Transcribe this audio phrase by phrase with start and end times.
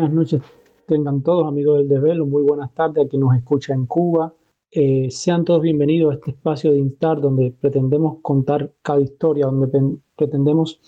[0.00, 0.42] buenas noches
[0.86, 4.32] tengan todos amigos del desvelo, muy buenas tardes a quien nos escucha en Cuba.
[4.70, 9.98] Eh, sean todos bienvenidos a este espacio de Instar donde pretendemos contar cada historia, donde
[10.16, 10.80] pretendemos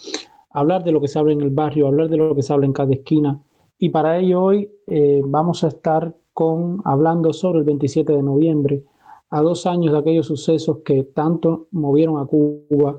[0.48, 2.64] hablar de lo que se habla en el barrio, hablar de lo que se habla
[2.64, 3.38] en cada esquina.
[3.78, 8.84] Y para ello hoy eh, vamos a estar con, hablando sobre el 27 de noviembre,
[9.28, 12.98] a dos años de aquellos sucesos que tanto movieron a Cuba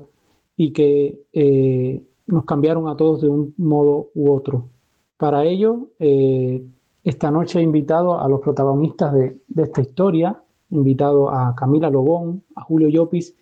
[0.56, 4.68] y que eh, nos cambiaron a todos de un modo u otro.
[5.16, 6.64] Para ello, eh,
[7.04, 12.62] esta noche he invitado a los protagonistas de, esta historia, invitado a Camila Lobón, a
[12.62, 13.36] Julio Llopis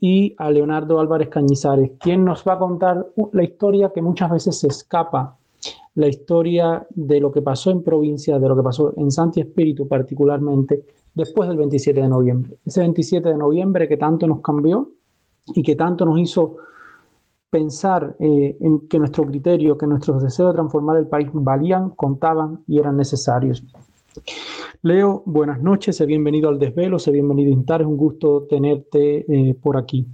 [0.00, 4.58] y a Leonardo Álvarez Cañizares, quien nos va a contar la historia que muchas veces
[4.58, 5.38] se escapa,
[5.94, 9.86] la historia de lo que pasó en provincia, de lo que pasó en Santi Espíritu
[9.86, 12.56] particularmente, después del 27 de noviembre.
[12.64, 14.90] Ese 27 de noviembre que tanto nos cambió
[15.54, 16.56] y que tanto nos hizo
[17.52, 22.64] pensar eh, en que nuestro criterio, que nuestros deseos de transformar el país valían, contaban
[22.66, 23.62] y eran necesarios.
[24.80, 29.26] Leo, buenas noches, sé bienvenido al desvelo, sé bienvenido a Intar, es un gusto tenerte
[29.28, 30.06] eh, por aquí.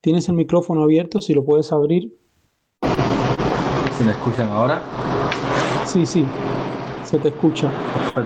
[0.00, 2.16] Tienes el micrófono abierto, si lo puedes abrir.
[3.98, 4.80] ¿Se me escuchan ahora?
[5.86, 6.24] Sí, sí,
[7.02, 7.68] se te escucha.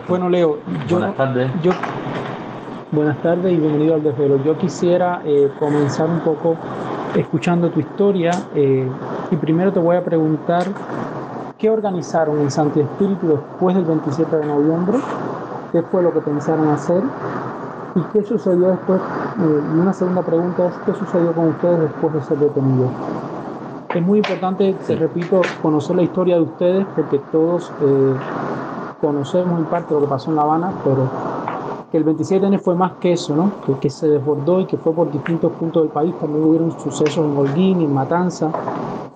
[0.06, 1.50] Bueno, Leo, yo, buenas tardes.
[1.62, 1.72] Yo,
[2.92, 4.44] buenas tardes y bienvenido al desvelo.
[4.44, 6.58] Yo quisiera eh, comenzar un poco
[7.20, 8.88] escuchando tu historia eh,
[9.30, 10.64] y primero te voy a preguntar
[11.58, 14.98] qué organizaron en Santi Espíritu después del 27 de noviembre,
[15.72, 17.02] qué fue lo que pensaron hacer
[17.94, 19.00] y qué sucedió después.
[19.00, 22.90] Eh, y una segunda pregunta es qué sucedió con ustedes después de ser detenidos.
[23.94, 28.14] Es muy importante, te repito, conocer la historia de ustedes porque todos eh,
[29.00, 31.08] conocemos en parte lo que pasó en La Habana, pero
[31.96, 33.52] que el 27N fue más que eso, ¿no?
[33.64, 36.14] Que, que, se desbordó y que fue por distintos puntos del país.
[36.20, 38.50] También hubieron sucesos en Holguín, en Matanza.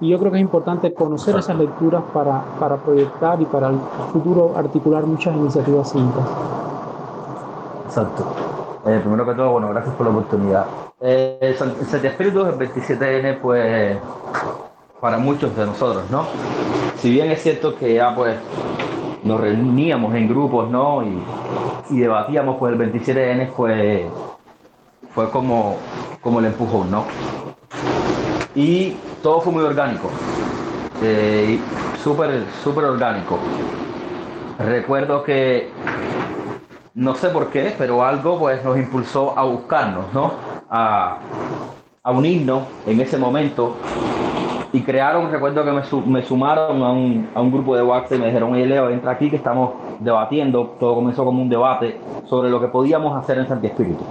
[0.00, 3.78] Y yo creo que es importante conocer esas lecturas para, para proyectar y para el
[4.12, 6.24] futuro articular muchas iniciativas cívicas.
[7.86, 8.24] Exacto.
[8.86, 10.66] Eh, primero que todo, bueno, gracias por la oportunidad.
[11.00, 13.98] Eh, Santi Espíritu, el 27N, pues,
[15.00, 16.24] para muchos de nosotros, ¿no?
[16.96, 18.36] Si bien es cierto que ya, pues,
[19.24, 21.02] nos reuníamos en grupos, ¿no?
[21.90, 24.08] Y, debatíamos, pues el 27N fue,
[25.14, 25.76] fue como,
[26.20, 27.04] como el empujón, ¿no?
[28.54, 30.10] Y todo fue muy orgánico,
[31.02, 31.58] eh,
[32.02, 33.38] súper, súper orgánico.
[34.58, 35.70] Recuerdo que,
[36.94, 40.32] no sé por qué, pero algo pues nos impulsó a buscarnos, ¿no?
[40.68, 41.18] A,
[42.02, 43.76] a unirnos en ese momento
[44.72, 48.26] y crearon, recuerdo que me, sumaron a un, a un, grupo de WhatsApp y me
[48.26, 52.58] dijeron, oye Leo, entra aquí que estamos debatiendo, todo comenzó como un debate sobre lo
[52.60, 54.04] que podíamos hacer en Santi Espíritu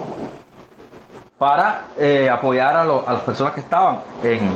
[1.40, 4.52] para eh, apoyar a, a, las personas que estaban en,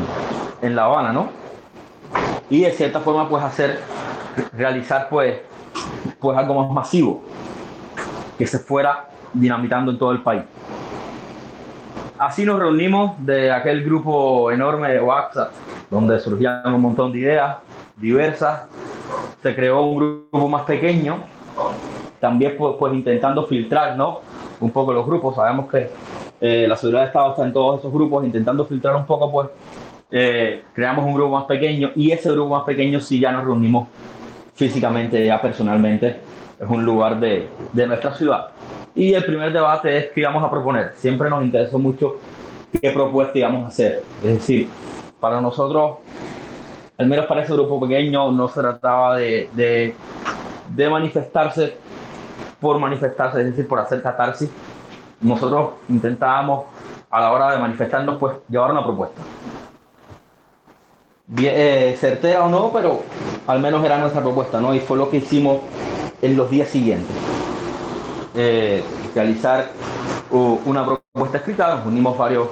[0.61, 1.29] en, La Habana, ¿no?
[2.49, 3.79] Y de cierta forma, pues hacer,
[4.51, 5.39] realizar pues,
[6.19, 7.23] pues algo más masivo,
[8.37, 10.43] que se fuera dinamitando en todo el país.
[12.23, 15.51] Así nos reunimos de aquel grupo enorme de WhatsApp
[15.91, 17.57] donde surgían un montón de ideas
[17.97, 18.61] diversas.
[19.41, 21.17] Se creó un grupo más pequeño,
[22.21, 24.21] también pues, pues intentando filtrar ¿no?
[24.61, 25.35] un poco los grupos.
[25.35, 25.89] Sabemos que
[26.39, 29.49] eh, la seguridad de Estado está en todos esos grupos, intentando filtrar un poco, pues
[30.09, 33.89] eh, creamos un grupo más pequeño y ese grupo más pequeño sí ya nos reunimos
[34.53, 36.21] físicamente, ya personalmente,
[36.57, 38.47] es un lugar de, de nuestra ciudad.
[38.95, 40.93] Y el primer debate es qué íbamos a proponer.
[40.95, 42.17] Siempre nos interesó mucho
[42.79, 44.03] qué propuesta íbamos a hacer.
[44.23, 44.69] Es decir,
[45.19, 45.97] para nosotros,
[46.97, 51.75] al menos para ese grupo pequeño, no se trataba de, de, manifestarse
[52.59, 54.49] por manifestarse, es decir, por hacer catarsis.
[55.21, 56.65] Nosotros intentábamos,
[57.09, 59.21] a la hora de manifestarnos, pues llevar una propuesta.
[61.25, 63.01] Bien, eh, o no, pero
[63.47, 64.73] al menos era nuestra propuesta, ¿no?
[64.73, 65.59] Y fue lo que hicimos
[66.21, 67.15] en los días siguientes.
[68.35, 68.83] Eh,
[69.13, 69.69] realizar
[70.31, 72.49] uh, una propuesta escrita, nos unimos varios,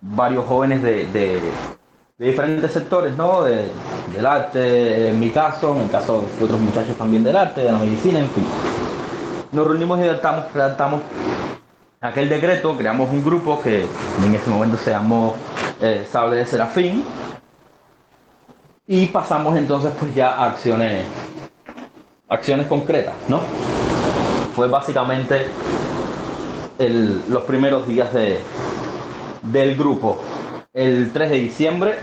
[0.00, 1.40] varios jóvenes de,
[2.18, 3.44] diferentes sectores, ¿no?
[3.44, 3.70] De,
[4.12, 7.72] del arte, en mi caso, en el caso de otros muchachos también del arte, de
[7.72, 8.46] la medicina, en fin.
[9.52, 11.02] Nos reunimos y redactamos, redactamos
[12.00, 13.86] aquel decreto, creamos un grupo que
[14.24, 15.36] en ese momento se llamó
[15.80, 17.04] eh, Sable de Serafín
[18.86, 21.04] y pasamos entonces pues ya a acciones,
[22.28, 23.40] acciones concretas, ¿no?
[24.56, 25.48] Fue básicamente
[27.28, 28.40] los primeros días de,
[29.42, 30.18] del grupo
[30.72, 31.98] el 3 de diciembre.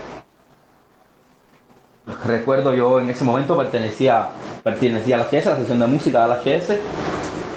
[2.24, 4.28] Recuerdo yo en ese momento pertenecía,
[4.62, 6.78] pertenecía a la GS, a la sesión de música de la GS,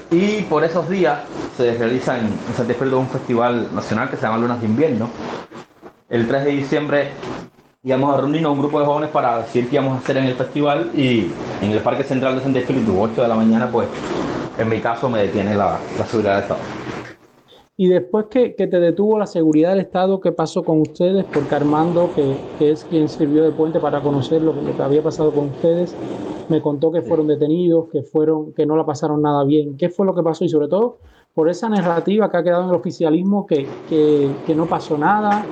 [0.10, 1.20] y por esos días
[1.56, 5.12] se realiza en, en Santi Espíritu un festival nacional que se llama Lunas de Invierno.
[6.10, 7.12] El 3 de diciembre
[7.84, 10.34] íbamos a reunirnos un grupo de jóvenes para decir qué íbamos a hacer en el
[10.34, 13.88] festival y en el Parque Central de Santa Espíritu, 8 de la mañana, pues
[14.58, 16.60] en mi caso me detiene la, la seguridad del Estado.
[17.80, 21.26] Y después que, que, te detuvo la seguridad del Estado, ¿qué pasó con ustedes?
[21.26, 24.82] Porque Armando, que, que es quien sirvió de puente para conocer lo que, lo que,
[24.82, 25.96] había pasado con ustedes,
[26.50, 29.78] me contó que fueron detenidos, que, fueron, que no la pasaron nada bien.
[29.78, 30.44] ¿Qué fue lo que pasó?
[30.44, 30.98] Y sobre todo,
[31.36, 35.46] por esa narrativa que ha quedado en el oficialismo, que, que no pasó nada.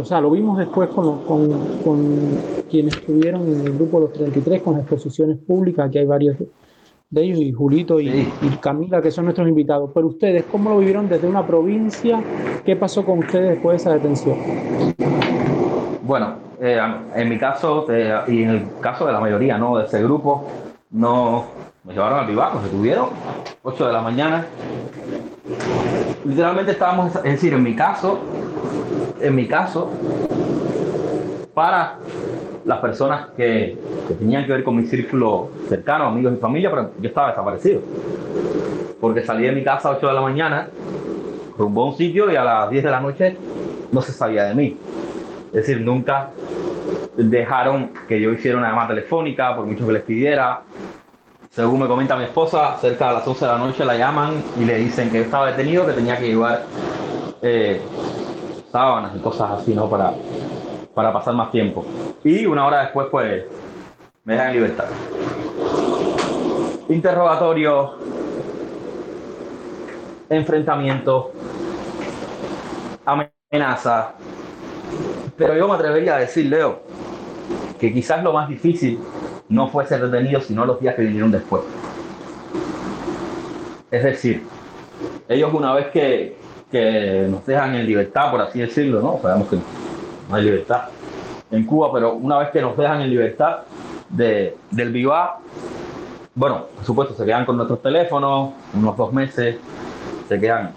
[0.00, 1.50] O sea, lo vimos después con, con,
[1.84, 2.38] con
[2.70, 6.36] quienes estuvieron en el grupo de los 33, con las exposiciones públicas, aquí hay varios
[7.10, 8.32] de ellos, y Julito y, sí.
[8.42, 9.90] y, Camila, que son nuestros invitados.
[9.92, 12.22] Pero ustedes, ¿cómo lo vivieron desde una provincia?
[12.64, 14.36] ¿Qué pasó con ustedes después de esa detención?
[16.02, 16.80] Bueno, eh,
[17.14, 19.76] en mi caso, eh, y en el caso de la mayoría ¿no?
[19.76, 20.46] de ese grupo,
[20.90, 21.46] no
[21.84, 23.08] me llevaron al vivaco, se tuvieron
[23.62, 24.46] 8 de la mañana.
[26.24, 28.18] Literalmente estábamos, es decir, en mi caso,
[29.20, 29.90] en mi caso,
[31.54, 31.98] para
[32.64, 33.78] las personas que,
[34.08, 37.80] que, tenían que ver con mi círculo cercano, amigos y familia, pero yo estaba desaparecido.
[39.00, 40.68] Porque salí de mi casa a 8 de la mañana,
[41.56, 43.36] rumbo a un sitio y a las 10 de la noche
[43.92, 44.76] no se sabía de mí.
[45.48, 46.30] Es decir, nunca
[47.16, 50.62] dejaron que yo hiciera una llamada telefónica, por mucho que les pidiera.
[51.50, 54.64] Según me comenta mi esposa, cerca de las 11 de la noche la llaman y
[54.64, 56.64] le dicen que yo estaba detenido, que tenía que llevar
[57.42, 57.80] eh,
[58.70, 59.90] sábanas y cosas así, ¿no?
[59.90, 60.12] Para,
[61.00, 61.82] para pasar más tiempo.
[62.22, 63.46] Y una hora después, pues,
[64.22, 64.84] me dejan en libertad.
[66.90, 67.94] Interrogatorio,
[70.28, 71.32] enfrentamiento,
[73.06, 74.12] amenaza.
[75.38, 76.82] Pero yo me atrevería a decir, Leo,
[77.78, 79.00] que quizás lo más difícil
[79.48, 81.62] no fue ser detenido, sino los días que vinieron después.
[83.90, 84.44] Es decir,
[85.30, 86.36] ellos una vez que,
[86.70, 89.18] que nos dejan en libertad, por así decirlo, ¿no?
[89.22, 89.56] Sabemos que
[90.30, 90.84] no hay libertad
[91.50, 93.58] en Cuba, pero una vez que nos dejan en libertad
[94.08, 95.40] de, del Viva,
[96.34, 99.56] bueno, por supuesto, se quedan con nuestros teléfonos, unos dos meses,
[100.28, 100.72] se quedan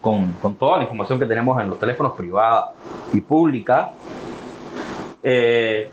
[0.00, 2.72] con, con toda la información que tenemos en los teléfonos privada
[3.12, 3.92] y pública.
[5.22, 5.90] Eh,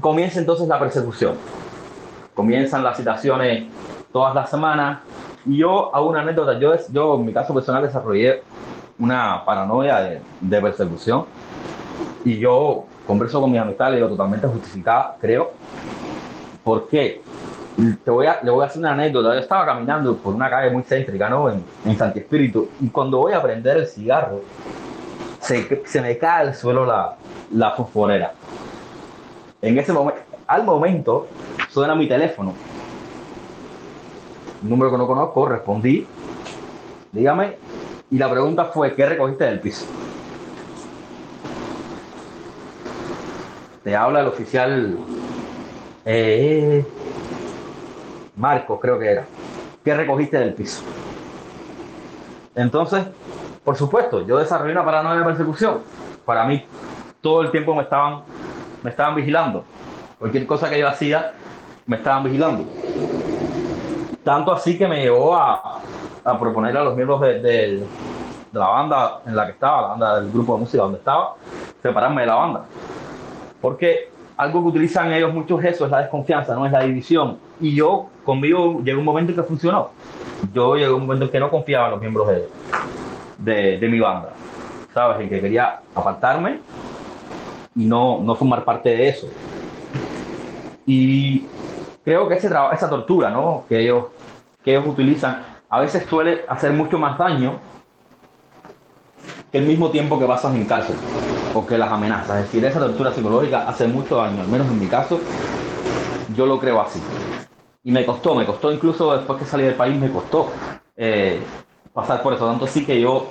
[0.00, 1.34] comienza entonces la persecución.
[2.34, 3.64] Comienzan las citaciones
[4.12, 5.00] todas las semanas.
[5.46, 6.58] Y yo hago una anécdota.
[6.58, 8.42] Yo, yo en mi caso personal desarrollé
[8.98, 11.24] una paranoia de, de persecución.
[12.24, 15.52] Y yo converso con mis amistades, digo, totalmente justificada, creo.
[16.62, 17.22] ¿Por qué?
[18.04, 19.32] Te voy a, le voy a hacer una anécdota.
[19.32, 21.48] Yo estaba caminando por una calle muy céntrica, ¿no?
[21.48, 22.68] En, en Santi Espíritu.
[22.80, 24.42] Y cuando voy a prender el cigarro,
[25.40, 27.16] se, se me cae al suelo la,
[27.52, 28.34] la fosforera.
[29.62, 31.26] En ese momento, al momento,
[31.70, 32.52] suena mi teléfono.
[34.62, 36.06] Un número que no conozco, respondí.
[37.12, 37.56] Dígame.
[38.10, 39.86] Y la pregunta fue, ¿qué recogiste del piso?
[43.82, 44.96] Te habla el oficial
[46.04, 46.84] eh,
[48.36, 49.24] Marcos, creo que era.
[49.84, 50.82] ¿Qué recogiste del piso?
[52.54, 53.06] Entonces,
[53.64, 55.78] por supuesto, yo desarrollé una paranoia de persecución.
[56.24, 56.64] Para mí,
[57.20, 58.22] todo el tiempo me estaban,
[58.82, 59.64] me estaban vigilando.
[60.18, 61.32] Cualquier cosa que yo hacía,
[61.86, 62.64] me estaban vigilando.
[64.24, 65.80] Tanto así que me llevó a,
[66.24, 67.86] a proponer a los miembros de, de, de,
[68.52, 71.34] la banda en la que estaba, la banda del grupo de música donde estaba,
[71.82, 72.64] separarme de la banda.
[73.60, 77.38] Porque algo que utilizan ellos muchos eso es la desconfianza, no es la división.
[77.60, 79.90] Y yo, conmigo, llegó un momento en que funcionó.
[80.52, 82.28] Yo llegó un momento en que no confiaba en los miembros
[83.38, 84.30] de, de, mi banda.
[84.94, 85.20] ¿Sabes?
[85.20, 86.60] En que quería apartarme
[87.76, 89.28] y no, no formar parte de eso.
[90.86, 91.46] Y
[92.02, 93.64] creo que ese esa tortura ¿no?
[93.68, 94.06] que, ellos,
[94.64, 97.60] que ellos utilizan a veces suele hacer mucho más daño
[99.52, 100.96] que el mismo tiempo que pasas en cárcel
[101.54, 102.38] o que las amenazas.
[102.38, 105.20] Es decir, esa tortura psicológica hace mucho daño, al menos en mi caso,
[106.34, 107.00] yo lo creo así.
[107.82, 110.50] Y me costó, me costó incluso después que salí del país, me costó
[110.96, 111.40] eh,
[111.92, 112.46] pasar por eso.
[112.46, 113.28] Tanto así que yo,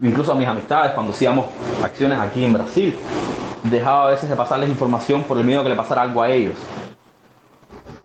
[0.00, 1.46] incluso a mis amistades, cuando hacíamos
[1.82, 2.98] acciones aquí en Brasil,
[3.64, 6.54] dejaba a veces de pasarles información por el miedo que le pasara algo a ellos.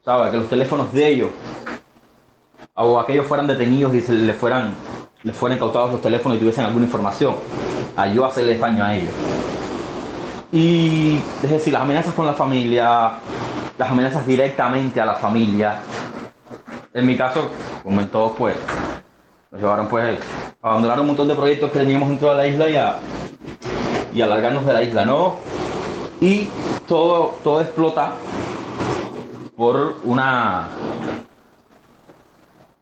[0.03, 0.32] ¿Sabes?
[0.32, 1.30] Que los teléfonos de ellos
[2.75, 4.74] o aquellos fueran detenidos y se les fueran,
[5.24, 7.36] les fueran incautados los teléfonos y tuviesen alguna información
[7.96, 9.13] a yo hacerle daño a ellos.
[10.51, 13.13] Y es decir, las amenazas con la familia,
[13.77, 15.80] las amenazas directamente a la familia.
[16.94, 17.50] En mi caso,
[17.82, 18.56] como en todos, pues,
[19.50, 20.20] nos llevaron pues
[20.62, 23.00] a abandonar un montón de proyectos que teníamos dentro de la isla y a,
[24.13, 25.38] y alargarnos de la isla, ¿no?
[26.22, 26.50] Y
[26.88, 28.13] todo, todo explota
[29.56, 30.70] por una,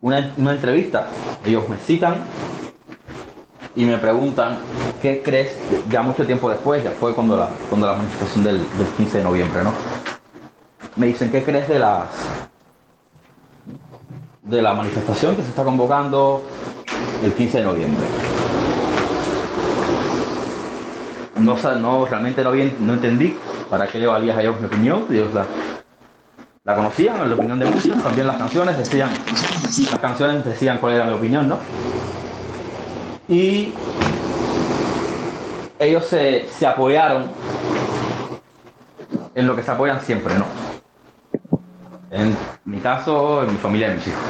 [0.01, 1.07] una, una entrevista.
[1.45, 2.15] Ellos me citan
[3.75, 4.57] y me preguntan
[5.01, 5.57] qué crees,
[5.89, 8.61] ya mucho tiempo después, ya fue cuando la, cuando la manifestación del,
[8.97, 9.73] 15 de noviembre, ¿no?
[10.95, 12.07] Me dicen, ¿qué crees de las
[14.43, 16.43] de la manifestación que se está convocando
[17.23, 18.05] el 15 de noviembre?
[21.37, 23.37] No, no realmente no, bien, no entendí
[23.69, 25.45] para qué le valía a ellos mi opinión, ellos la,
[26.65, 29.09] la conocían, la opinión de muchos, también las canciones decían,
[29.79, 31.57] las canciones decían cuál era mi opinión, ¿no?
[33.27, 33.73] Y
[35.79, 37.29] ellos se, se apoyaron
[39.33, 40.45] en lo que se apoyan siempre, ¿no?
[42.11, 42.35] En
[42.65, 44.21] mi caso, en mi familia en mis hijos.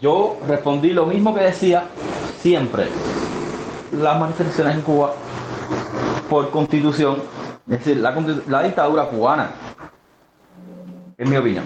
[0.00, 1.84] Yo respondí lo mismo que decía
[2.40, 2.88] siempre.
[3.92, 5.12] Las manifestaciones en Cuba,
[6.30, 7.22] por constitución,
[7.68, 9.50] es decir, la, dictadura cubana,
[11.18, 11.64] en mi opinión,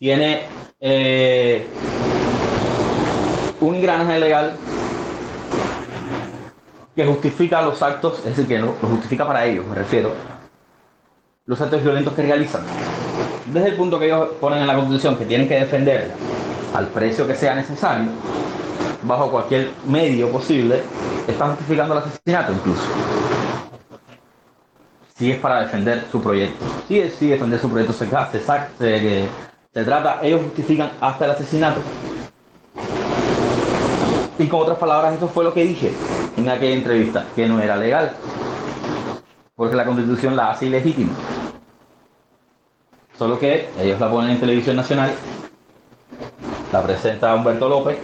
[0.00, 0.44] tiene
[0.80, 1.66] eh,
[3.60, 4.56] un engranaje legal
[6.96, 10.14] que justifica los actos, es decir, que lo, justifica para ellos, me refiero,
[11.44, 12.62] los actos violentos que realizan.
[13.52, 16.10] Desde el punto que ellos ponen en la Constitución que tienen que defender
[16.74, 18.08] al precio que sea necesario,
[19.02, 20.82] bajo cualquier medio posible,
[21.28, 22.88] están justificando el asesinato incluso.
[25.14, 26.64] Si es para defender su proyecto.
[26.88, 28.40] Si es, si defender su proyecto se, se,
[28.78, 29.28] se,
[29.72, 31.80] se trata, ellos justifican hasta el asesinato
[34.40, 35.92] y con otras palabras, eso fue lo que dije
[36.36, 38.12] en aquella entrevista, que no era legal,
[39.54, 41.12] porque la constitución la hace ilegítima.
[43.18, 45.12] Solo que ellos la ponen en televisión nacional,
[46.72, 47.98] la presenta Humberto López,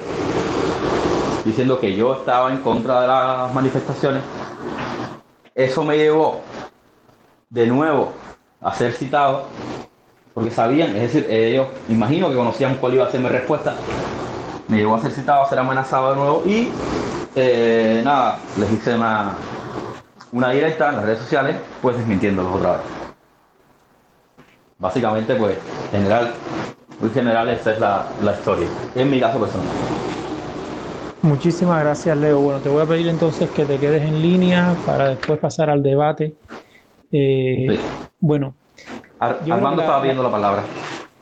[1.43, 4.23] diciendo que yo estaba en contra de las manifestaciones.
[5.55, 6.43] Eso me llevó
[7.49, 8.13] de nuevo
[8.61, 9.47] a ser citado,
[10.37, 13.75] porque sabían, es decir, ellos imagino que conocían cuál iba a ser mi respuesta,
[14.69, 16.69] me llegó a ser citado, a ser amenazado de nuevo y
[17.35, 19.33] eh, nada, les hice una,
[20.33, 22.81] una directa en las redes sociales, pues desmintiéndolos otra vez.
[24.79, 25.57] Básicamente, pues,
[25.91, 26.31] general,
[27.01, 29.67] muy general, esta es la, la historia, en mi caso personal.
[31.23, 32.41] Muchísimas gracias, Leo.
[32.41, 35.83] Bueno, te voy a pedir entonces que te quedes en línea para después pasar al
[35.83, 36.35] debate.
[37.11, 37.79] Eh,
[38.21, 38.55] bueno.
[39.19, 40.63] Armando estaba viendo la palabra.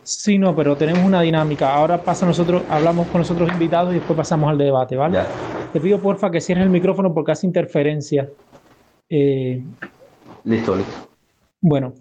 [0.02, 1.74] Sí, no, pero tenemos una dinámica.
[1.74, 5.20] Ahora pasa nosotros, hablamos con nosotros invitados y después pasamos al debate, ¿vale?
[5.72, 8.28] Te pido porfa que cierres el micrófono porque hace interferencia.
[9.08, 9.62] Eh,
[10.44, 10.92] listo, listo.
[11.60, 11.94] Bueno,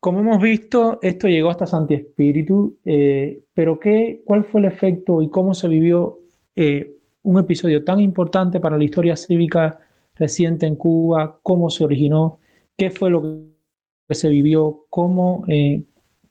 [0.00, 5.20] como hemos visto, esto llegó hasta Santi Espíritu, eh, pero ¿qué, ¿cuál fue el efecto
[5.20, 6.20] y cómo se vivió
[6.56, 9.78] eh, un episodio tan importante para la historia cívica
[10.14, 11.38] reciente en Cuba?
[11.42, 12.38] ¿Cómo se originó?
[12.76, 13.53] ¿Qué fue lo que
[14.10, 14.84] se vivió?
[14.90, 15.44] ¿Cómo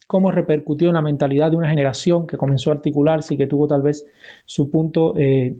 [0.07, 3.67] cómo repercutió en la mentalidad de una generación que comenzó a articularse y que tuvo
[3.67, 4.05] tal vez
[4.45, 5.55] su punto eh,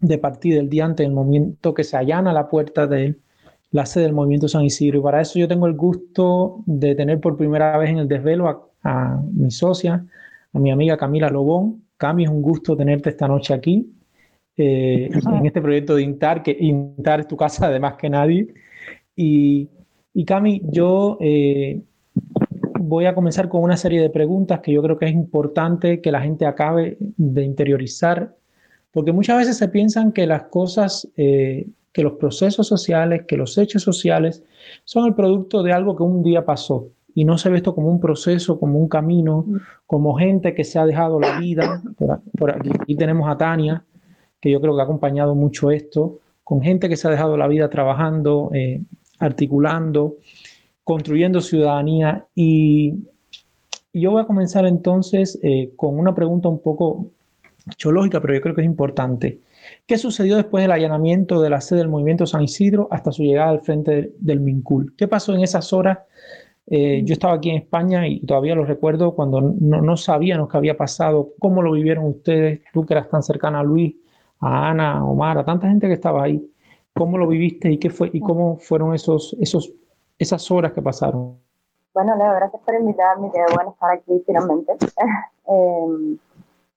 [0.00, 3.16] de partida el día antes, el momento que se allana la puerta de
[3.70, 4.98] la sede del movimiento San Isidro.
[4.98, 8.70] Y para eso yo tengo el gusto de tener por primera vez en el desvelo
[8.82, 10.04] a, mi socia,
[10.52, 11.84] a mi amiga Camila Lobón.
[11.96, 13.88] Cami, es un gusto tenerte esta noche aquí.
[14.56, 18.52] Eh, en este proyecto de Intar, que Intar es tu casa además que nadie.
[19.14, 19.68] Y,
[20.14, 21.80] y Cami, yo eh,
[22.80, 26.12] voy a comenzar con una serie de preguntas que yo creo que es importante que
[26.12, 28.34] la gente acabe de interiorizar,
[28.90, 33.56] porque muchas veces se piensan que las cosas, eh, que los procesos sociales, que los
[33.56, 34.42] hechos sociales
[34.84, 37.88] son el producto de algo que un día pasó y no se ve esto como
[37.88, 39.44] un proceso, como un camino,
[39.86, 41.82] como gente que se ha dejado la vida.
[42.38, 43.84] Por, aquí, tenemos a Tania,
[44.40, 47.48] que yo creo que ha acompañado mucho esto, con gente que se ha dejado la
[47.48, 48.82] vida trabajando, eh,
[49.22, 50.16] articulando,
[50.84, 52.26] construyendo ciudadanía.
[52.34, 52.94] Y
[53.92, 57.06] yo voy a comenzar entonces eh, con una pregunta un poco
[57.76, 59.40] chológica, pero yo creo que es importante.
[59.86, 63.50] ¿Qué sucedió después del allanamiento de la sede del movimiento San Isidro hasta su llegada
[63.50, 64.94] al frente del, Mincul?
[64.96, 65.98] ¿Qué pasó en esas horas?
[66.66, 70.56] Eh, yo estaba aquí en España y todavía lo recuerdo cuando no, no sabíamos qué
[70.56, 73.94] había pasado, cómo lo vivieron ustedes, tú que eras tan cercana a Luis,
[74.40, 76.42] a Ana, a Omar, a tanta gente que estaba ahí.
[76.94, 79.72] ¿Cómo lo viviste y qué fue y cómo fueron esos, esos
[80.18, 81.38] esas horas que pasaron?
[81.94, 84.72] Bueno, Leo, gracias por invitarme, qué bueno estar aquí finalmente.
[85.44, 86.18] Em,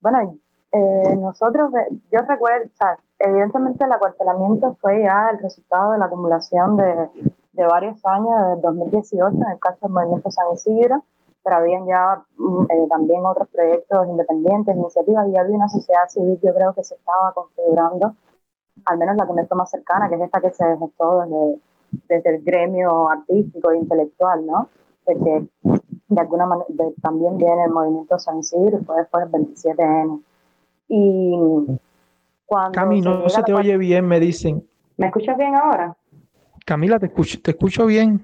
[0.01, 0.36] bueno,
[0.72, 1.72] eh, nosotros,
[2.12, 7.10] yo recuerdo, o sea, evidentemente el acuartelamiento fue ya el resultado de la acumulación de,
[7.53, 11.03] de varios años, de 2018, en el caso del movimiento San Isidro,
[11.43, 16.39] pero habían ya mm, eh, también otros proyectos independientes, iniciativas, y había una sociedad civil,
[16.41, 18.15] yo creo que se estaba configurando,
[18.86, 21.60] al menos la que me está más cercana, que es esta que se gestó desde
[22.08, 24.70] desde el gremio artístico e intelectual, ¿no?
[25.08, 25.48] De que
[26.08, 26.68] de alguna manera
[27.01, 30.22] también viene el movimiento San Isidro y fue después el 27N.
[30.88, 31.77] Y
[32.46, 32.72] cuando...
[32.72, 34.65] Cami, no se, te oye bien, me dicen.
[34.98, 35.96] ¿Me escuchas bien ahora?
[36.65, 38.22] Camila, te escucho, te escucho bien.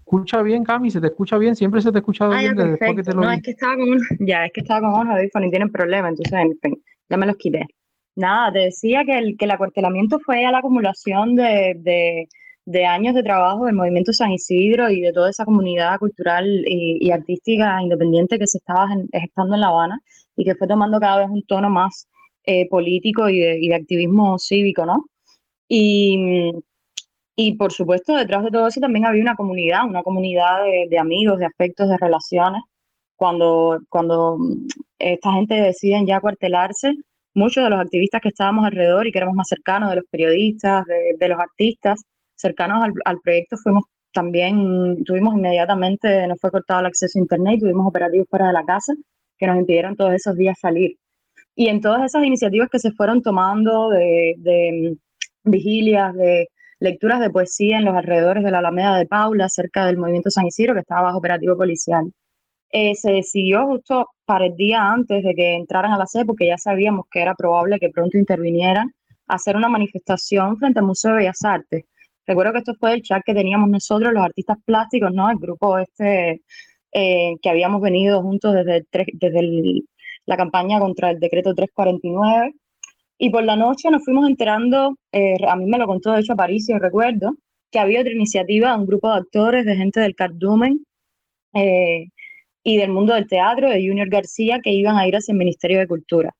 [0.00, 2.94] Escucha bien, Cami, se te escucha bien, siempre se te ha escuchado ah, bien después
[2.94, 5.48] que te lo No, es que estaba con, ya, es que estaba con unos audífonos
[5.48, 7.66] y tienen problemas, entonces, en fin, ya me los quité.
[8.16, 12.28] Nada, te decía que el, que el acuartelamiento fue a la acumulación de,
[12.64, 17.10] de, años de trabajo del movimiento San Isidro y de toda esa comunidad cultural y,
[17.10, 20.00] artística independiente que se estaba gestando en La Habana
[20.36, 22.08] y que fue tomando cada vez un tono más
[22.44, 25.06] eh, político y de, activismo cívico, ¿no?
[25.68, 26.52] Y,
[27.36, 31.38] y por supuesto, detrás de todo eso también había una comunidad, una comunidad de, amigos,
[31.38, 32.62] de afectos, de relaciones.
[33.16, 34.38] Cuando, cuando
[34.98, 36.92] esta gente decide ya cuartelarse,
[37.34, 40.84] muchos de los activistas que estábamos alrededor y que éramos más cercanos de los periodistas,
[40.86, 42.02] de, los artistas,
[42.36, 47.86] cercanos al, proyecto, fuimos también, tuvimos inmediatamente, nos fue cortado el acceso a Internet, tuvimos
[47.86, 48.94] operativos fuera de la casa
[49.36, 50.96] que nos impidieron todos esos días salir.
[51.56, 54.96] Y en todas esas iniciativas que se fueron tomando de, de
[55.44, 56.48] vigilias, de
[56.78, 60.46] lecturas de poesía en los alrededores de la Alameda de Paula, cerca del movimiento San
[60.46, 62.12] Isidro, que estaba bajo operativo policial.
[62.70, 66.46] Eh, se decidió justo para el día antes de que entraran a la sede, porque
[66.46, 68.92] ya sabíamos que era probable que pronto intervinieran,
[69.26, 71.84] hacer una manifestación frente al Museo de Bellas Artes.
[72.26, 75.30] Recuerdo que esto fue el chat que teníamos nosotros, los artistas plásticos, ¿no?
[75.30, 76.42] El grupo este
[76.92, 79.82] eh, que habíamos venido juntos desde, desde
[80.26, 82.54] la campaña contra el decreto 349.
[83.18, 86.32] Y por la noche nos fuimos enterando, eh, a mí me lo contó de hecho
[86.34, 87.32] Aparicio, recuerdo,
[87.70, 90.84] que había otra iniciativa, un grupo de actores, de gente del cardumen,
[91.54, 92.08] eh,
[92.64, 95.78] y del mundo del teatro, de Junior García, que iban a ir hacia el Ministerio
[95.78, 96.34] de Cultura.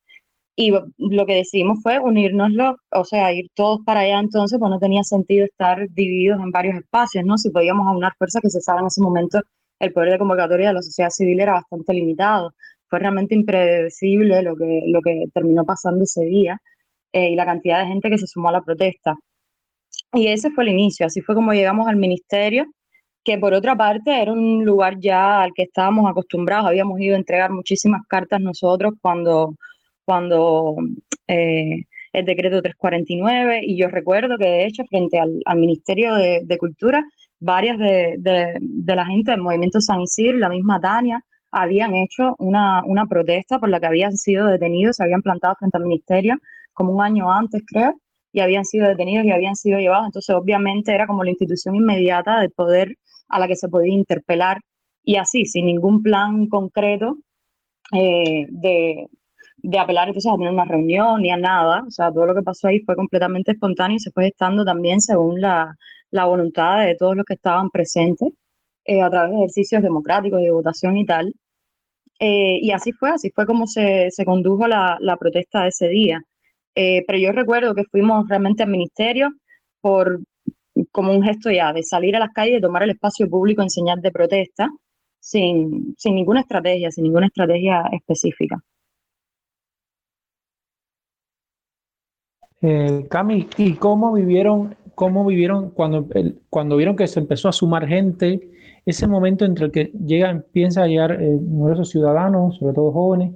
[0.56, 4.78] Y lo que decidimos fue unirnoslo, o sea, ir todos para allá entonces, pues no
[4.78, 7.36] tenía sentido estar divididos en varios espacios, ¿no?
[7.36, 9.40] Si podíamos aunar fuerzas que se sabe en ese momento,
[9.80, 12.52] el poder de convocatoria de la sociedad civil era bastante limitado.
[12.88, 16.58] Fue realmente impredecible lo que, lo que terminó pasando ese día
[17.12, 19.16] eh, y la cantidad de gente que se sumó a la protesta.
[20.12, 22.66] Y ese fue el inicio, así fue como llegamos al ministerio
[23.24, 27.18] que por otra parte era un lugar ya al que estábamos acostumbrados, habíamos ido a
[27.18, 29.54] entregar muchísimas cartas nosotros cuando,
[30.04, 30.76] cuando
[31.26, 37.02] eh, el decreto 349 y yo recuerdo que de hecho frente al, Ministerio de, Cultura,
[37.40, 42.82] varias de, de, la gente del movimiento San Isidro, la misma Tania, habían hecho una,
[42.84, 46.36] una protesta por la que habían sido detenidos, se habían plantado frente al ministerio
[46.74, 47.94] como un año antes creo,
[48.32, 50.06] y habían sido detenidos y habían sido llevados.
[50.06, 52.96] Entonces, obviamente, era como la institución inmediata de poder
[53.28, 54.58] a la que se podía interpelar
[55.04, 57.18] y así, sin ningún plan concreto
[57.92, 59.06] eh, de,
[59.58, 61.84] de, apelar entonces a tener una reunión ni a nada.
[61.86, 65.00] O sea, todo lo que pasó ahí fue completamente espontáneo y se fue estando también
[65.00, 65.74] según la,
[66.10, 68.30] la voluntad de todos los que estaban presentes
[68.86, 71.34] eh, a través de ejercicios democráticos y de votación y tal.
[72.20, 75.88] Eh, y así fue, así fue como se, se condujo la, la, protesta de ese
[75.88, 76.22] día.
[76.74, 79.30] pero yo recuerdo que fuimos realmente al ministerio
[79.80, 80.20] por
[80.90, 83.70] como un gesto ya de salir a las calles, de tomar el espacio público en
[83.70, 84.70] señal de protesta,
[85.18, 88.62] sin, sin ninguna estrategia, sin ninguna estrategia específica.
[92.60, 96.08] Eh, Cami, ¿y cómo vivieron, cómo vivieron cuando,
[96.48, 98.50] cuando vieron que se empezó a sumar gente,
[98.86, 103.32] ese momento entre el que llega, empieza a llegar eh, numerosos ciudadanos, sobre todo jóvenes,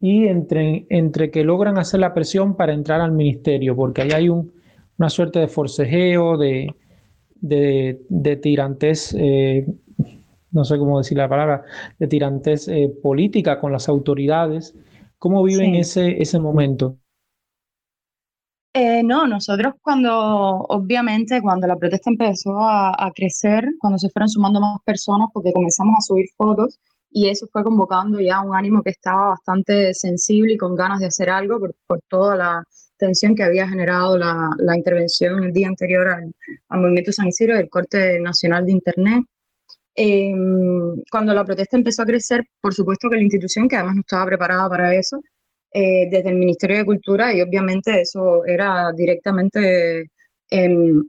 [0.00, 4.28] y entre, entre que logran hacer la presión para entrar al ministerio, porque ahí hay
[4.28, 4.52] un,
[4.98, 6.74] una suerte de forcejeo, de,
[7.34, 9.66] de, de tirantes, eh,
[10.50, 11.64] no sé cómo decir la palabra,
[11.98, 14.74] de tirantes eh, política con las autoridades.
[15.18, 16.98] ¿Cómo viven ese, ese momento?
[18.72, 24.28] Eh, no, nosotros cuando, obviamente, cuando la protesta empezó a, a, crecer, cuando se fueron
[24.28, 26.80] sumando más personas, porque comenzamos a subir fotos
[27.10, 31.06] y eso fue convocando ya un ánimo que estaba bastante sensible y con ganas de
[31.06, 32.64] hacer algo por, por toda la,
[33.04, 36.32] tensión que había generado la, la intervención el día anterior al,
[36.68, 39.24] al, movimiento San Isidro del Corte Nacional de Internet.
[39.96, 40.32] Eh,
[41.10, 44.26] cuando la protesta empezó a crecer, por supuesto que la institución, que además no estaba
[44.26, 45.20] preparada para eso,
[45.72, 50.10] eh, desde el Ministerio de Cultura, y obviamente eso era directamente
[50.50, 51.02] em,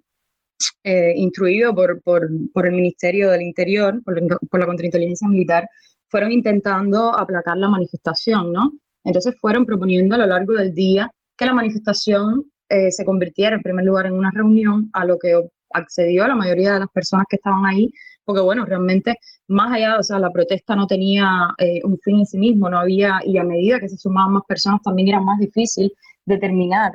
[0.83, 4.15] eh, instruido por, por, por, el Ministerio del Interior, por,
[4.49, 5.67] por la contrainteligencia militar,
[6.09, 8.71] fueron intentando aplacar la manifestación, ¿no?
[9.03, 13.61] Entonces fueron proponiendo a lo largo del día que la manifestación eh, se convirtiera en
[13.61, 15.39] primer lugar en una reunión a lo que
[15.71, 17.91] accedió la mayoría de las personas que estaban ahí,
[18.23, 19.17] porque bueno, realmente
[19.47, 22.79] más allá, o sea, la protesta no tenía eh, un fin en sí mismo, no
[22.79, 25.93] había, y a medida que se sumaban más personas también era más difícil
[26.25, 26.93] determinar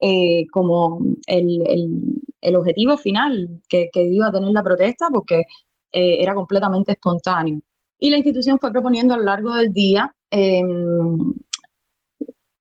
[0.00, 5.44] eh, como el, el, el, objetivo final que, que, iba a tener la protesta, porque
[5.92, 7.60] era completamente espontáneo.
[7.98, 11.34] Y la institución fue proponiendo a lo largo del día em,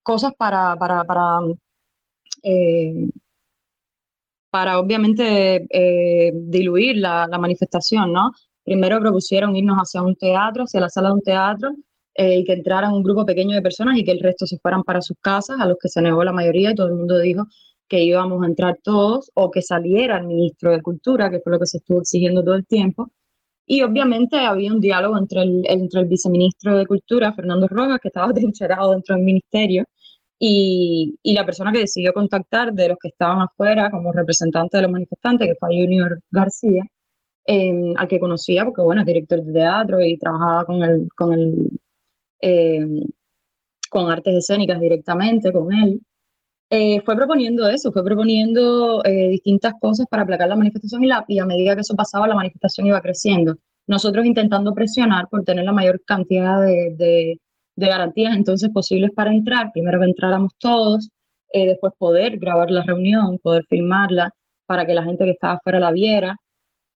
[0.04, 1.40] cosas para, para, para,
[2.44, 3.10] eh,
[4.50, 8.32] para obviamente eh, diluir la, la, manifestación, ¿no?
[8.64, 11.72] Primero propusieron irnos hacia un teatro, hacia la sala de un teatro,
[12.16, 14.84] eh, y que entraran un grupo pequeño de personas y que el resto se fueran
[14.84, 17.48] para sus casas, a los que se negó la mayoría y todo el mundo dijo
[17.88, 21.60] que íbamos a entrar todos o que saliera el ministro de Cultura, que fue lo
[21.60, 23.12] que se estuvo exigiendo todo el tiempo.
[23.66, 28.10] Y obviamente había un diálogo entre el, entre el viceministro de Cultura, Fernando Rojas, que
[28.10, 29.86] estaba trincherado dentro del ministerio,
[30.40, 34.84] y, y, la persona que decidió contactar de los que estaban afuera como representante de
[34.84, 36.84] los manifestantes, que fue Junior García,
[37.46, 41.34] eh, al que conocía porque, bueno, es director de teatro y trabajaba con el, con
[41.34, 41.70] el
[42.42, 42.86] eh,
[43.90, 46.02] con artes escénicas directamente, con él,
[46.74, 51.26] eh, fue proponiendo eso, fue proponiendo eh, distintas cosas para aplacar la manifestación y, la,
[51.28, 53.58] y a medida que eso pasaba, la manifestación iba creciendo.
[53.88, 57.38] Nosotros intentando presionar por tener la mayor cantidad de, de,
[57.76, 61.10] garantías entonces posibles para entrar, primero que entráramos todos,
[61.54, 64.32] después poder grabar la reunión, poder filmarla
[64.66, 66.38] para que la gente que estaba afuera la viera.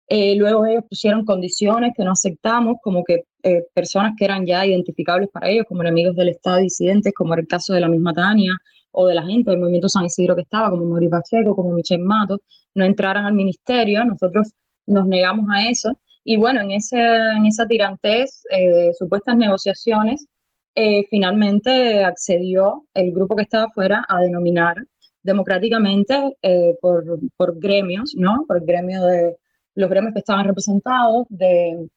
[0.09, 5.29] luego ellos pusieron condiciones que no aceptamos, como que eh, personas que eran ya identificables
[5.31, 8.53] para ellos como enemigos del Estado disidentes, como era el caso de la misma Tania
[8.95, 12.01] o de la gente del movimiento San Isidro que estaba, como Mori Pacheco, como Michel
[12.01, 12.39] Mato,
[12.75, 14.05] no entraran al ministerio.
[14.05, 14.53] Nosotros
[14.87, 15.99] nos negamos a eso.
[16.25, 20.27] Y bueno, en, ese, en esa tirantez eh, supuestas negociaciones,
[20.75, 24.77] eh, finalmente accedió el grupo que estaba afuera a denominar
[25.23, 26.37] democráticamente
[26.81, 28.45] por, por gremios, ¿no?
[28.47, 29.37] Por el gremio de
[29.75, 31.89] los gremios que estaban representados, de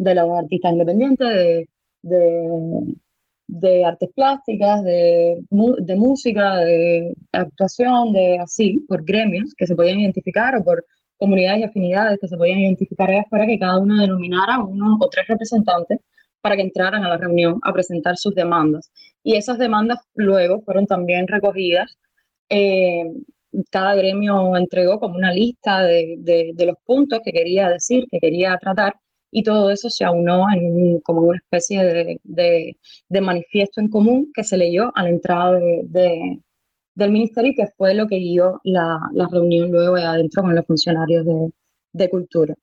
[0.00, 1.68] de los artistas independientes, de,
[2.02, 2.96] de,
[3.50, 10.00] de artes plásticas, de, de, música, de actuación, de así, por gremios que se podían
[10.00, 10.84] identificar o por
[11.18, 15.26] comunidades y afinidades que se podían identificar para que cada uno denominara uno o tres
[15.28, 15.98] representantes
[16.40, 18.90] para que entraran a la reunión a presentar sus demandas.
[19.22, 21.98] Y esas demandas luego fueron también recogidas.
[22.48, 23.04] Eh,
[23.70, 28.56] cada gremio entregó como una lista de, de, los puntos que quería decir, que quería
[28.58, 28.94] tratar,
[29.30, 32.76] y todo eso se aunó en como una especie de,
[33.08, 36.40] de, manifiesto en común que se leyó a la entrada de,
[36.94, 40.66] del ministerio y que fue lo que guió la, la reunión luego adentro con los
[40.66, 41.24] funcionarios
[41.92, 42.54] de, cultura.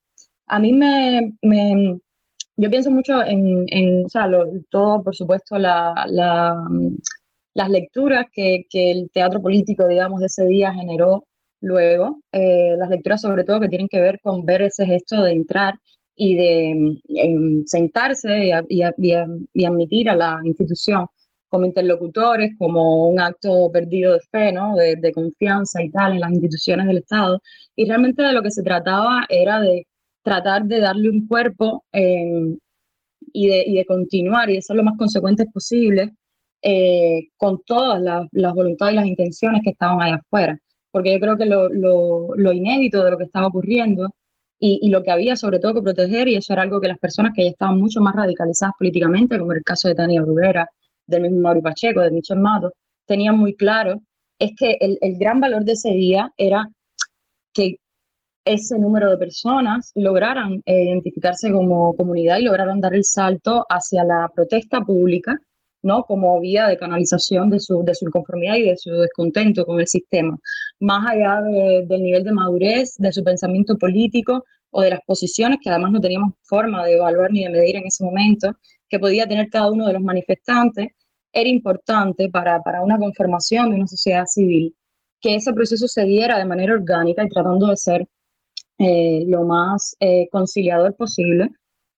[0.46, 1.98] A mí me, me,
[2.56, 4.28] yo pienso mucho en, en o sea,
[4.70, 6.56] todo, por supuesto, la, la,
[7.54, 11.24] las lecturas que, que, el teatro político, digamos, de ese día generó
[11.60, 15.32] luego, eh, las lecturas sobre todo que tienen que ver con ver ese gesto de
[15.32, 15.74] entrar
[16.18, 16.70] y de
[17.08, 18.82] em, sentarse y,
[19.54, 21.06] y, admitir a la institución
[21.48, 24.74] como interlocutores, como un acto perdido de fe, ¿no?
[24.76, 27.40] de, de, confianza y tal en las instituciones del Estado.
[27.76, 29.86] Y realmente de lo que se trataba era de
[30.22, 32.58] tratar de darle un cuerpo em,
[33.32, 36.10] y, de, y, de, continuar y de ser lo más consecuentes posible
[36.62, 40.58] eh, con todas las, las, voluntades y las intenciones que estaban allá afuera.
[40.90, 44.10] Porque yo creo que lo, lo, lo inédito de lo que estaba ocurriendo
[44.60, 47.32] y, lo que había sobre todo que proteger, y eso era algo que las personas
[47.34, 50.68] que ya estaban mucho más radicalizadas políticamente, como el caso de Tania Bruguera,
[51.06, 52.72] del mismo Mauri Pacheco, de Michel Mato,
[53.06, 54.02] tenían muy claro,
[54.38, 56.68] es que el, el gran valor de ese día era
[57.52, 57.76] que
[58.44, 64.04] ese número de personas lograran eh, identificarse como comunidad y lograran dar el salto hacia
[64.04, 65.38] la protesta pública
[65.82, 66.04] ¿no?
[66.04, 69.86] como vía de canalización de su, de su inconformidad y de su descontento con el
[69.86, 70.38] sistema,
[70.80, 75.70] más allá del nivel de madurez, de su pensamiento político o de las posiciones que
[75.70, 78.52] además no teníamos forma de evaluar ni de medir en ese momento,
[78.88, 80.88] que podía tener cada uno de los manifestantes,
[81.32, 84.74] era importante para, para una conformación de una sociedad civil
[85.20, 88.06] que ese proceso se diera de manera orgánica y tratando de ser
[88.78, 91.50] eh, lo más eh, conciliador posible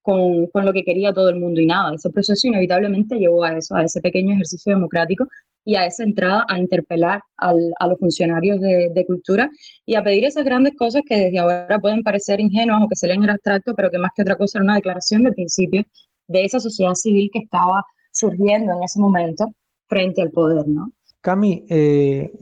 [0.02, 1.94] con, con, lo que quería todo el mundo y nada.
[1.94, 5.26] Ese proceso inevitablemente llevó a eso, a ese pequeño ejercicio democrático
[5.64, 9.50] y a esa entrada a interpelar al, a los funcionarios de, de, cultura
[9.84, 13.06] y a pedir esas grandes cosas que desde ahora pueden parecer ingenuas o que se
[13.06, 15.84] leen en abstracto, pero que más que otra cosa era una declaración de principio
[16.28, 19.52] de esa sociedad civil que estaba surgiendo en ese momento
[19.86, 20.92] frente al poder, ¿no?
[21.20, 22.32] Cami, eh,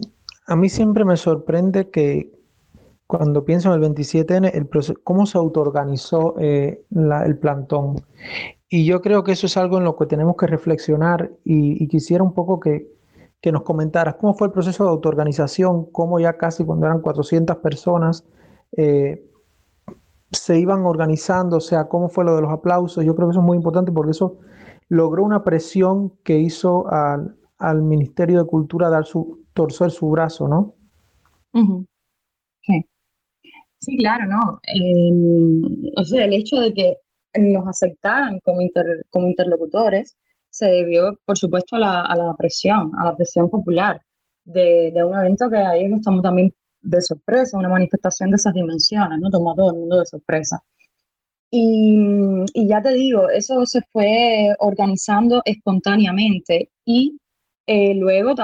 [0.46, 2.30] a mí siempre me sorprende que,
[3.08, 8.04] cuando pienso en el 27N, el cómo se autoorganizó eh, el plantón.
[8.68, 12.22] Y yo creo que eso es algo en lo que tenemos que reflexionar y, quisiera
[12.22, 12.92] un poco que,
[13.40, 17.56] que, nos comentaras cómo fue el proceso de autoorganización, cómo ya casi cuando eran 400
[17.56, 18.26] personas
[18.76, 19.26] eh,
[20.30, 23.06] se iban organizando, o sea, cómo fue lo de los aplausos.
[23.06, 24.36] Yo creo que eso es muy importante porque eso
[24.90, 30.46] logró una presión que hizo al, al Ministerio de Cultura dar su, torcer su brazo,
[30.46, 30.74] ¿no?
[31.54, 31.86] Sí.
[33.80, 34.60] Sí, claro, ¿no?
[35.96, 36.96] o sea, el hecho de que
[37.38, 38.58] nos aceptaran como,
[39.10, 40.16] como interlocutores
[40.50, 44.00] se debió, por supuesto, a la, a la presión, a la presión popular
[44.44, 49.18] de, de, un evento que ahí estamos también de sorpresa, una manifestación de esas dimensiones,
[49.20, 49.30] ¿no?
[49.30, 50.62] Tomó a todo el mundo de sorpresa.
[51.50, 51.96] Y,
[52.54, 57.18] y, ya te digo, eso se fue organizando espontáneamente y
[57.66, 58.34] eh, luego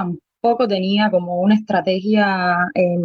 [0.45, 2.99] tampoco tenía como una estrategia eh,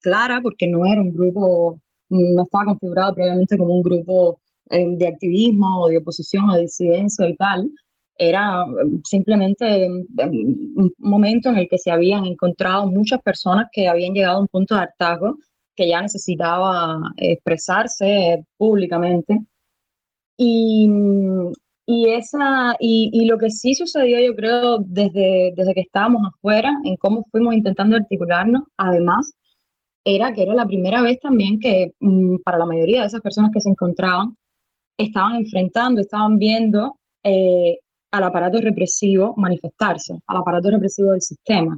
[0.00, 5.06] clara porque no era un grupo, no estaba configurado previamente como un grupo eh, de
[5.06, 7.70] activismo o de oposición o de disidencia y tal.
[8.18, 8.64] Era
[9.04, 14.40] simplemente un momento en el que se habían encontrado muchas personas que habían llegado a
[14.40, 15.36] un punto de hartazgo
[15.76, 19.38] que ya necesitaba expresarse públicamente.
[20.36, 20.90] Y,
[21.90, 26.72] y, esa, y, y, lo que sí sucedió, yo creo, desde, desde que estábamos afuera,
[26.84, 29.32] en cómo fuimos intentando articularnos, además,
[30.04, 33.50] era que era la primera vez también que mm, para la mayoría de esas personas
[33.52, 34.36] que se encontraban,
[34.96, 37.78] estaban enfrentando, estaban viendo eh,
[38.12, 41.76] al aparato represivo manifestarse, al aparato represivo del sistema.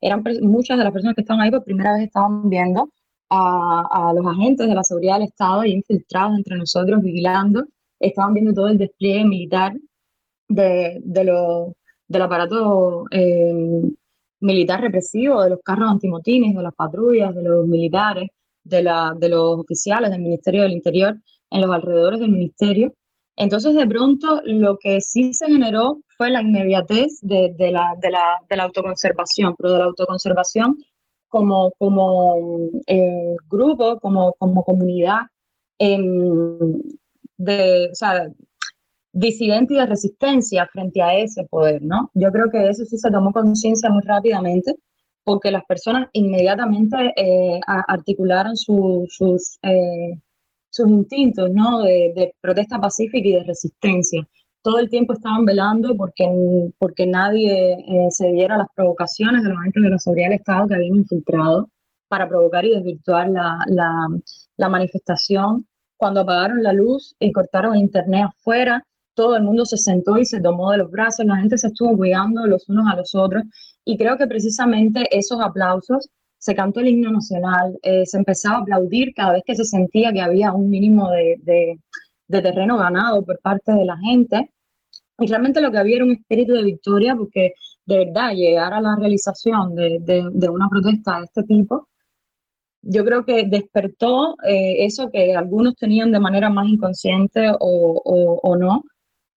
[0.00, 2.88] Eran muchas de las personas que estaban ahí por primera vez estaban viendo
[3.28, 7.66] a, los agentes de la seguridad del Estado infiltrados entre nosotros, vigilando,
[8.02, 9.72] estaban viendo todo el despliegue militar
[10.48, 11.74] de, de lo,
[12.08, 13.82] del aparato eh,
[14.40, 18.28] militar represivo, de los carros antimotines, de las patrullas, de los militares,
[18.64, 21.16] de, la, de los oficiales del Ministerio del Interior
[21.50, 22.92] en los alrededores del ministerio.
[23.36, 28.10] Entonces, de pronto, lo que sí se generó fue la inmediatez de, de, la, de,
[28.10, 30.76] la, de la, autoconservación, pero de la autoconservación
[31.28, 35.20] como, como eh, grupo, como, como comunidad
[35.78, 35.98] eh,
[37.42, 38.28] de, o sea,
[39.12, 42.10] disidente y de resistencia frente a ese poder, ¿no?
[42.14, 44.74] Yo creo que eso sí se tomó conciencia muy rápidamente
[45.24, 50.18] porque las personas inmediatamente eh, articularon su, sus, eh,
[50.70, 51.82] sus instintos, ¿no?
[51.82, 54.26] De, de, protesta pacífica y de resistencia.
[54.62, 56.24] Todo el tiempo estaban velando porque,
[56.78, 60.68] porque nadie eh, se diera las provocaciones de los agentes de la seguridad del Estado
[60.68, 61.68] que habían infiltrado
[62.08, 64.08] para provocar y desvirtuar la, la,
[64.56, 65.66] la manifestación.
[66.02, 68.84] Cuando apagaron la luz y cortaron internet afuera,
[69.14, 71.96] todo el mundo se sentó y se tomó de los brazos, la gente se estuvo
[71.96, 73.44] cuidando los unos a los otros
[73.84, 78.60] y creo que precisamente esos aplausos, se cantó el himno nacional, eh, se empezaba a
[78.62, 81.78] aplaudir cada vez que se sentía que había un mínimo de, de,
[82.26, 84.50] de, terreno ganado por parte de la gente
[85.20, 87.52] y realmente lo que había era un espíritu de victoria porque
[87.86, 91.86] de verdad llegar a la realización de, de una protesta de este tipo
[92.82, 98.40] yo creo que despertó eh, eso que algunos tenían de manera más inconsciente o, o,
[98.42, 98.84] o, no,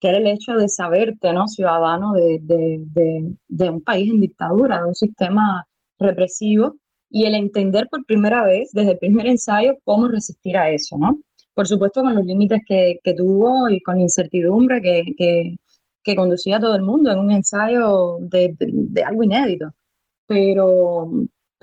[0.00, 1.46] que era el hecho de saberte, ¿no?
[1.48, 5.66] Ciudadano de, de, de, un país en dictadura, de un sistema
[5.98, 6.76] represivo,
[7.10, 11.18] y el entender por primera vez, desde el primer ensayo, cómo resistir a eso, ¿no?
[11.54, 15.56] Por supuesto, con los límites que, que tuvo y con la incertidumbre que, que,
[16.02, 19.72] que, conducía a todo el mundo en un ensayo de, de algo inédito.
[20.26, 21.10] Pero,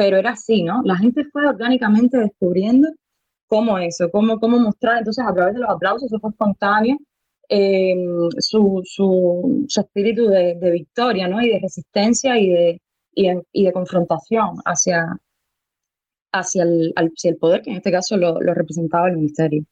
[0.02, 0.82] pero era así, ¿no?
[0.84, 2.90] La gente fue orgánicamente descubriendo
[3.48, 6.98] cómo eso, cómo, cómo mostrar, entonces a través de los aplausos, eso fue espontáneo,
[7.48, 7.96] eh,
[8.40, 11.40] su, su, su, espíritu de, de, victoria, ¿no?
[11.40, 12.82] Y de resistencia y de,
[13.14, 15.06] y de, y de confrontación hacia,
[16.32, 19.64] hacia, el, hacia el poder, que en este caso lo, lo representaba el ministerio.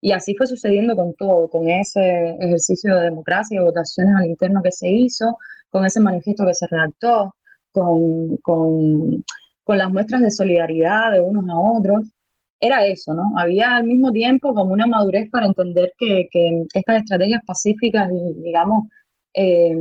[0.00, 4.60] Y así fue sucediendo con todo, con ese ejercicio de democracia y votaciones al interno
[4.60, 5.38] que se hizo,
[5.70, 7.32] con ese manifiesto que se redactó,
[7.70, 9.24] con, con,
[9.68, 12.10] con las muestras de solidaridad de unos a otros
[12.58, 13.38] era eso, ¿no?
[13.38, 18.08] Había al mismo tiempo como una madurez para entender que, que estas estrategias pacíficas,
[18.42, 18.88] digamos,
[19.34, 19.76] eh,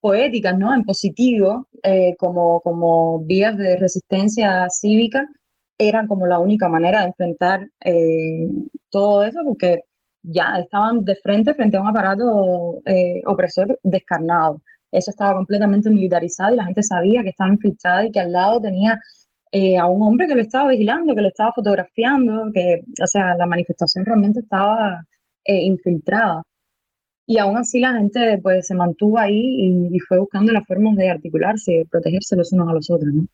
[0.00, 0.74] poéticas, ¿no?
[0.74, 5.28] En positivo, eh, como, como vías de resistencia cívica,
[5.78, 8.48] eran como la única manera de enfrentar eh,
[8.90, 9.82] todo eso, porque
[10.22, 14.62] ya estaban de frente frente a un aparato eh, opresor descarnado.
[14.90, 18.60] Eso estaba completamente militarizado y la gente sabía que estaba infiltrada y que al lado
[18.60, 18.98] tenía
[19.52, 23.34] eh, a un hombre que lo estaba vigilando, que lo estaba fotografiando, que, o sea,
[23.36, 25.04] la manifestación realmente estaba
[25.44, 26.42] eh, infiltrada.
[27.26, 30.96] Y aún así la gente pues se mantuvo ahí y, y, fue buscando las formas
[30.96, 33.26] de articularse de protegerse los unos a los otros, ¿no?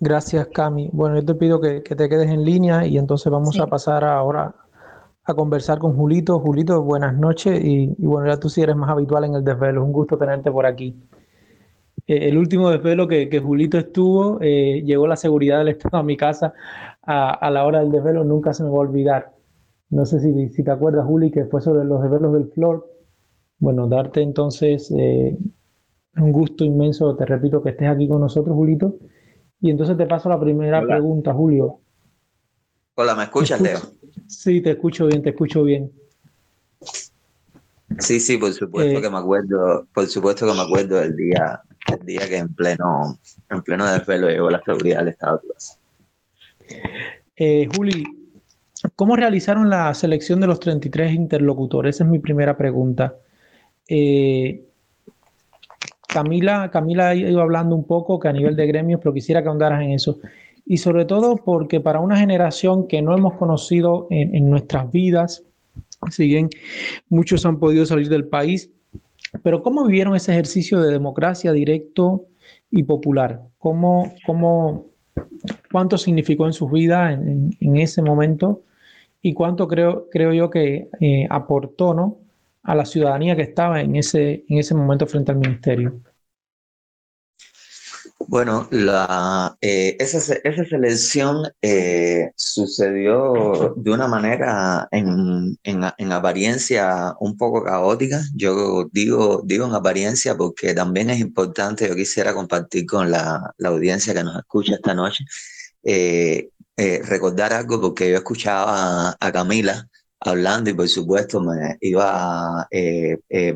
[0.00, 0.90] Gracias, Cami.
[0.92, 3.60] Bueno, yo te pido que, que te quedes en línea y entonces vamos sí.
[3.60, 4.54] a pasar ahora
[5.24, 6.38] a conversar con Julito.
[6.38, 9.84] Julito, buenas noches y, y, bueno, ya tú sí eres más habitual en el desvelo.
[9.84, 10.94] Un gusto tenerte por aquí.
[12.06, 16.02] Eh, el último desvelo que, que Julito estuvo, eh, llegó la seguridad del Estado a
[16.02, 16.52] mi casa
[17.02, 19.32] a, a, la hora del desvelo, nunca se me va a olvidar.
[19.88, 22.90] No sé si, si te acuerdas, Juli, que fue sobre los desvelos del Flor.
[23.58, 25.38] Bueno, darte entonces eh,
[26.16, 28.96] un gusto inmenso, te repito, que estés aquí con nosotros, Julito.
[29.60, 30.96] Y entonces te paso la primera Hola.
[30.96, 31.80] pregunta, Julio.
[32.96, 33.78] Hola, ¿me escuchas, Leo?
[34.26, 35.90] Sí, te escucho bien, te escucho bien.
[37.98, 41.60] Sí, sí, por supuesto eh, que me acuerdo, por supuesto que me acuerdo del día,
[41.92, 43.18] el día que en pleno,
[43.50, 45.40] en pleno desvelo llegó la seguridad del Estado
[47.36, 48.04] eh, Juli,
[48.96, 51.96] ¿cómo realizaron la selección de los 33 interlocutores?
[51.96, 53.16] Esa es mi primera pregunta.
[53.88, 54.64] Eh,
[56.08, 59.82] Camila, Camila ido hablando un poco que a nivel de gremios, pero quisiera que ahondaras
[59.82, 60.20] en eso.
[60.66, 65.44] Y sobre todo porque para una generación que no hemos conocido en, nuestras vidas,
[66.10, 66.48] si bien
[67.08, 68.70] muchos han podido salir del país,
[69.42, 72.26] pero ¿cómo vivieron ese ejercicio de democracia directo
[72.70, 73.42] y popular?
[73.58, 74.86] ¿Cómo, cómo,
[75.70, 78.62] ¿Cuánto significó en sus vidas en, ese momento?
[79.20, 82.18] ¿Y cuánto creo, creo yo que eh, aportó ¿no?
[82.62, 86.00] a la ciudadanía que estaba en ese, en ese momento frente al ministerio?
[88.18, 88.68] Bueno,
[89.60, 98.22] eh, esa, esa, selección eh, sucedió de una manera en, en, apariencia un poco caótica.
[98.34, 103.68] Yo digo, digo en apariencia porque también es importante, yo quisiera compartir con la, la
[103.68, 105.24] audiencia que nos escucha esta noche,
[105.82, 109.88] eh, recordar algo porque yo escuchaba a Camila
[110.20, 112.66] hablando y por supuesto me iba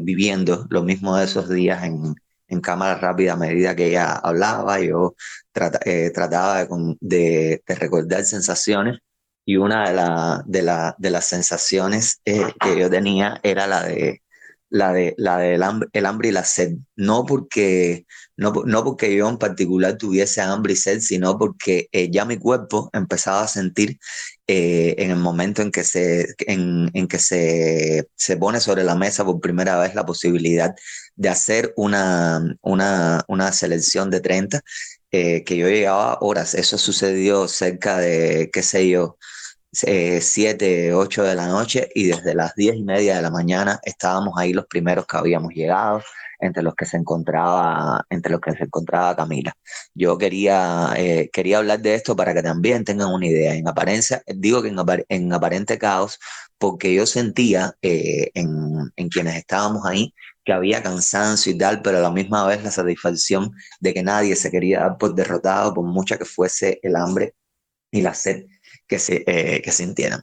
[0.00, 2.14] viviendo lo mismo de esos días en
[2.48, 5.14] en cámara rápida a medida que ella hablaba, yo
[5.84, 6.66] eh, trataba
[7.00, 8.98] de, recordar sensaciones
[9.44, 9.90] y una
[10.46, 14.22] de, de, de las sensaciones eh, que yo tenía era la de
[14.70, 16.72] la de la del hambre, el hambre y la sed.
[16.96, 22.11] No porque, no, no porque yo en particular tuviese hambre y sed, sino porque eh,
[22.11, 23.98] ya mi cuerpo empezaba a sentir
[24.46, 29.24] en el momento en que, se, en, en que se, se pone sobre la mesa
[29.24, 30.74] por primera vez la posibilidad
[31.16, 34.62] de hacer una, una, una selección de 30,
[35.11, 36.54] eh, que yo llegaba horas.
[36.54, 39.18] Eso sucedió cerca de, qué sé yo,
[39.72, 43.81] 7, eh, 8 de la noche y desde las 10 y media de la mañana
[43.83, 46.02] estábamos ahí los primeros que habíamos llegado,
[46.40, 49.52] entre los que se encontraba, entre los que se encontraba Camila.
[49.94, 53.54] Yo quería, eh, quería hablar de esto para que también tengan una idea.
[53.54, 54.78] En apariencia, digo que en,
[55.09, 56.18] en aparente caos,
[56.59, 62.00] porque yo sentía en, en quienes estábamos ahí que había cansancio y tal, pero a
[62.00, 63.50] la misma vez la satisfacción
[63.81, 67.35] de que nadie se quería dar por derrotado, por mucha que fuese el hambre
[67.90, 68.46] y la sed
[68.88, 70.22] que, se, eh, sintieran.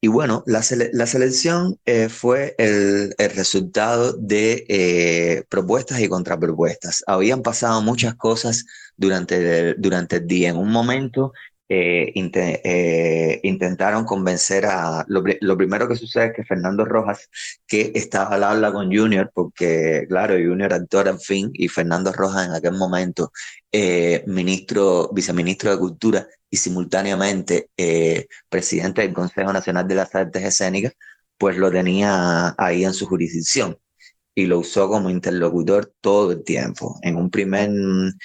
[0.00, 7.02] Y bueno, la, la selección eh, fue el, el, resultado de eh, propuestas y contrapropuestas.
[7.06, 8.66] Habían pasado muchas cosas
[8.98, 10.50] durante durante el día.
[10.50, 11.32] En un momento
[11.68, 15.04] eh, eh, intentaron convencer a...
[15.08, 17.28] Lo, primero que sucede es que Fernando Rojas,
[17.66, 22.46] que estaba al habla con Junior, porque claro, Junior actor al fin, y Fernando Rojas
[22.46, 23.32] en aquel momento
[23.72, 27.70] eh, ministro, viceministro de Cultura y simultáneamente
[28.48, 30.92] presidente del Consejo Nacional de las Artes Escénicas,
[31.38, 33.76] pues lo tenía ahí en su jurisdicción
[34.34, 36.98] y lo usó como interlocutor todo el tiempo.
[37.02, 38.16] En un primer, en,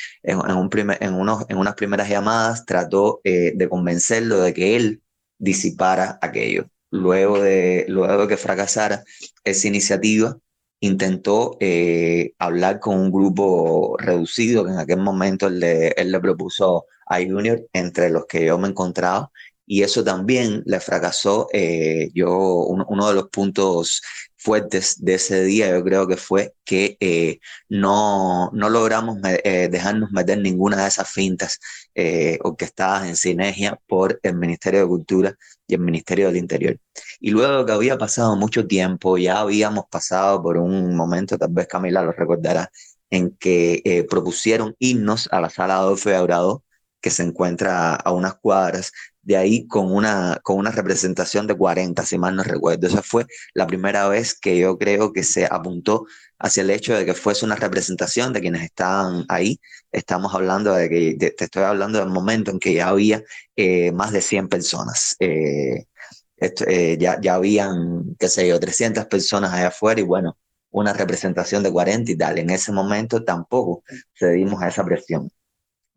[0.58, 5.02] un primer, en, unos, en unas primeras llamadas trató eh, de convencerlo de que él
[5.38, 6.66] disipara aquello.
[6.92, 9.04] Luego de, luego de que fracasara
[9.44, 10.38] esa iniciativa,
[10.82, 16.20] intentó eh, hablar con un grupo reducido que en aquel momento él le, él le
[16.20, 19.32] propuso a Junior, entre los que yo me encontraba,
[19.66, 21.48] y eso también le fracasó.
[21.54, 24.02] Eh, yo, uno de los puntos
[24.40, 30.12] fuertes de ese día yo creo que fue que eh, no, no logramos eh, dejarnos
[30.12, 31.60] meter ninguna de esas fintas
[31.94, 35.36] eh, orquestadas en sinergia por el Ministerio de Cultura
[35.68, 36.78] y el Ministerio del Interior.
[37.20, 41.68] Y luego que había pasado mucho tiempo, ya habíamos pasado por un momento, tal vez
[41.68, 42.72] Camila lo recordará,
[43.10, 46.64] en que eh, propusieron himnos a la sala Adolfo Abrado,
[47.02, 48.92] que se encuentra a unas cuadras
[49.30, 52.88] de ahí con una, con una representación de 40, si mal no recuerdo.
[52.88, 56.08] Esa fue la primera vez que yo creo que se apuntó
[56.40, 59.62] hacia el hecho de que fuese una representación de quienes estaban ahí.
[59.92, 63.22] Estamos hablando de que, te estoy hablando del momento en que ya había
[63.56, 65.16] eh, más de 100 personas.
[65.20, 65.86] Eh,
[66.40, 70.40] eh, ya, ya habían, qué sé yo, 300 personas allá afuera y bueno,
[70.72, 72.40] una representación de 40 y tal.
[72.40, 73.84] En ese momento tampoco
[74.18, 75.30] cedimos a esa presión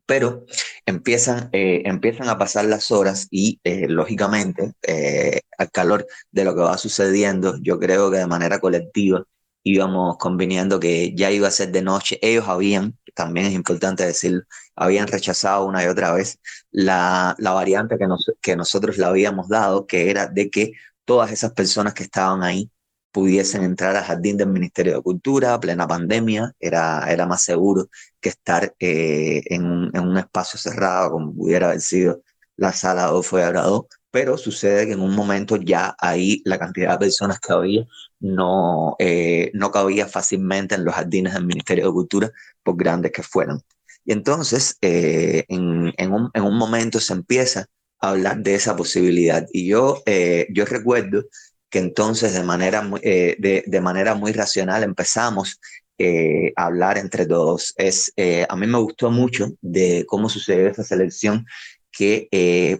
[0.07, 0.45] pero
[0.87, 6.55] empiezan, eh, empiezan a pasar las horas y eh, lógicamente eh, al calor de lo
[6.55, 9.25] que va sucediendo, yo creo que de manera colectiva
[9.63, 12.19] íbamos conviniendo que ya iba a ser de noche.
[12.23, 14.43] Ellos habían, también es importante decirlo,
[14.75, 16.41] habían rechazado una y otra vez
[16.71, 20.73] la, la variante que, nos, que nosotros le habíamos dado, que era de que
[21.05, 22.71] todas esas personas que estaban ahí
[23.13, 27.89] pudiesen entrar al jardín del Ministerio de Cultura, plena pandemia, era, era más seguro
[28.21, 32.23] que estar eh, en, un, en, un, espacio cerrado como pudiera haber sido
[32.57, 36.93] la sala o fue agrado pero sucede que en un momento ya ahí la cantidad
[36.93, 37.87] de personas que había
[38.21, 42.31] no, eh, no cabía fácilmente en los jardines del Ministerio de Cultura,
[42.63, 43.63] por grandes que fueran.
[44.05, 47.67] Y entonces, eh, en, en, un, en, un, momento se empieza
[48.01, 49.47] a hablar de esa posibilidad.
[49.51, 50.03] Y yo,
[50.51, 51.25] yo recuerdo
[51.73, 55.59] que entonces de manera, eh, de, manera muy racional empezamos
[55.97, 57.73] eh, a hablar entre todos.
[57.79, 61.47] Es, eh, a mí me gustó mucho de cómo sucedió esa selección,
[61.91, 62.29] que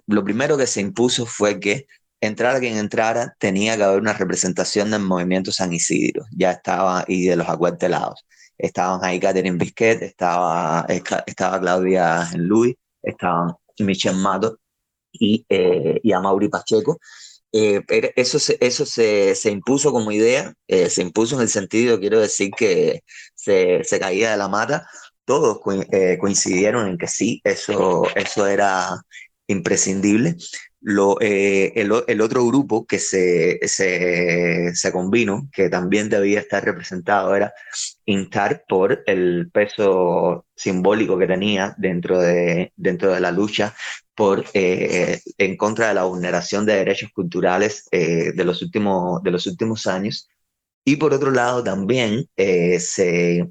[0.07, 1.87] lo primero que se impuso fue que
[2.21, 7.27] entrara quien entrara, tenía que haber una representación del movimiento San Isidro, ya estaba, y
[7.27, 8.27] de los acuartelados.
[8.59, 10.87] Estaban ahí Catherine Bisquet, estaba,
[11.27, 14.59] estaba Claudia Luis, estaban Michel Mato
[15.13, 16.99] y, y a Mauri Pacheco.
[17.53, 17.83] Eh,
[18.17, 22.19] eso se, eso se, se, impuso como idea, eh, se impuso en el sentido, quiero
[22.21, 23.03] decir, que
[23.35, 24.87] se, se caía de la mata.
[25.25, 25.61] Todos
[25.93, 28.89] eh, coincidieron en que sí, eso, eso era
[29.47, 30.37] imprescindible.
[30.81, 36.65] Lo, eh, el, el, otro grupo que se, se, se combinó, que también debía estar
[36.65, 37.53] representado, era
[38.05, 43.77] Intar por el peso simbólico que tenía dentro de, dentro de la lucha
[44.15, 49.31] por, eh, en contra de la vulneración de derechos culturales eh, de, los últimos, de
[49.31, 50.29] los últimos años.
[50.85, 53.51] Y por otro lado, también eh, se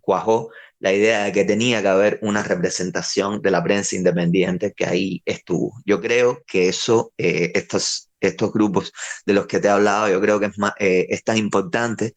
[0.00, 4.86] cuajó la idea de que tenía que haber una representación de la prensa independiente que
[4.86, 5.74] ahí estuvo.
[5.84, 8.92] Yo creo que eso, estos, estos grupos
[9.26, 12.14] de los que te he hablado, yo creo que es, más, es tan importante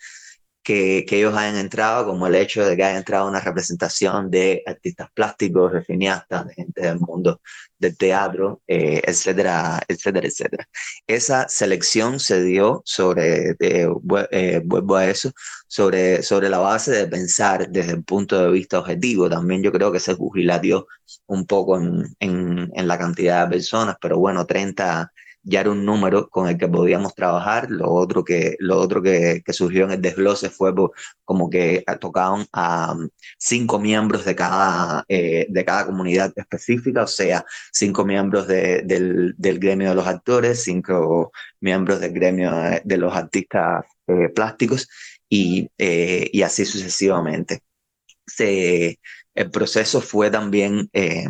[0.63, 5.09] que, ellos hayan entrado, como el hecho de que haya entrado una representación de artistas
[5.13, 7.41] plásticos, de cineastas, de gente del mundo
[7.77, 10.69] del teatro, eh, etcétera, etcétera, etcétera.
[11.05, 13.87] Esa selección se dio sobre, eh,
[14.63, 15.31] vuelvo a eso,
[15.67, 19.29] sobre, sobre la base de pensar desde el punto de vista objetivo.
[19.29, 20.87] También yo creo que se jubilatió
[21.27, 25.11] un poco en, en, en la cantidad de personas, pero bueno, 30
[25.43, 27.69] ya era un número con el que podíamos trabajar.
[27.69, 30.73] Lo otro que, lo otro que, que surgió en el desglose fue
[31.25, 32.95] como que tocaban a
[33.37, 39.35] cinco miembros de cada, eh, de cada comunidad específica, o sea, cinco miembros de, del,
[39.37, 42.51] del, gremio de los actores, cinco miembros del gremio
[42.83, 44.87] de los artistas eh, plásticos
[45.29, 47.61] y, eh, y así sucesivamente.
[48.25, 48.99] Se,
[49.35, 51.25] el proceso fue también eh,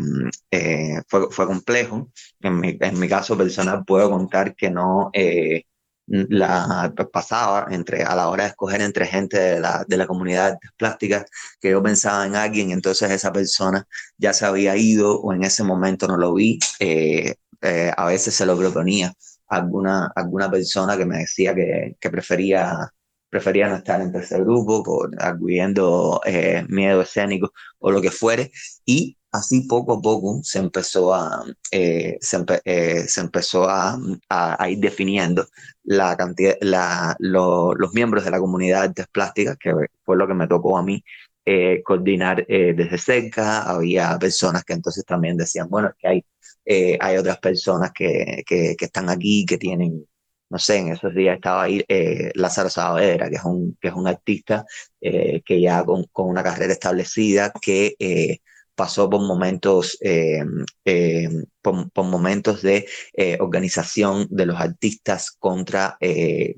[0.52, 2.12] eh, fue, fue, complejo.
[2.42, 5.64] En mi, en mi, caso personal puedo contar que no eh,
[6.08, 10.58] la pasaba entre a la hora de escoger entre gente de la, de la comunidad
[10.78, 11.26] plástica
[11.62, 13.88] que yo pensaba en alguien entonces esa persona
[14.18, 17.36] ya se había ido o en ese momento no lo vi eh,
[17.96, 19.14] a veces se lo proponía
[19.48, 22.92] alguna alguna persona que me decía que, que prefería
[23.34, 28.52] prefería no estar entre ese grupo por arguyendo eh, miedo escénico o lo que fuere.
[28.86, 33.98] Y así poco a poco se empezó a, eh, se, empe eh, se, empezó a,
[34.30, 35.48] a, a, ir definiendo
[35.84, 39.74] la cantidad, la, lo, los miembros de la comunidad de artes plásticas, que
[40.04, 41.04] fue lo que me tocó a mí
[41.44, 43.64] eh, coordinar desde cerca.
[43.64, 46.26] Había personas que entonces también decían, bueno, que hay,
[47.00, 50.06] hay otras personas que, que, que están aquí, que tienen
[50.54, 53.94] no sé, en esos días estaba ahí eh, Lázaro Saavedra, que es un, que es
[53.96, 54.66] un artista
[55.02, 58.38] eh, que ya con, con, una carrera establecida, que eh,
[58.76, 60.44] pasó por momentos, eh,
[61.60, 62.86] por, por, momentos de
[63.40, 65.98] organización de los artistas contra,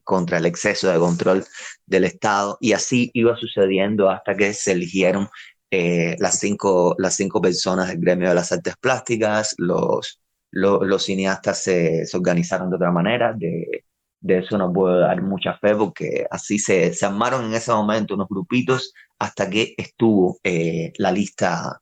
[0.04, 1.46] contra el exceso de control
[1.86, 5.30] del Estado, y así iba sucediendo hasta que se eligieron
[5.72, 10.20] las, cinco, las cinco personas del gremio de las artes plásticas, los
[10.56, 13.84] lo, los cineastas se, se, organizaron de otra manera, de,
[14.22, 18.16] de, eso no puedo dar mucha fe porque así se, se armaron en ese momento
[18.16, 21.82] unos grupitos hasta que estuvo eh, la lista.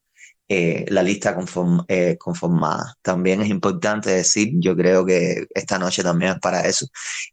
[0.49, 2.93] Eh, la lista conform, eh, conformada.
[3.01, 6.85] También es importante decir, yo creo que esta noche también es para eso,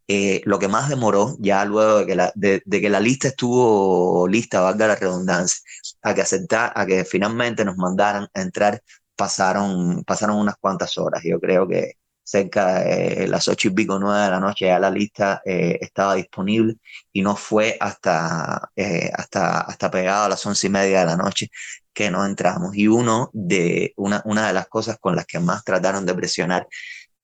[0.09, 3.29] eh, lo que más demoró, ya luego de que, la, de, de que la lista
[3.29, 5.61] estuvo lista, valga la redundancia,
[6.03, 8.81] a que aceptar, a que finalmente nos mandaran a entrar
[9.21, 11.23] pasaron, pasaron unas cuantas horas.
[11.25, 14.91] Yo creo que cerca de las ocho y pico, nueve de la noche ya la
[14.91, 16.77] lista eh, estaba disponible
[17.13, 21.17] y no fue hasta, eh, hasta, hasta pegado a las once y media de la
[21.17, 21.51] noche
[21.93, 22.75] que no entramos.
[22.75, 26.67] Y uno de, una, una de las cosas con las que más trataron de presionar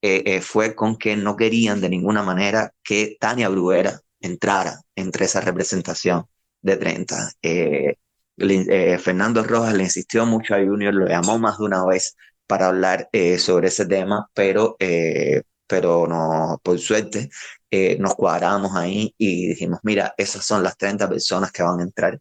[0.02, 5.24] eh, eh fue con que no querían de ninguna manera que Tania Bruera entrara entre
[5.26, 6.26] esa representación
[6.60, 7.32] de 30.
[7.42, 7.96] Eh,
[8.38, 12.16] eh, Fernando Rojas le insistió mucho a Junior, lo llamó más de una vez
[12.46, 17.30] para hablar eh, sobre ese tema, pero, eh, pero no, por suerte
[17.70, 21.82] eh, nos cuadramos ahí y dijimos, mira, esas son las 30 personas que van a
[21.82, 22.20] entrar.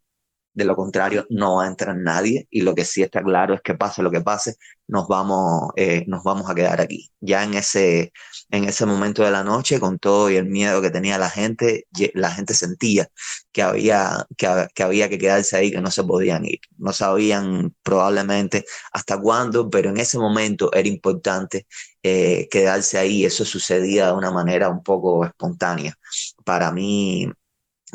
[0.56, 3.62] De lo contrario no va a entrar nadie y lo que sí está claro es
[3.62, 4.56] que pase lo que pase,
[4.88, 7.12] nos vamos, eh, nos vamos a quedar aquí.
[7.20, 8.14] Ya en ese,
[8.49, 11.88] en ese momento de la noche, con todo y el miedo que tenía la gente,
[12.14, 13.08] la gente sentía
[13.51, 16.60] que había que, que había que quedarse ahí, que no se podían ir.
[16.78, 21.68] No sabían probablemente hasta cuándo, pero en ese momento era importante
[22.03, 23.26] eh, quedarse ahí.
[23.26, 25.97] Eso sucedía de una manera un poco espontánea.
[26.43, 27.30] Para mí,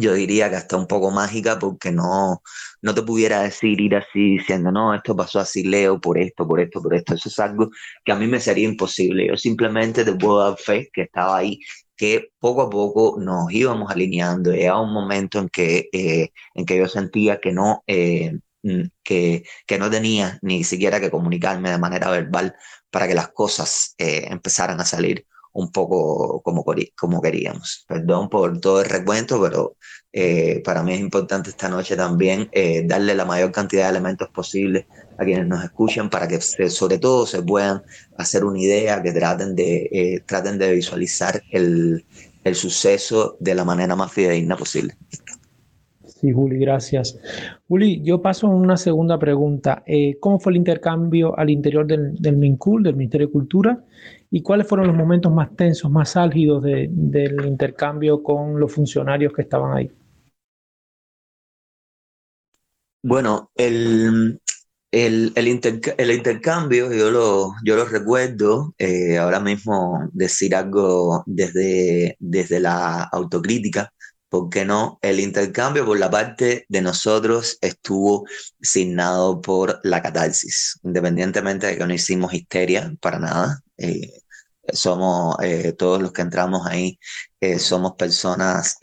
[0.00, 2.42] yo diría que hasta un poco mágica porque no,
[2.82, 6.60] no te pudiera decir ir así diciendo, no, esto pasó así, leo por esto, por
[6.60, 7.14] esto, por esto.
[7.14, 7.70] Eso es algo
[8.04, 9.28] que a mí me sería imposible.
[9.28, 11.60] Yo simplemente te puedo dar fe que estaba ahí,
[11.96, 14.52] que poco a poco nos íbamos alineando.
[14.52, 18.32] Era un momento en que, eh, en que yo sentía que no, eh,
[18.62, 22.54] mm, que, que no tenía ni siquiera que comunicarme de manera verbal
[22.90, 26.64] para que las cosas eh, empezaran a salir un poco como,
[26.96, 27.84] como queríamos.
[27.88, 29.76] Perdón por todo el recuento, pero
[30.12, 34.28] eh, para mí es importante esta noche también eh, darle la mayor cantidad de elementos
[34.30, 34.86] posibles
[35.18, 37.82] a quienes nos escuchan para que sobre todo se puedan
[38.16, 42.04] hacer una idea, que traten de, eh, traten de visualizar el,
[42.42, 44.96] el suceso de la manera más fidedigna posible.
[46.06, 47.18] Sí, Juli, gracias.
[47.68, 49.82] Juli, yo paso a una segunda pregunta.
[50.20, 53.84] ¿Cómo fue el intercambio al interior del, del MINCUL, del Ministerio de Cultura?
[54.30, 59.42] ¿Y cuáles fueron los momentos más tensos, más álgidos del intercambio con los funcionarios que
[59.42, 59.90] estaban ahí?
[63.02, 64.40] Bueno, el,
[64.92, 72.60] el, el, intercambio, yo lo, yo lo recuerdo, eh, ahora mismo decir algo desde, desde
[72.60, 73.92] la autocrítica,
[74.28, 74.98] ¿por qué no?
[75.02, 78.26] El intercambio por la parte de nosotros estuvo
[78.60, 83.62] signado por la catarsis, independientemente de que no hicimos histeria para nada.
[83.78, 84.19] Eh,
[84.72, 86.98] somos eh, todos los que entramos ahí,
[87.40, 88.76] eh, somos personas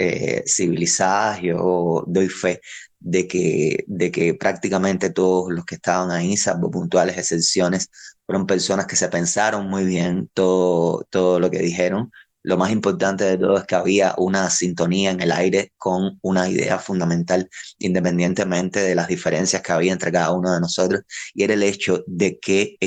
[0.46, 1.42] civilizadas.
[1.42, 2.62] Yo doy fe
[3.00, 7.90] de que, de que prácticamente todos los que estaban ahí, salvo puntuales excepciones,
[8.26, 12.12] fueron personas que se pensaron muy bien todo, todo lo que dijeron.
[12.44, 16.50] Lo más importante de todo es que había una sintonía en el aire con una
[16.50, 21.02] idea fundamental, independientemente de las diferencias que había entre cada uno de nosotros,
[21.34, 22.78] y era el hecho de que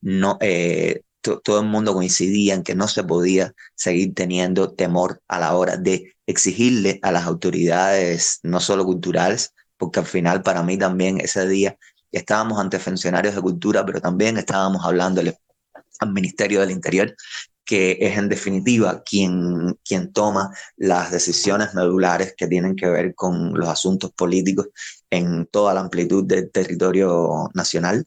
[0.00, 0.38] no,
[1.42, 5.76] todo el mundo coincidía en que no se podía seguir teniendo temor a la hora
[5.76, 11.48] de exigirle a las autoridades, no solo culturales, porque al final para mí también ese
[11.48, 11.76] día
[12.12, 15.38] estábamos ante funcionarios de cultura, pero también estábamos hablándole
[16.00, 17.14] al Ministerio del Interior,
[17.64, 23.54] que es en definitiva quien, quien toma las decisiones medulares que tienen que ver con
[23.54, 24.68] los asuntos políticos
[25.10, 28.06] en toda la amplitud del territorio nacional.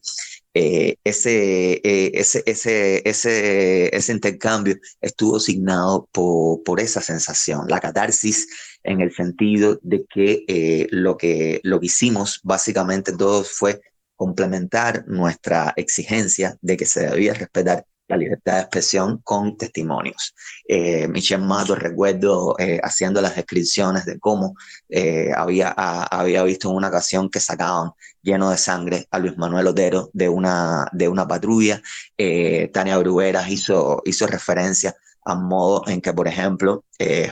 [0.60, 7.78] Eh, ese, eh, ese, ese, ese, ese intercambio estuvo signado por, por esa sensación, la
[7.78, 8.48] catarsis
[8.82, 13.80] en el sentido de que, eh, lo que lo que hicimos básicamente todos fue
[14.16, 20.34] complementar nuestra exigencia de que se debía respetar la libertad de expresión con testimonios.
[20.66, 24.54] Eh, Michel Mato, recuerdo eh, haciendo las descripciones de cómo
[24.88, 27.90] eh, había, había visto en una ocasión que sacaban
[28.22, 31.82] lleno de sangre a Luis Manuel Otero de una, de una patrulla.
[32.16, 36.84] Eh, Tania Brugueras hizo, hizo referencia a modo en que, por ejemplo,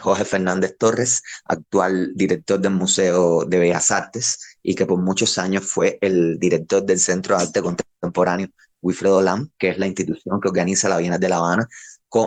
[0.03, 5.65] Jorge Fernández Torres, actual director del Museo de Bellas Artes y que por muchos años
[5.65, 8.49] fue el director del Centro de Arte Contemporáneo
[8.83, 11.69] Wilfredo Lam, que es la institución que organiza la Bienal de La Habana.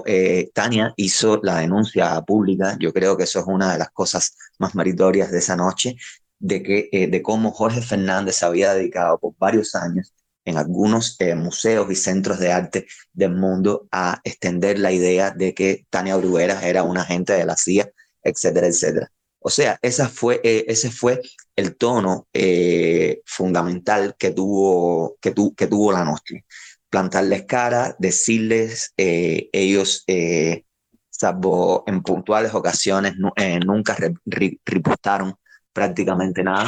[0.05, 4.35] Eh, Tania hizo la denuncia pública, yo creo que eso es una de las cosas
[4.59, 5.95] más meritorias de esa noche,
[6.37, 10.13] de, que, eh, de cómo Jorge Fernández había dedicado por varios años
[10.45, 15.53] en algunos eh, museos y centros de arte del mundo a extender la idea de
[15.53, 17.91] que Tania Bruguera era una agente de la CIA,
[18.23, 19.11] etcétera, etcétera.
[19.39, 21.21] O sea, esa fue, ese fue
[21.59, 26.45] el tono eh, fundamental que tuvo, que, que tuvo la noche.
[26.89, 30.05] Plantarles cara, decirles, eh, ellos,
[31.09, 33.13] salvo en puntuales ocasiones,
[33.65, 33.95] nunca
[34.65, 35.35] repostaron
[35.73, 36.67] prácticamente nada.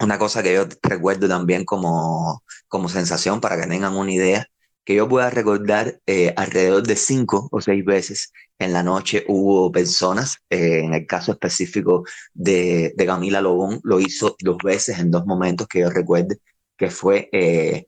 [0.00, 4.46] Una cosa que yo recuerdo también como, como sensación para que tengan una idea
[4.84, 9.72] que yo pueda recordar, eh, alrededor de cinco o seis veces en la noche hubo
[9.72, 15.10] personas, eh, en el caso específico de, de, Camila Lobón, lo hizo dos veces en
[15.10, 16.38] dos momentos que yo recuerde,
[16.76, 17.86] que fue eh,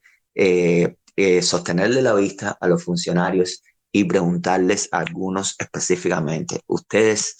[1.42, 3.62] sostenerle la vista a los funcionarios
[3.92, 7.36] y preguntarles a algunos específicamente, ustedes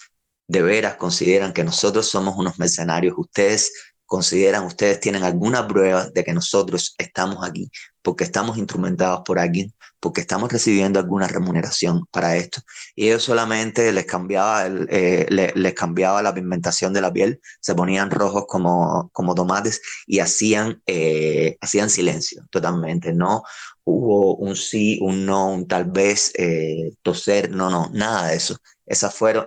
[0.46, 3.72] de veras consideran que nosotros somos unos mercenarios, ustedes
[4.12, 7.70] consideran, ustedes tienen alguna prueba de que nosotros estamos aquí,
[8.02, 12.60] porque estamos instrumentados por alguien, porque estamos recibiendo alguna remuneración para esto.
[12.94, 17.74] Y ellos solamente les cambiaba, el, eh, les, cambiaba la pigmentación de la piel, se
[17.74, 23.14] ponían rojos como, como tomates y hacían, eh, hacían silencio totalmente.
[23.14, 23.44] No
[23.84, 28.58] hubo un sí, un no, un tal vez, eh, toser, no, no, nada de eso.
[28.84, 29.46] Esas fueron,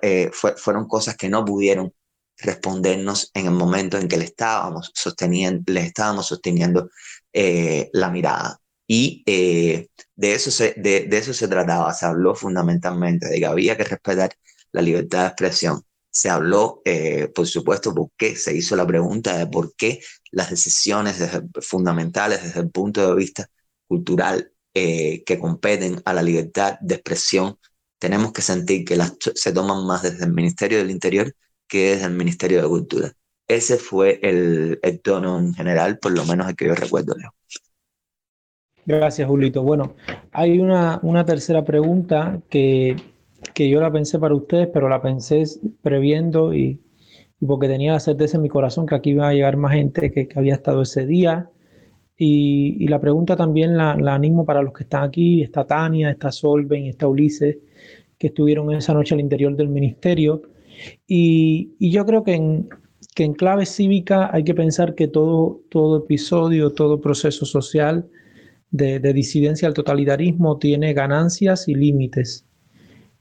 [0.55, 1.93] fueron cosas que no pudieron
[2.37, 6.89] respondernos en el momento en que le estábamos sosteniendo, les estábamos sosteniendo
[7.33, 8.59] eh, la mirada.
[8.87, 13.77] Y eh, de, eso se, de, eso se trataba, se habló fundamentalmente de que había
[13.77, 14.35] que respetar
[14.71, 15.83] la libertad de expresión.
[16.09, 21.17] Se habló, eh, por supuesto, porque se hizo la pregunta de por qué las decisiones
[21.61, 23.49] fundamentales desde el punto de vista
[23.87, 27.57] cultural que competen a la libertad de expresión,
[27.97, 31.33] tenemos que sentir que las se toman más desde el Ministerio del Interior
[31.67, 33.11] que es el Ministerio de Cultura.
[33.47, 37.15] Ese fue el, tono en general, por lo menos el que yo recuerdo.
[38.85, 39.63] Gracias, Julito.
[39.63, 39.95] Bueno,
[40.31, 42.95] hay una, una tercera pregunta que,
[43.53, 45.43] que, yo la pensé para ustedes, pero la pensé
[45.81, 46.81] previendo y,
[47.45, 50.27] porque tenía la certeza en mi corazón que aquí iba a llegar más gente que,
[50.27, 51.49] que había estado ese día.
[52.17, 55.43] Y, y la pregunta también la, la, animo para los que están aquí.
[55.43, 57.57] Está Tania, está Solven, está Ulises,
[58.17, 60.41] que estuvieron esa noche al interior del ministerio.
[61.07, 62.69] Y, yo creo que en,
[63.15, 68.09] que en clave cívica hay que pensar que todo, todo episodio, todo proceso social
[68.75, 72.45] de, disidencia al totalitarismo tiene ganancias y límites.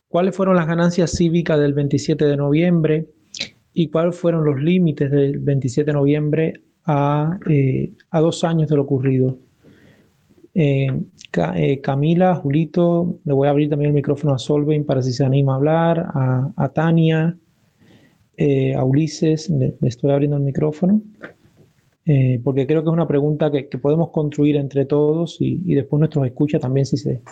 [0.09, 3.09] ¿Cuáles fueron las ganancias cívicas del 27 de noviembre
[3.73, 6.55] y cuáles fueron los límites del 27 de noviembre
[6.85, 9.39] a, eh, dos años de lo ocurrido?
[10.55, 10.87] Eh,
[11.57, 15.25] eh, Camila, Julito, le voy a abrir también el micrófono a Solveig para si se
[15.25, 16.07] anima a hablar,
[16.57, 17.37] a Tania,
[18.37, 21.01] eh, a Ulises, le, estoy abriendo el micrófono,
[22.07, 26.26] eh, porque creo que es una pregunta que, podemos construir entre todos y, después nuestros
[26.26, 27.22] escucha también si se,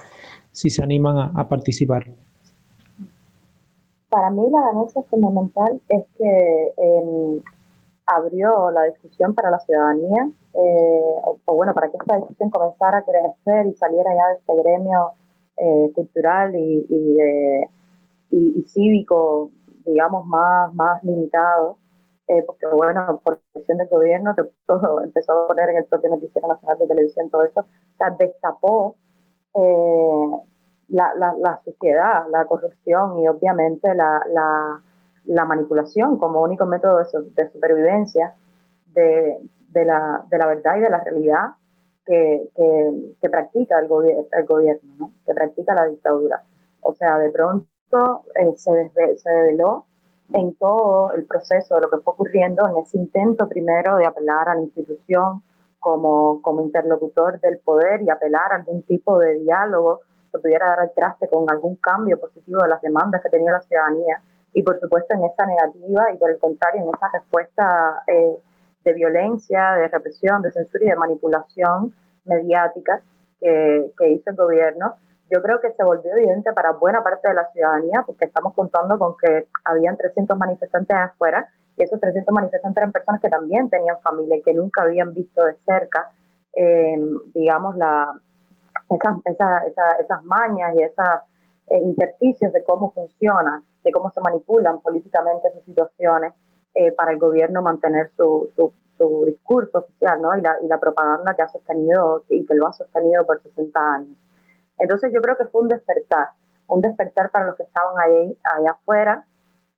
[0.53, 2.07] si se animan a, participar.
[4.09, 7.40] Para mí la ganancia fundamental es que em,
[8.07, 11.14] abrió la discusión para la ciudadanía, eh,
[11.46, 15.12] o, bueno, para que esta discusión comenzara a crecer y saliera ya de este gremio
[15.94, 16.86] cultural y,
[18.30, 19.50] y cívico
[19.85, 21.78] digamos, más, más limitado,
[22.28, 26.11] eh, porque bueno, por decisión del gobierno, que todo empezó a poner en el propio
[26.11, 28.97] Noticiero Nacional de Televisión todo eso, o destapó
[29.55, 30.30] eh,
[30.89, 34.83] la, la, la, sociedad, la corrupción y obviamente la, la,
[35.24, 37.05] la manipulación como único método de,
[37.35, 38.35] de supervivencia
[38.95, 39.39] de,
[39.70, 41.51] de, la, de la verdad y de la realidad
[42.05, 43.89] que, que, que practica el,
[44.33, 45.12] el gobierno, ¿no?
[45.26, 46.43] que practica la dictadura.
[46.80, 49.86] O sea, de pronto eh, se, se develó
[50.34, 54.49] en todo el proceso de lo que fue ocurriendo en ese intento primero de apelar
[54.49, 55.43] a la institución
[55.78, 60.80] como, como interlocutor del poder y apelar a algún tipo de diálogo que pudiera dar
[60.80, 64.22] al traste con algún cambio positivo de las demandas que tenía la ciudadanía.
[64.55, 68.36] Y por supuesto en esa negativa y por el contrario en esa respuesta eh,
[68.84, 73.03] de violencia, de represión, de censura y de manipulación mediática
[73.40, 74.95] que, que hizo el gobierno
[75.33, 78.99] yo creo que se volvió evidente para buena parte de la ciudadanía, porque estamos contando
[78.99, 83.99] con que habían 300 manifestantes afuera, y esos 300 manifestantes eran personas que también tenían
[84.03, 86.11] familia y que nunca habían visto de cerca,
[86.55, 87.01] eh,
[87.35, 88.12] digamos, la,
[89.24, 89.62] esas,
[90.01, 91.07] esas mañas y esos
[91.68, 96.35] eh, intersticios de cómo funciona, de cómo se manipulan políticamente esas situaciones
[96.74, 100.37] eh, para el gobierno mantener su, su, su discurso oficial ¿no?
[100.37, 103.95] y, la, y la propaganda que ha sostenido y que lo ha sostenido por 60
[103.95, 104.16] años.
[104.83, 106.30] Entonces yo creo que fue un despertar,
[106.66, 109.24] un despertar para los que estaban ahí, allá afuera.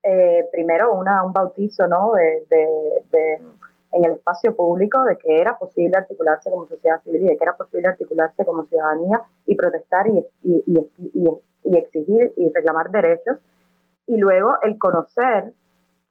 [0.03, 2.13] Eh, primero un bautizo ¿no?
[2.13, 2.47] de,
[3.93, 7.45] en el espacio público de que era posible articularse como sociedad civil y de que
[7.45, 13.39] era posible articularse como ciudadanía y protestar y, y exigir y reclamar derechos.
[14.07, 15.53] Y luego el conocer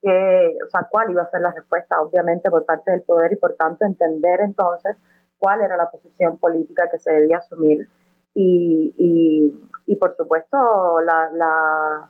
[0.03, 3.37] que, o sea, cuál iba a ser la respuesta, obviamente, por parte del poder y
[3.37, 4.97] por tanto entender entonces
[5.39, 7.87] cuál era la posición política que se debía asumir
[8.33, 12.09] y, y, y por supuesto la, la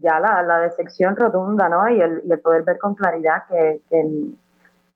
[0.00, 1.88] ya la, la, decepción rotunda, ¿no?
[1.88, 4.30] Y el, y el poder ver con claridad que, que,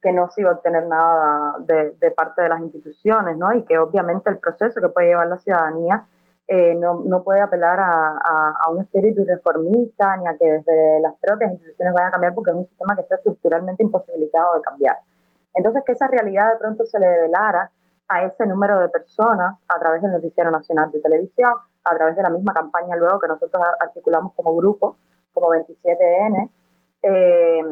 [0.03, 3.55] que, no se iba a obtener nada de, de, parte de las instituciones, ¿no?
[3.55, 6.05] Y que obviamente el proceso que puede llevar la ciudadanía
[6.49, 11.01] eh, no, no, puede apelar a, a, a, un espíritu reformista ni a que desde
[11.01, 14.63] las propias instituciones vayan a cambiar porque es un sistema que está estructuralmente imposibilitado de
[14.63, 14.97] cambiar.
[15.55, 17.71] Entonces, que esa realidad de pronto se le develara
[18.09, 21.53] a ese número de personas a través del Noticiero Nacional de Televisión,
[21.85, 24.97] a través de la misma campaña luego que nosotros articulamos como grupo,
[25.33, 26.51] como 27N,
[27.03, 27.63] eh,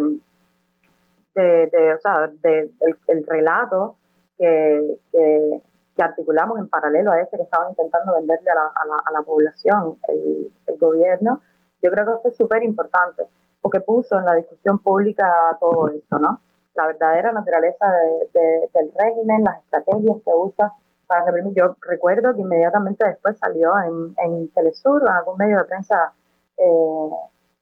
[1.35, 2.71] de, o sea, de,
[3.09, 3.97] el relato
[4.39, 5.63] que, que,
[5.99, 8.73] articulamos en paralelo a ese que estaban intentando venderle a la,
[9.05, 11.41] a la, población el, el, gobierno,
[11.83, 13.25] yo creo que eso es súper importante,
[13.63, 16.41] porque puso en la discusión pública todo esto, ¿no?
[16.77, 17.87] La verdadera naturaleza
[18.33, 20.73] del régimen, las estrategias que usa
[21.07, 21.55] para reprimir.
[21.55, 26.13] Yo recuerdo que inmediatamente después salió en, en Telesur, en algún medio de prensa
[26.59, 27.11] eh,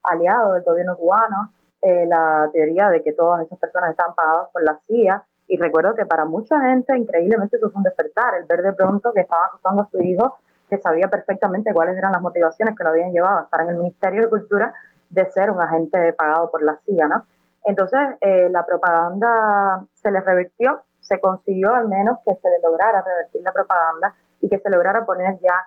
[0.03, 1.51] aliado del gobierno cubano,
[1.81, 5.93] eh, la teoría de que todas esas personas están pagadas por la CIA y recuerdo
[5.93, 9.45] que para mucha gente, increíblemente, eso fue un despertar, el ver de pronto que estaba
[9.45, 10.37] acusando a su hijo,
[10.69, 13.77] que sabía perfectamente cuáles eran las motivaciones que lo habían llevado a estar en el
[13.77, 14.73] Ministerio de Cultura,
[15.09, 17.25] de ser un agente pagado por la CIA, ¿no?
[17.65, 23.01] Entonces, eh, la propaganda se le revirtió, se consiguió al menos que se le lograra
[23.01, 25.65] revertir la propaganda y que se lograra poner ya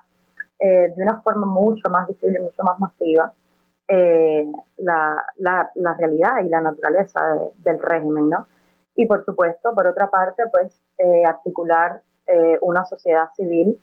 [0.60, 3.32] eh, de una forma mucho más visible, mucho más masiva,
[3.88, 4.46] eh,
[4.76, 7.20] la, la, la, realidad y la naturaleza
[7.56, 8.46] del régimen, ¿no?
[8.94, 10.80] y por supuesto, por otra parte, pues
[11.24, 12.02] articular
[12.60, 13.80] una sociedad civil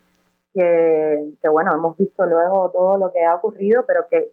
[0.53, 4.31] que, que, bueno, hemos visto luego todo lo que ha ocurrido, pero que,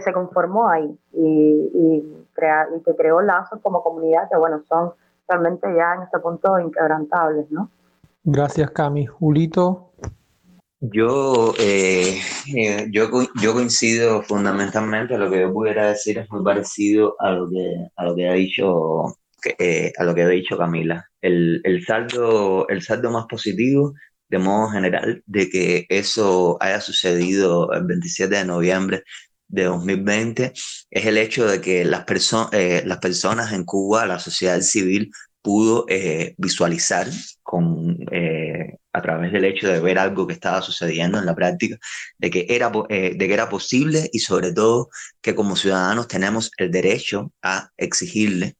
[0.00, 4.92] se conformó ahí y, y, crea, y que creó lazos como comunidad que, bueno, son
[5.26, 7.70] realmente ya en este punto inquebrantables, ¿no?
[8.24, 9.06] Gracias, Cami.
[9.06, 9.92] Julito.
[10.80, 12.20] Yo, eh,
[12.92, 13.08] yo,
[13.42, 18.04] yo coincido fundamentalmente, lo que yo pudiera decir es muy parecido a lo que, a
[18.04, 19.16] lo que ha dicho
[19.58, 21.08] eh, a lo que ha dicho Camila.
[21.20, 23.94] El, el, saldo, el saldo más positivo,
[24.28, 29.04] de modo general, de que eso haya sucedido el 27 de noviembre
[29.48, 30.52] de 2020
[30.90, 32.04] es el hecho de que las,
[32.52, 35.10] eh, las personas en Cuba, la sociedad civil,
[35.42, 37.08] pudo eh, visualizar
[37.42, 37.96] con,
[38.92, 41.78] a través del hecho de ver algo que estaba sucediendo en la práctica,
[42.18, 44.90] de que, era, de que era posible y sobre todo
[45.22, 48.56] que como ciudadanos tenemos el derecho a exigirle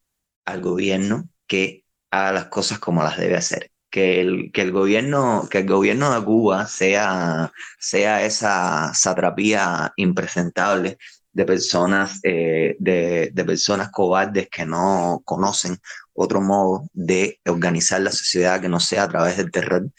[0.47, 3.71] al gobierno que haga las cosas como las debe hacer.
[3.91, 10.99] Que el, que el, gobierno, que el gobierno de Cuba sea, sea esa satrapía impresentable
[11.33, 15.79] de personas, eh, de, de, personas cobardes que no conocen
[16.13, 19.91] otro modo de organizar la sociedad que no sea a través del terror.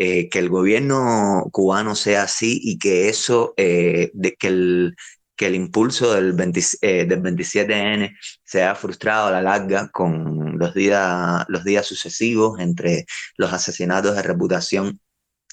[0.00, 4.96] Eh, que el gobierno cubano sea así y que eso, eh, de que el,
[5.38, 10.58] que el impulso del, 20, eh, del 27N se ha frustrado a la larga con
[10.58, 15.00] los días, los días sucesivos entre los asesinatos de reputación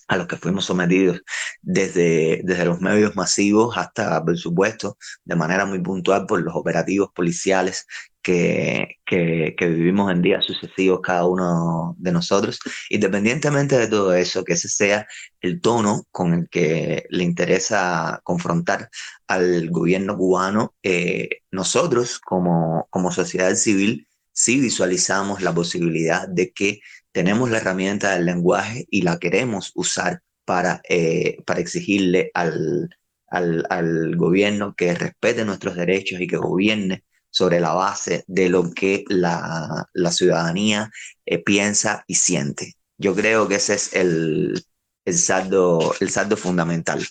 [0.08, 1.22] a los que fuimos sometidos
[1.62, 7.10] desde, desde los medios masivos hasta, por supuesto, de manera muy puntual por los operativos
[7.14, 7.88] policiales
[8.22, 14.43] que, que, que, vivimos en días sucesivos cada uno de nosotros, independientemente de todo eso,
[14.43, 15.08] que ese sea
[15.41, 18.89] el tono con el que le interesa confrontar
[19.28, 26.82] al gobierno cubano, eh, nosotros como, como sociedad civil sí visualizamos la posibilidad de que
[27.16, 32.89] tenemos la herramienta del lenguaje y la queremos usar para, eh, para exigirle al,
[33.30, 38.70] al, al, gobierno que respete nuestros derechos y que gobierne sobre la base de lo
[38.70, 40.91] que la, la ciudadanía
[41.26, 42.74] eh, piensa y siente.
[42.97, 44.61] Yo creo que ese es el,
[45.05, 47.01] el, saldo, el saldo fundamental.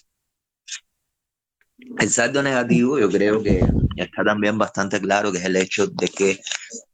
[1.99, 3.65] El saldo negativo yo creo que
[3.97, 6.41] está también bastante claro, que es el hecho de que,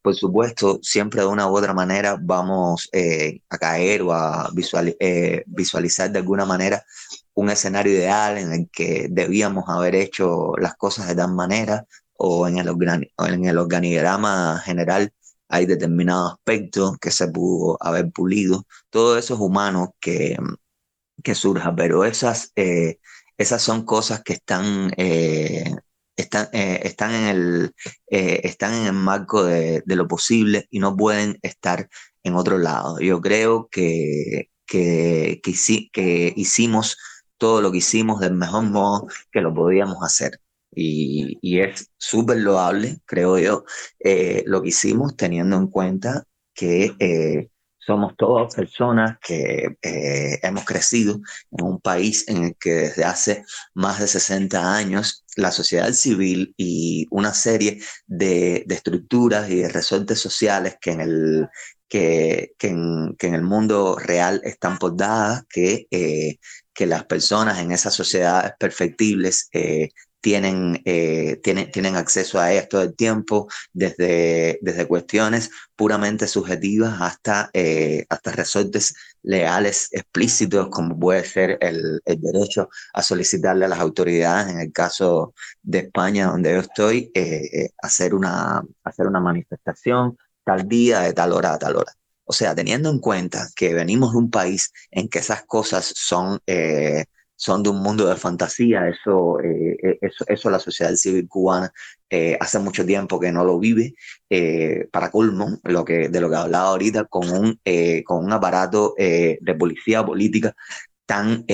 [0.02, 4.50] por supuesto, siempre de una u otra manera vamos eh, a caer o a
[4.98, 6.84] eh, visualizar de alguna manera
[7.34, 12.46] un escenario ideal en el que debíamos haber hecho las cosas de tal manera o
[12.46, 12.68] en el,
[13.18, 15.12] en el organigrama general
[15.48, 18.66] hay determinados aspectos que se pudo haber pulido.
[18.88, 20.36] Todo eso es humano que,
[21.22, 22.52] que surja, pero esas...
[22.56, 22.98] Eh,
[23.40, 25.64] esas son cosas que están, eh,
[26.14, 27.74] están, eh, están, en el,
[28.10, 31.88] eh, están en el marco de, lo posible y no pueden estar
[32.22, 33.00] en otro lado.
[33.00, 36.98] Yo creo que, que, que, que hicimos
[37.38, 40.40] todo lo que hicimos del mejor modo que lo podíamos hacer.
[40.72, 43.64] Y, y es súper loable, creo yo,
[44.44, 46.24] lo que hicimos teniendo en cuenta
[46.54, 47.48] que
[47.90, 51.20] somos todas personas que eh, hemos crecido
[51.50, 56.54] en un país en el que desde hace más de 60 años la sociedad civil
[56.56, 61.48] y una serie de, estructuras y de resortes sociales que en el,
[61.88, 66.38] que, en, el mundo real están dadas, que, eh,
[66.72, 69.88] que las personas en esas sociedades perfectibles eh,
[70.20, 77.00] tienen, eh, tienen, tienen acceso a esto todo el tiempo, desde, desde cuestiones puramente subjetivas
[77.00, 83.68] hasta, eh, hasta resortes legales explícitos, como puede ser el, el, derecho a solicitarle a
[83.68, 89.20] las autoridades, en el caso de España, donde yo estoy, eh, hacer, una, hacer una
[89.20, 91.92] manifestación tal día, de tal hora a tal hora.
[92.24, 96.40] O sea, teniendo en cuenta que venimos de un país en que esas cosas son
[97.40, 101.72] son de un mundo de fantasía, eso, eh, eh, eso, eso la sociedad civil cubana
[102.10, 103.94] eh, hace mucho tiempo que no lo vive,
[104.92, 107.60] para colmo, lo que, de lo que hablaba ahorita, con un,
[108.04, 110.54] con un aparato de policía política
[111.06, 111.46] tan,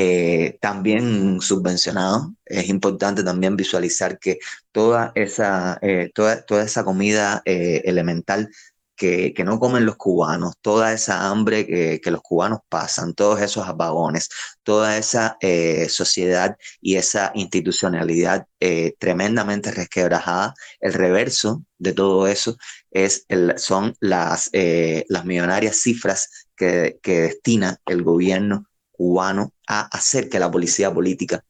[0.60, 2.34] tan bien subvencionado.
[2.44, 4.38] Es importante también visualizar que
[4.72, 5.80] toda esa,
[6.14, 8.50] toda, toda esa comida elemental
[8.96, 13.68] que, no comen los cubanos, toda esa hambre que, que, los cubanos pasan, todos esos
[13.68, 14.28] apagones,
[14.62, 22.56] toda esa eh, sociedad y esa institucionalidad eh, tremendamente resquebrajada, el reverso de todo eso
[22.90, 29.82] es el, son las, eh, las millonarias cifras que, que, destina el gobierno cubano a
[29.82, 31.44] hacer que la policía política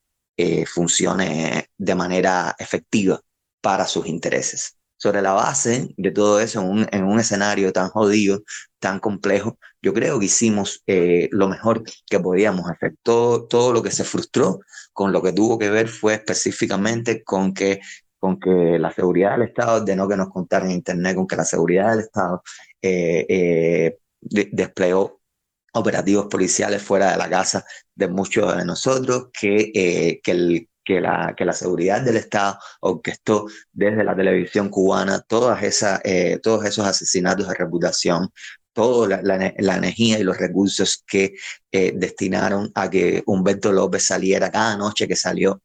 [0.67, 3.19] funcione de manera efectiva
[3.63, 7.89] para sus intereses sobre la base de todo eso en un, en un escenario tan
[7.91, 8.43] jodido,
[8.79, 12.95] tan complejo, yo creo que hicimos eh, lo mejor que podíamos hacer.
[13.03, 14.61] Todo, lo que se frustró
[14.93, 17.81] con lo que tuvo que ver fue específicamente con que,
[18.19, 21.45] con que la seguridad del Estado ordenó que nos contaran en Internet, con que la
[21.45, 22.43] seguridad del Estado
[22.83, 25.21] eh, eh, desplegó
[25.75, 31.35] operativos policiales fuera de la casa de muchos de nosotros, que, que el que la,
[31.37, 36.87] que la seguridad del Estado orquestó desde la televisión cubana todas esas, eh, todos esos
[36.87, 38.31] asesinatos de reputación,
[38.73, 41.35] toda la, la, energía y los recursos que
[41.73, 45.61] eh, destinaron a que Humberto López saliera cada noche que salió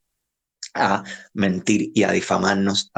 [0.74, 1.04] a
[1.34, 2.90] mentir y a difamarnos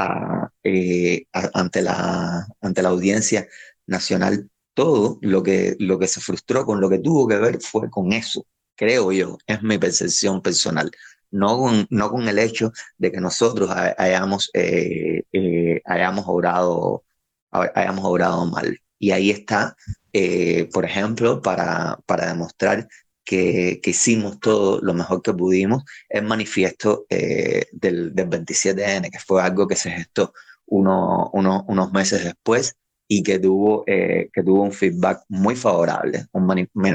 [0.63, 3.47] eh, ante, la, ante la audiencia
[3.87, 4.49] nacional.
[4.73, 8.13] Todo lo que, lo que se frustró con lo que tuvo que ver fue con
[8.13, 8.47] eso,
[8.77, 10.91] creo yo, es mi percepción personal
[11.35, 17.05] no con, el hecho de que nosotros hayamos, eh, eh, hayamos, obrado,
[17.51, 18.79] hayamos obrado mal.
[18.99, 19.77] Y ahí está,
[20.13, 22.89] eh, por ejemplo, para, para demostrar
[23.25, 29.43] que, que, hicimos todo lo mejor que pudimos, el manifiesto del, del 27N, que fue
[29.43, 30.33] algo que se gestó
[30.67, 32.77] uno, uno, unos meses después
[33.07, 36.27] y que tuvo, eh, que tuvo un feedback muy favorable.
[36.33, 36.47] Un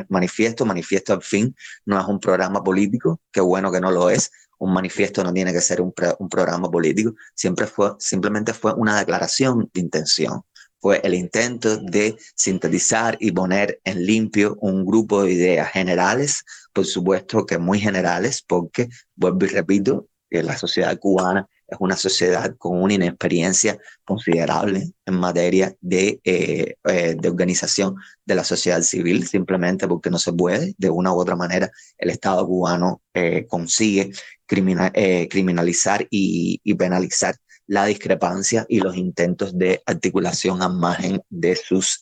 [0.10, 1.56] manifiesto, manifiesto al fin,
[1.86, 4.32] no es un programa político, qué bueno que no lo es.
[4.58, 9.00] Un manifiesto no tiene que ser un, un programa político, siempre fue, simplemente fue una
[9.00, 10.42] declaración de intención.
[10.82, 16.44] Fue el intento de sintetizar y poner en limpio un grupo de ideas generales,
[16.74, 21.96] por supuesto que muy generales, porque, vuelvo y repito, que la sociedad cubana es una
[21.96, 27.96] sociedad con una inexperiencia considerable en materia de, eh, eh, de organización
[28.26, 32.10] de la sociedad civil, simplemente porque no se puede, de una u otra manera, el
[32.10, 34.12] Estado cubano eh, consigue
[34.46, 37.36] criminalizar y, penalizar
[37.68, 42.02] la discrepancia y los intentos de articulación a margen de sus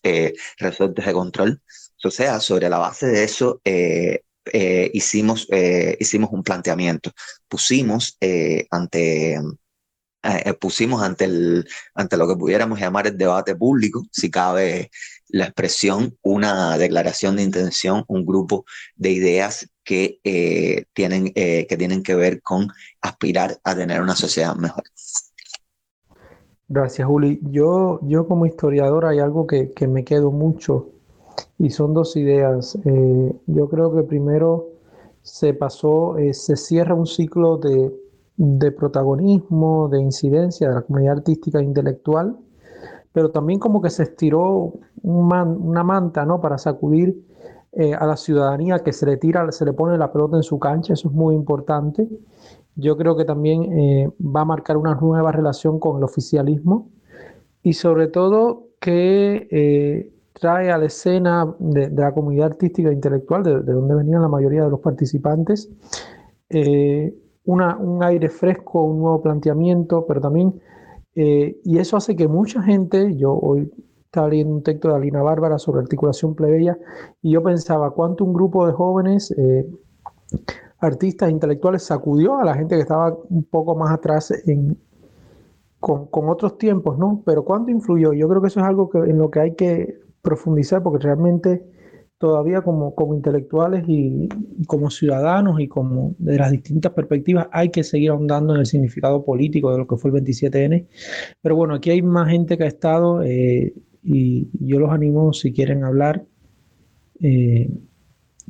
[0.57, 1.61] resortes de control.
[2.03, 4.22] O sea, sobre la base de eso, eh,
[4.93, 7.11] hicimos, eh, hicimos un planteamiento.
[7.47, 9.39] Pusimos eh, ante,
[10.59, 14.91] pusimos ante, el, ante lo que pudiéramos llamar el debate público, si cabe
[15.29, 20.19] la expresión, una declaración de intención, un grupo de ideas que,
[20.93, 22.67] tienen, que tienen que ver con
[23.01, 24.83] aspirar a tener una sociedad mejor.
[26.69, 27.39] Gracias, Juli.
[27.43, 30.96] Yo, yo como historiador hay algo que, que me quedo mucho
[31.59, 32.77] y son dos ideas.
[32.85, 34.69] Eh, yo creo que primero
[35.21, 37.93] se pasó, eh, se cierra un ciclo de,
[38.38, 42.38] de, protagonismo, de incidencia de la comunidad artística e intelectual,
[43.11, 46.39] pero también como que se estiró una manta ¿no?
[46.39, 47.25] para sacudir
[47.71, 50.59] eh, a la ciudadanía que se le tira, se le pone la pelota en su
[50.59, 52.07] cancha, eso es muy importante.
[52.75, 56.91] Yo creo que también va a marcar una nueva relación con el oficialismo
[57.63, 63.59] y sobre todo que trae a la escena de, la comunidad artística e intelectual, de,
[63.61, 65.69] donde venían la mayoría de los participantes,
[66.49, 67.13] eh,
[67.45, 70.59] un aire fresco, un nuevo planteamiento, pero también,
[71.15, 73.71] eh, y eso hace que mucha gente, yo hoy
[74.03, 76.77] estaba leyendo un texto de Alina Bárbara sobre articulación plebeya,
[77.21, 79.65] y yo pensaba cuánto un grupo de jóvenes eh,
[80.79, 84.33] artistas intelectuales sacudió a la gente que estaba un poco más atrás
[85.79, 87.23] con, con, otros tiempos, ¿no?
[87.25, 88.13] Pero cuánto influyó.
[88.13, 91.63] Yo creo que eso es algo que, en lo que hay que profundizar porque realmente
[92.17, 94.28] todavía como, como intelectuales y
[94.67, 99.23] como ciudadanos y como de las distintas perspectivas hay que seguir ahondando en el significado
[99.23, 100.86] político de lo que fue el 27N.
[101.41, 103.73] Pero bueno, aquí hay más gente que ha estado eh,
[104.03, 106.25] y yo los animo si quieren hablar
[107.21, 107.69] eh,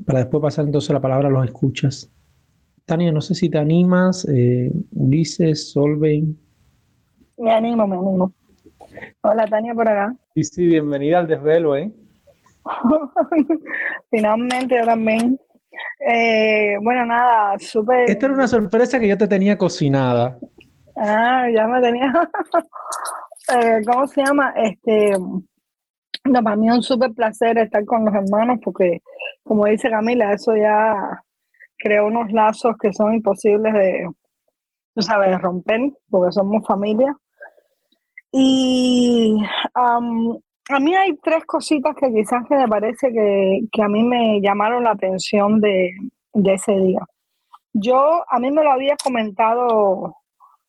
[0.04, 2.12] para después pasar entonces la palabra a los escuchas.
[2.86, 6.26] Tania, no sé si te animas, eh, Ulises, Solveig.
[7.38, 8.34] Me animo, me animo.
[9.22, 10.16] Hola Tania por acá.
[10.36, 11.92] Sí, sí, bienvenida al desvelo, ¿eh?
[14.12, 15.40] Finalmente, yo también.
[16.00, 18.10] Eh, bueno, nada, súper.
[18.10, 20.38] Esta era una sorpresa que yo te tenía cocinada.
[20.96, 22.12] Ah, ya me tenía.
[23.50, 24.54] Eh, ¿Cómo se llama?
[24.58, 25.18] Este.
[26.26, 29.02] No, para mí es un súper placer estar con los hermanos porque,
[29.44, 31.24] como dice Camila, eso ya
[31.78, 34.10] creó unos lazos que son imposibles de,
[34.94, 35.80] tú sabes, romper
[36.10, 37.16] porque somos familia.
[38.32, 39.38] Y
[39.74, 44.84] a mí hay tres cositas que quizás que me parece que, a mí me llamaron
[44.84, 45.92] la atención de,
[46.34, 47.00] ese día.
[47.74, 50.16] Yo, a mí me lo había comentado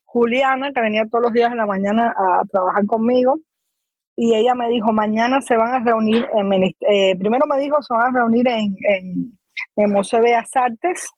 [0.05, 3.39] Juliana, que venía todos los días en la mañana a trabajar conmigo,
[4.17, 7.95] y ella me dijo, mañana se van a reunir, en, eh, primero me dijo, se
[7.95, 9.39] van a reunir en, en,
[9.77, 11.09] en Museo de Bellas Artes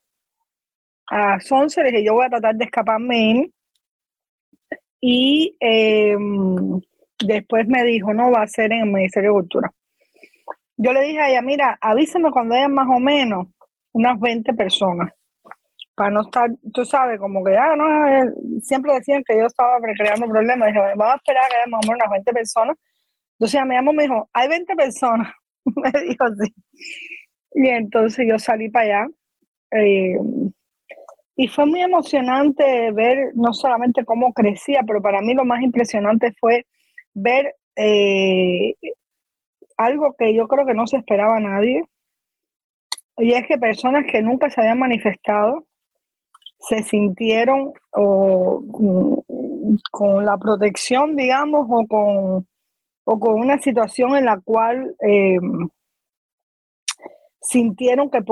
[1.10, 3.50] a las 11, le dije, yo voy a tratar de escaparme
[5.00, 6.16] y eh,
[7.20, 9.72] Después me dijo, no, va a ser en el Ministerio de Cultura.
[10.76, 13.46] Yo le dije a ella, mira, avísame cuando haya más o menos
[13.92, 15.12] unas 20 personas.
[15.94, 18.32] Para no estar, tú sabes, como que, ah, no, eh,
[18.62, 20.68] siempre decían que yo estaba creando problemas.
[20.68, 22.76] Dije, vamos a esperar que haya más o menos unas 20 personas.
[23.32, 25.32] Entonces ella me llamó me dijo, hay 20 personas.
[25.64, 26.54] me dijo así.
[27.52, 29.08] Y entonces yo salí para allá.
[29.72, 30.16] Eh,
[31.36, 36.34] y fue muy emocionante ver no solamente cómo crecía, pero para mí lo más impresionante
[36.38, 36.66] fue
[37.14, 38.74] ver eh,
[39.76, 41.84] algo que yo creo que no se esperaba a nadie,
[43.16, 45.66] y es que personas que nunca se habían manifestado
[46.58, 52.46] se sintieron mm, con la protección, digamos, o con,
[53.04, 55.68] o con una situación en la cual em,
[57.40, 58.22] sintieron que,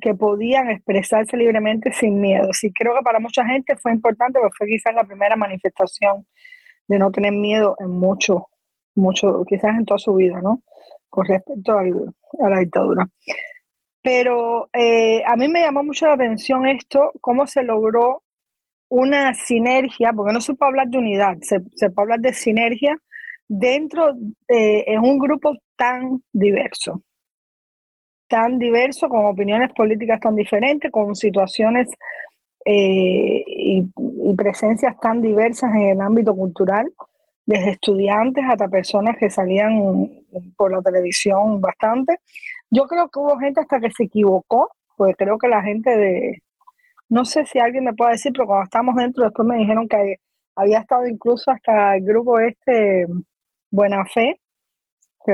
[0.00, 2.52] que podían expresarse libremente sin miedo.
[2.52, 6.26] Sí, creo que para mucha gente fue importante porque fue quizás la primera manifestación
[6.88, 8.48] de no tener miedo en mucho,
[8.94, 10.62] mucho, quizás en toda su vida, ¿no?
[11.08, 11.84] Con respecto a
[12.48, 13.08] la dictadura.
[14.02, 18.22] Pero eh, a mí me llamó mucho la atención esto, cómo se logró
[18.88, 22.96] una sinergia, porque no se puede hablar de unidad, se, se puede hablar de sinergia
[23.48, 24.14] dentro
[24.48, 27.02] de en un grupo tan diverso,
[28.28, 31.88] tan diverso, con opiniones políticas tan diferentes, con situaciones
[32.64, 33.82] eh, y,
[34.36, 36.92] presencias tan diversas en el ámbito cultural,
[37.46, 40.10] desde estudiantes hasta personas que salían
[40.56, 42.18] por la televisión bastante.
[42.70, 46.42] Yo creo que hubo gente hasta que se equivocó, porque creo que la gente de,
[47.08, 50.16] no sé si alguien me puede decir, pero cuando estábamos dentro después me dijeron que
[50.54, 53.06] había estado incluso hasta el grupo este
[53.70, 54.40] Buena Fe,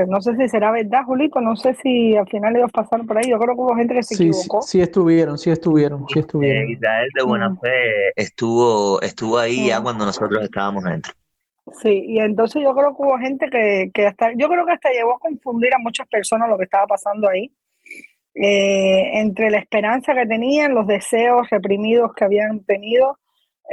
[0.07, 3.29] no sé si será verdad, Julito, no sé si al final ellos pasaron por ahí,
[3.29, 4.61] yo creo que hubo gente que se equivocó.
[4.61, 6.69] Sí, estuvieron, sí estuvieron, sí estuvieron.
[6.69, 7.59] Eh, Israel de Buena mm.
[7.59, 9.83] Fe estuvo, estuvo ahí ya mm.
[9.83, 11.13] cuando nosotros estábamos dentro.
[11.81, 14.91] Sí, y entonces yo creo que hubo gente que, que hasta, yo creo que hasta
[14.91, 17.51] llegó a confundir a muchas personas lo que estaba pasando ahí.
[18.35, 23.17] Eh, entre la esperanza que tenían, los deseos reprimidos que habían tenido,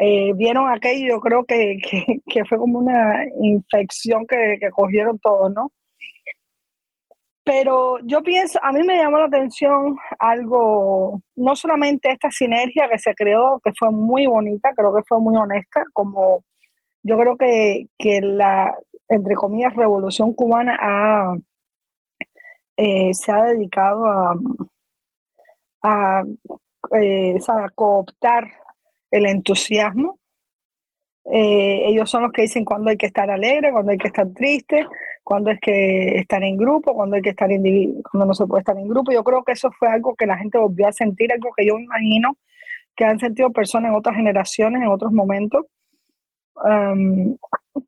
[0.01, 1.79] eh, vieron aquello, yo creo que,
[2.27, 5.73] que, fue como una infección que, que cogieron todos, ¿no?
[7.45, 12.99] Pero yo pienso, a mí me llamó la atención algo, no solamente esta sinergia que
[12.99, 16.45] se creó, que fue muy bonita, creo que fue muy honesta, como
[17.03, 18.77] yo creo que, la,
[19.09, 20.79] entre comillas, revolución cubana
[22.77, 24.35] eh, se ha dedicado a,
[25.83, 26.23] a,
[27.01, 28.49] eh, a cooptar
[29.11, 30.19] el entusiasmo
[31.25, 34.29] eh, ellos son los que dicen cuándo hay que estar alegre, cuándo hay que estar
[34.35, 34.87] triste,
[35.23, 38.61] cuándo es que estar en grupo, cuándo hay que estar individuo, cuando no se puede
[38.61, 39.13] estar en grupo.
[39.13, 41.79] Yo creo que eso fue algo que la gente volvió a sentir, algo que yo
[41.79, 42.37] imagino
[42.97, 45.67] que han sentido personas en otras generaciones, en otros momentos.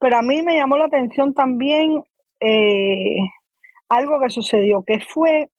[0.01, 2.03] Pero a mí me llamó la atención también
[2.41, 3.19] eh,
[3.89, 5.51] algo que sucedió, que fue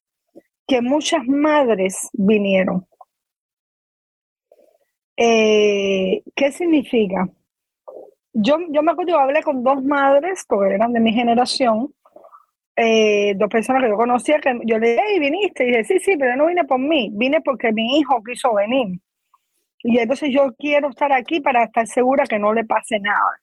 [0.68, 2.88] que muchas madres vinieron.
[5.18, 7.30] Eh, ¿Qué significa?
[8.38, 11.94] Yo, yo me acuerdo, yo hablé con dos madres, porque eran de mi generación,
[12.76, 16.00] eh, dos personas que yo conocía, que yo le dije, hey, viniste, y dije, sí,
[16.00, 19.00] sí, pero no vine por mí, vine porque mi hijo quiso venir.
[19.80, 23.40] Y entonces yo quiero estar aquí para estar segura que no le pase nada.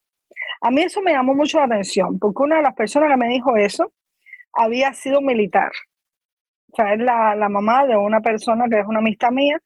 [0.61, 3.29] A mí eso me llamó mucho la atención, porque una de las personas que me
[3.29, 3.93] dijo eso
[4.53, 5.73] había sido militar.
[6.71, 9.59] o sea, es la, la mamá de una persona que es una amistad mía,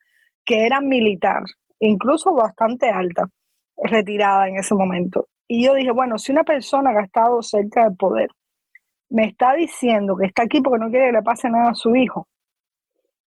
[0.45, 1.43] que era militar,
[1.79, 3.25] incluso bastante alta,
[3.83, 5.27] retirada en ese momento.
[5.47, 8.29] Y yo dije, bueno, si una persona ha estado cerca del poder
[9.09, 11.95] me está diciendo que está aquí porque no quiere que le pase nada a su
[11.95, 12.27] hijo,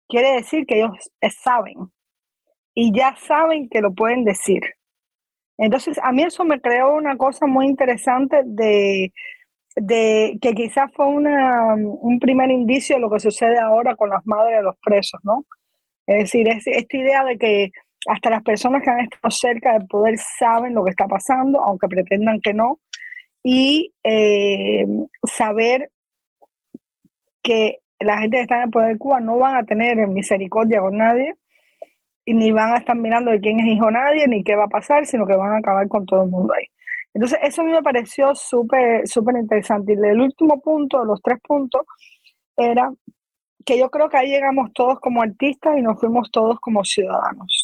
[0.09, 1.11] quiere decir que ellos
[1.43, 1.77] saben
[2.75, 4.63] y ya saben que lo pueden decir.
[5.57, 9.13] Entonces, a mí eso me creó una cosa muy interesante de,
[9.75, 14.25] de que quizás fue una, un primer indicio de lo que sucede ahora con las
[14.25, 15.45] madres de los presos, ¿no?
[16.07, 17.71] Es decir, es, esta idea de que
[18.07, 21.89] hasta las personas que han estado cerca del poder saben lo que está pasando, aunque
[21.89, 22.79] pretendan que no,
[23.43, 24.87] y eh,
[25.25, 25.91] saber
[27.43, 30.81] que la gente que está en el poder de Cuba no van a tener misericordia
[30.81, 31.35] con nadie,
[32.29, 34.69] y ni van a estar mirando de quién es hijo nadie, ni qué va a
[34.69, 36.67] pasar, sino que van a acabar con todo el mundo ahí.
[37.15, 39.95] Entonces, eso a mí me pareció súper, súper interesante.
[39.95, 41.87] Y el último punto, los tres puntos,
[42.55, 42.93] era
[43.65, 47.58] que yo creo que ahí llegamos todos como artistas y nos fuimos todos como ciudadanos.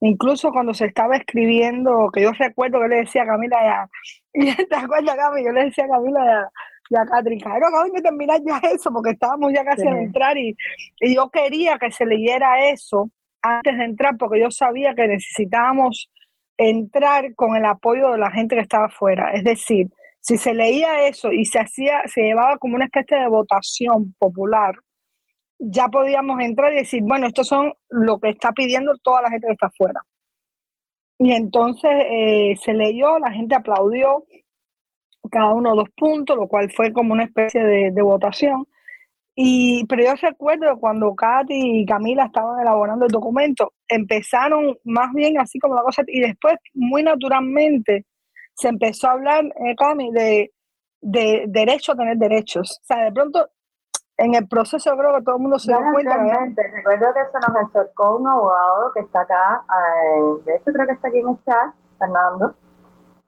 [0.00, 3.88] Incluso cuando se estaba escribiendo, que yo recuerdo que le decía a Camila ya,
[4.68, 5.48] ¿te acuerdas, Camila?
[5.48, 6.48] Yo le decía a Camila ya,
[6.90, 10.56] ya Catherine, claro, acabo de terminar ya eso, porque estábamos ya casi a entrar y,
[11.00, 13.10] y yo quería que se leyera eso
[13.42, 16.10] antes de entrar, porque yo sabía que necesitábamos
[16.56, 19.32] entrar con el apoyo de la gente que estaba afuera.
[19.32, 19.88] Es decir,
[20.20, 24.74] si se leía eso y se hacía, se llevaba como una especie de votación popular,
[25.58, 29.46] ya podíamos entrar y decir, bueno, esto son lo que está pidiendo toda la gente
[29.46, 30.00] que está afuera.
[31.18, 34.24] Y entonces eh, se leyó, la gente aplaudió
[35.30, 38.66] cada uno de los puntos, lo cual fue como una especie de, de votación.
[39.34, 45.38] Y, pero yo recuerdo cuando Katy y Camila estaban elaborando el documento, empezaron más bien
[45.38, 48.04] así como la cosa, y después muy naturalmente
[48.54, 50.52] se empezó a hablar, eh, Cami, de,
[51.00, 52.80] de derecho a tener derechos.
[52.82, 53.48] O sea, de pronto
[54.18, 56.16] en el proceso creo que todo el mundo se dio cuenta.
[56.16, 60.92] Recuerdo que se nos acercó un abogado que está acá, eh, de hecho creo que
[60.92, 62.54] está aquí en el chat, Fernando,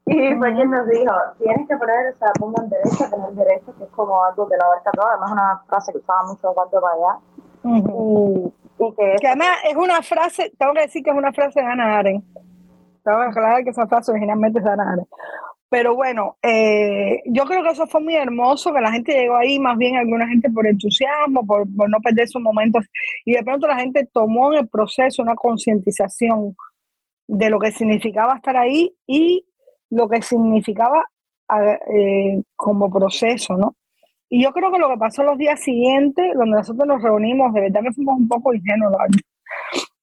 [0.05, 3.83] y fue quien nos dijo, tienes que poner, o sea, pongan derecho, tener derecho, que
[3.85, 6.93] es como algo que lo abarca todo, además una frase que usaba mucho cuando para
[6.95, 7.19] allá.
[7.63, 11.99] y, que, además es una frase, tengo que decir que es una frase de Ana
[11.99, 12.21] Aren.
[13.03, 15.07] Tengo que aclarar que esa frase originalmente es de Ana Aren.
[15.71, 19.57] Pero bueno, eh, yo creo que eso fue muy hermoso, que la gente llegó ahí,
[19.57, 22.85] más bien alguna gente por entusiasmo, por, no perder sus momentos,
[23.23, 26.57] y de pronto la gente tomó en el proceso una concientización
[27.25, 29.45] de lo que significaba estar ahí y
[29.89, 31.05] lo que significaba
[31.87, 33.77] eh, como proceso, ¿no?
[34.27, 37.61] Y yo creo que lo que pasó los días siguientes, donde nosotros nos reunimos, de
[37.61, 38.93] verdad que fuimos un poco ingenuos,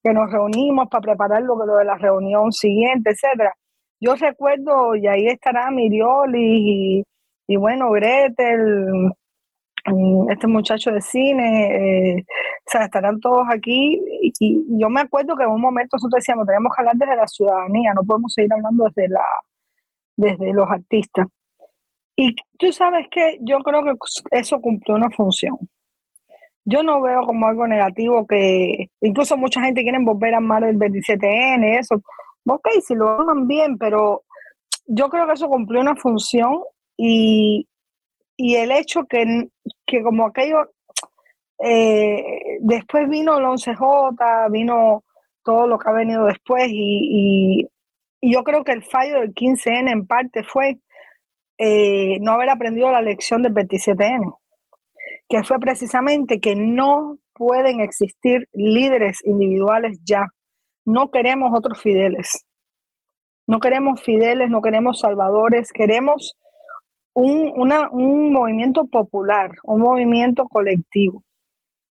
[0.03, 3.55] que nos reunimos para preparar lo, lo de la reunión siguiente, etcétera.
[4.01, 7.05] Yo recuerdo, y ahí estará Mirioli
[7.49, 9.11] y, bueno, Gretel,
[9.87, 12.25] mm, este muchacho de cine, eh,
[12.67, 14.01] o sea, estarán todos aquí.
[14.23, 17.17] Y, y, yo me acuerdo que en un momento nosotros decíamos, tenemos que hablar desde
[17.17, 19.25] la ciudadanía, no podemos seguir hablando desde la
[20.19, 21.27] desde los artistas.
[22.17, 23.93] Y tú sabes que yo creo que
[24.33, 25.57] eso cumplió una función.
[26.65, 30.77] Yo no veo como algo negativo que incluso mucha gente quiere volver a armar el
[30.77, 32.03] 27N, eso.
[32.49, 34.25] Ok, si lo hagan bien, pero
[34.87, 36.63] yo creo que eso cumplió una función
[36.97, 37.69] y,
[38.37, 39.49] y el hecho que,
[39.87, 40.71] que como aquello,
[41.63, 45.05] eh, después vino el 11J, vino
[45.45, 47.69] todo lo que ha venido después y,
[48.21, 50.79] y yo creo que el fallo del 15N en parte fue
[51.59, 54.33] eh, no haber aprendido la lección del 27N,
[55.29, 60.27] que fue precisamente que no pueden existir líderes individuales ya.
[60.89, 62.47] No queremos otros fideles.
[63.47, 66.39] No queremos fideles, no queremos salvadores, queremos
[67.13, 67.53] un,
[67.93, 71.23] un movimiento popular, un movimiento colectivo,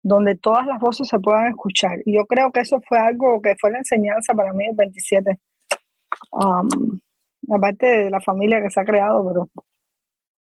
[0.03, 2.01] donde todas las voces se puedan escuchar.
[2.05, 5.39] Y yo creo que eso fue algo que fue la enseñanza para mí el 27
[6.33, 6.99] um,
[7.55, 9.49] aparte de la familia que se ha creado, pero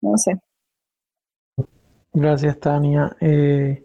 [0.00, 0.36] no sé.
[2.12, 3.16] Gracias, Tania.
[3.20, 3.84] Eh,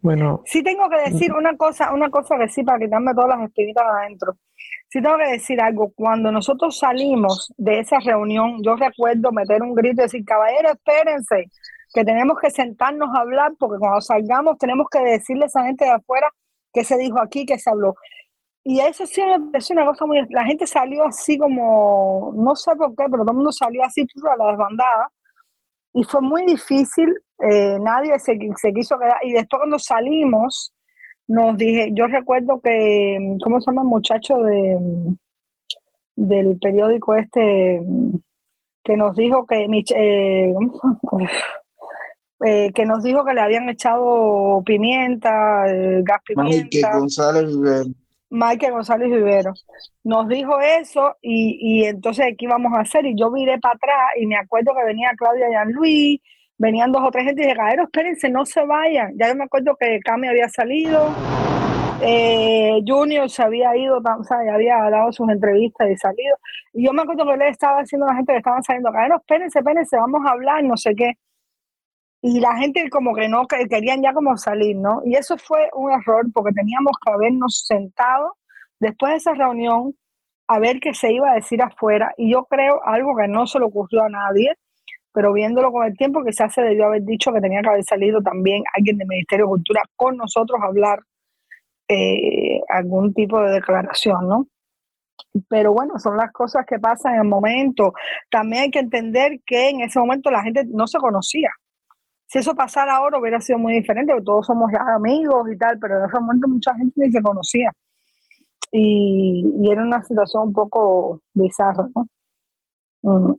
[0.00, 0.42] bueno.
[0.44, 3.84] Sí tengo que decir una cosa, una cosa que sí, para quitarme todas las espinitas
[3.84, 4.36] adentro.
[4.88, 5.92] Sí tengo que decir algo.
[5.94, 11.50] Cuando nosotros salimos de esa reunión, yo recuerdo meter un grito y decir, caballero, espérense,
[11.92, 15.84] que tenemos que sentarnos a hablar, porque cuando salgamos tenemos que decirle a esa gente
[15.84, 16.30] de afuera
[16.72, 17.96] que se dijo aquí, que se habló.
[18.64, 20.20] Y eso sí me una cosa muy...
[20.28, 24.02] La gente salió así como, no sé por qué, pero todo el mundo salió así
[24.02, 25.10] a la desbandada.
[25.94, 29.18] Y fue muy difícil, eh, nadie se, se quiso quedar.
[29.22, 30.72] Y después cuando salimos,
[31.28, 34.78] nos dije, yo recuerdo que, ¿cómo se llama el muchacho de,
[36.16, 37.82] del periódico este?
[38.82, 40.54] Que nos dijo que, eh,
[42.46, 46.64] eh, que nos dijo que le habían echado pimienta, eh, gas pimienta.
[46.64, 47.90] Michael González Vivero.
[48.30, 49.52] Michael González Vivero.
[50.04, 53.04] Nos dijo eso y, y entonces, ¿qué íbamos a hacer?
[53.04, 56.20] Y yo miré para atrás y me acuerdo que venía Claudia Jan Luis,
[56.58, 59.12] venían dos o tres gente y dije, cabrón, espérense, no se vayan.
[59.16, 61.14] Ya yo me acuerdo que Cami había salido,
[62.02, 66.36] eh, Junior se había ido, o sea, había dado sus entrevistas y salido.
[66.72, 69.18] Y yo me acuerdo que le estaba haciendo a la gente que estaban saliendo, cabrón,
[69.20, 71.14] espérense, espérense, vamos a hablar, no sé qué.
[72.20, 75.02] Y la gente como que no, que querían ya como salir, ¿no?
[75.04, 78.36] Y eso fue un error porque teníamos que habernos sentado
[78.80, 79.94] después de esa reunión
[80.48, 82.12] a ver qué se iba a decir afuera.
[82.16, 84.56] Y yo creo algo que no se le ocurrió a nadie,
[85.18, 88.22] pero viéndolo con el tiempo, quizás se debió haber dicho que tenía que haber salido
[88.22, 91.00] también alguien del Ministerio de Cultura con nosotros a hablar
[91.88, 94.46] eh, algún tipo de declaración, ¿no?
[95.48, 97.94] Pero bueno, son las cosas que pasan en el momento.
[98.30, 101.50] También hay que entender que en ese momento la gente no se conocía.
[102.28, 105.80] Si eso pasara ahora hubiera sido muy diferente, porque todos somos ya amigos y tal,
[105.80, 107.72] pero en ese momento mucha gente ni se conocía.
[108.70, 112.06] Y, y era una situación un poco bizarra, ¿no?
[113.02, 113.34] Mm,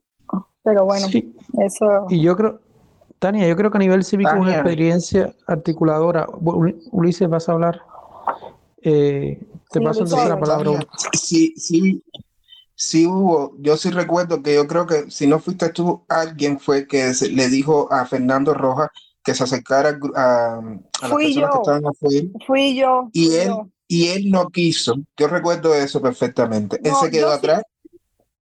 [0.70, 1.36] Pero bueno, Sí.
[1.60, 2.06] eso...
[2.10, 2.60] Y yo creo,
[3.18, 4.56] Tania, yo creo que a nivel cívico una Tania.
[4.60, 6.28] experiencia articuladora.
[6.28, 7.82] Ul- Ulises, vas a hablar.
[8.82, 9.40] Eh,
[9.72, 10.64] te Sí, paso entonces la palabra.
[10.64, 12.04] Tania, sí, sí,
[12.76, 16.88] sí hubo, yo sí recuerdo que yo creo que si no fuiste tú, alguien fue
[16.88, 18.90] que se- le dijo a Fernando Rojas
[19.24, 20.62] que se acercara a, a
[21.02, 21.62] las Fui personas que yo.
[21.62, 23.10] estaban afuera Fui yo.
[23.12, 23.68] y fui él, yo.
[23.88, 24.96] y él no quiso.
[25.18, 26.80] Yo recuerdo eso perfectamente.
[26.84, 27.64] Él se quedó sí- atrás,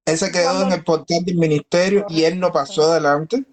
[0.09, 3.45] él se quedó en el portal del ministerio y él no pasó adelante.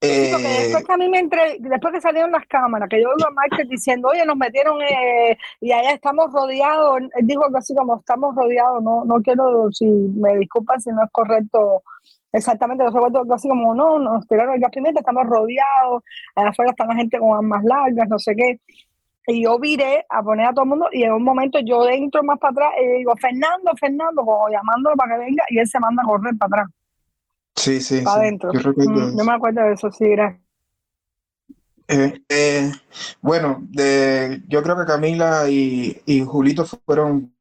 [0.00, 3.08] Sí, Eh, después que a mí me entré, después que salieron las cámaras, que yo
[3.08, 7.58] oigo a Michael diciendo, oye, nos metieron eh, y allá estamos rodeados, él dijo algo
[7.58, 11.82] así como estamos rodeados, no, no quiero, si me disculpan si no es correcto
[12.32, 16.02] exactamente, no recuerdo algo así como, no, nos tiraron el gas pimienta, estamos rodeados,
[16.34, 18.60] allá afuera está la gente con armas largas, no sé qué.
[19.28, 22.22] Y yo viré a poner a todo el mundo y en un momento yo entro
[22.22, 25.80] más para atrás y digo, Fernando, Fernando, como llamándolo para que venga y él se
[25.80, 26.74] manda a correr para atrás,
[27.56, 28.52] sí, sí, para sí, adentro.
[28.52, 30.40] yo recuerdo Mm, me acuerdo de eso, sí, gracias.
[31.88, 32.72] Eh, eh,
[33.20, 37.32] bueno, de, yo creo que Camila y, y Julito fueron,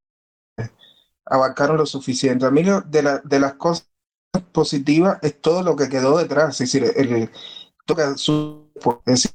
[1.25, 2.45] abarcaron lo suficiente.
[2.45, 3.87] A mí lo- de, la- de las cosas
[4.51, 7.29] positivas es todo lo que quedó detrás, es decir, el,
[9.05, 9.31] es decir,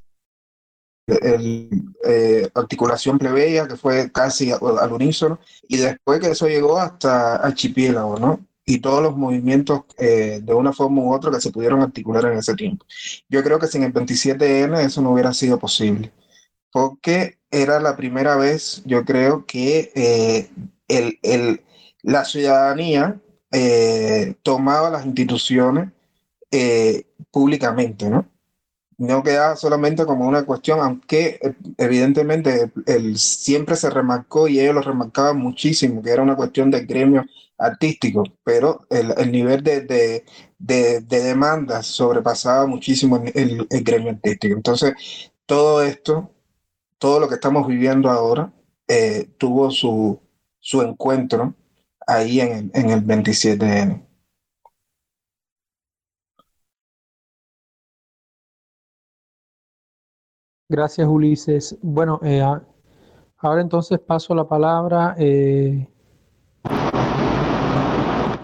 [1.07, 8.19] eh, articulación plebeya, que fue casi al unísono, y después que eso llegó hasta archipiélago,
[8.19, 8.41] ¿no?
[8.65, 12.39] Y todos los movimientos eh, de una forma u otra que se pudieron articular en
[12.39, 12.87] ese tiempo.
[13.29, 16.13] Yo creo que sin el 27N eso no hubiera sido posible,
[16.73, 20.51] porque era la primera vez, yo creo, que eh,
[20.89, 21.63] el, el-
[22.03, 23.21] la ciudadanía
[24.43, 25.91] tomaba las instituciones
[27.31, 28.27] públicamente, ¿no?
[29.01, 34.75] No quedaba solamente como una cuestión, aunque eh, evidentemente el, siempre se remarcó y ellos
[34.75, 37.25] lo remarcaban muchísimo, que era una cuestión del gremio
[37.59, 40.25] artístico, pero el, el nivel de, de,
[40.59, 44.55] de, de demandas sobrepasaba muchísimo el, el- gremio artístico.
[44.57, 44.95] Entonces,
[45.47, 46.31] todo esto,
[46.99, 48.53] todo lo que estamos viviendo ahora,
[48.89, 50.21] eh, tuvo su,
[50.61, 51.55] su encuentro
[52.07, 54.07] ahí en el, en el 27N.
[60.71, 61.77] Gracias, Ulises.
[61.83, 62.41] Bueno, eh,
[63.39, 65.17] ahora entonces paso la palabra.
[65.19, 65.89] eh,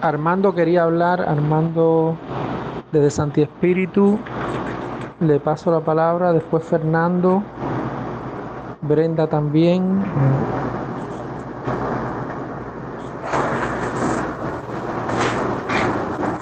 [0.01, 2.17] Armando quería hablar, Armando
[2.91, 4.19] desde Santi Espíritu.
[5.21, 7.45] Le paso la palabra, después Fernando,
[8.83, 10.03] Brenda también.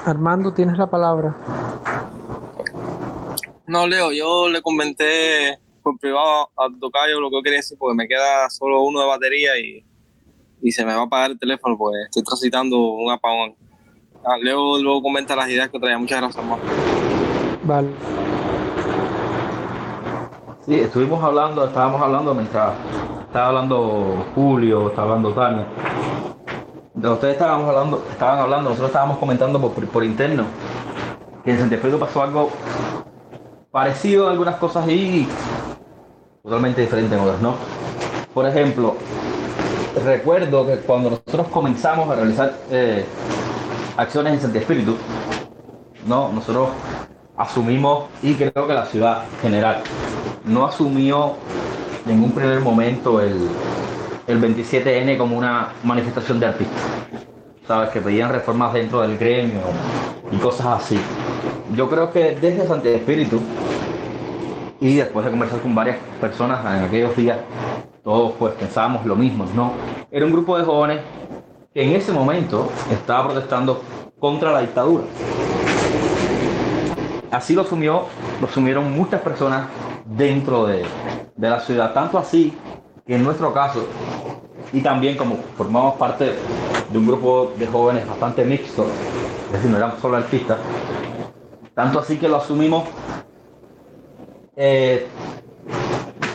[0.06, 1.34] Armando, tienes la palabra.
[3.66, 7.94] No, Leo, yo le comenté por privado a Tocayo lo que yo quería decir porque
[7.94, 9.84] me queda solo uno de batería y,
[10.62, 13.54] y se me va a apagar el teléfono porque estoy transitando un apagón.
[14.24, 15.98] Ah, Leo luego comenta las ideas que traía.
[15.98, 16.62] Muchas gracias, hermano.
[17.62, 17.88] Vale.
[20.64, 22.74] Sí, estuvimos hablando, estábamos hablando mientras
[23.26, 25.66] estaba hablando Julio, estaba hablando Tania.
[26.94, 30.46] De ustedes estábamos hablando, estaban hablando, nosotros estábamos comentando por, por interno
[31.44, 32.50] que en Santiago pasó algo
[33.70, 35.28] parecido a algunas cosas y
[36.44, 37.54] totalmente diferente en otras, ¿no?
[38.34, 38.96] Por ejemplo,
[40.04, 43.02] recuerdo que cuando nosotros comenzamos a realizar eh,
[43.96, 44.94] acciones en Santi Espíritu,
[46.06, 46.30] ¿no?
[46.30, 46.68] Nosotros
[47.38, 49.82] asumimos, y creo que la ciudad general,
[50.44, 51.32] no asumió
[52.06, 53.48] en un primer momento el,
[54.26, 56.82] el 27N como una manifestación de artistas.
[57.66, 57.88] ¿Sabes?
[57.88, 59.62] Que pedían reformas dentro del gremio
[60.30, 61.00] y cosas así.
[61.74, 63.40] Yo creo que desde Santi Espíritu
[64.84, 67.38] y después de conversar con varias personas en aquellos días,
[68.02, 69.72] todos pues pensábamos lo mismo, ¿no?
[70.10, 71.00] Era un grupo de jóvenes
[71.72, 73.80] que en ese momento estaba protestando
[74.18, 75.04] contra la dictadura.
[77.30, 78.02] Así lo asumió,
[78.42, 79.68] lo asumieron muchas personas
[80.04, 80.84] dentro de,
[81.34, 82.52] de la ciudad, tanto así
[83.06, 83.88] que en nuestro caso,
[84.70, 86.34] y también como formamos parte
[86.90, 88.84] de un grupo de jóvenes bastante mixto,
[89.46, 90.58] es decir, no éramos solo artistas,
[91.74, 92.84] tanto así que lo asumimos
[94.56, 95.06] eh,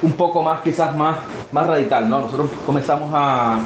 [0.02, 1.18] un poco más, quizás más,
[1.52, 2.22] más radical, ¿no?
[2.22, 3.60] Nosotros comenzamos a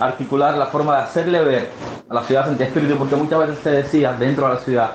[0.00, 1.70] articular la forma de hacerle ver
[2.08, 4.90] a la ciudad de Espíritu, porque muchas veces se decía dentro de la ciudad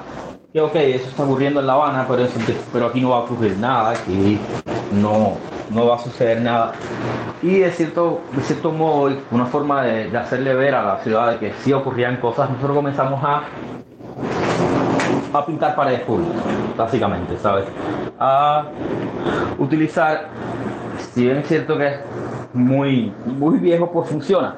[0.52, 2.28] que, ok, eso está ocurriendo en La Habana, pero,
[2.74, 4.40] pero aquí no va a ocurrir nada, aquí
[4.92, 5.38] no,
[5.70, 6.74] no va a suceder nada.
[7.42, 11.38] Y de cierto, cierto modo, una forma de, de hacerle ver a la ciudad de
[11.38, 13.44] que sí ocurrían cosas, nosotros comenzamos a
[15.34, 16.42] a pintar paredes públicas,
[16.76, 17.66] básicamente, ¿sabes?
[18.20, 18.66] A
[19.58, 20.28] utilizar,
[21.14, 22.00] si bien es cierto que es
[22.54, 24.56] muy, muy viejo, pues funciona.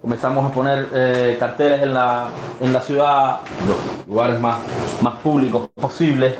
[0.00, 2.28] Comenzamos a poner eh, carteles en la,
[2.60, 4.58] en la ciudad, los lugares más,
[5.00, 6.34] más públicos posibles.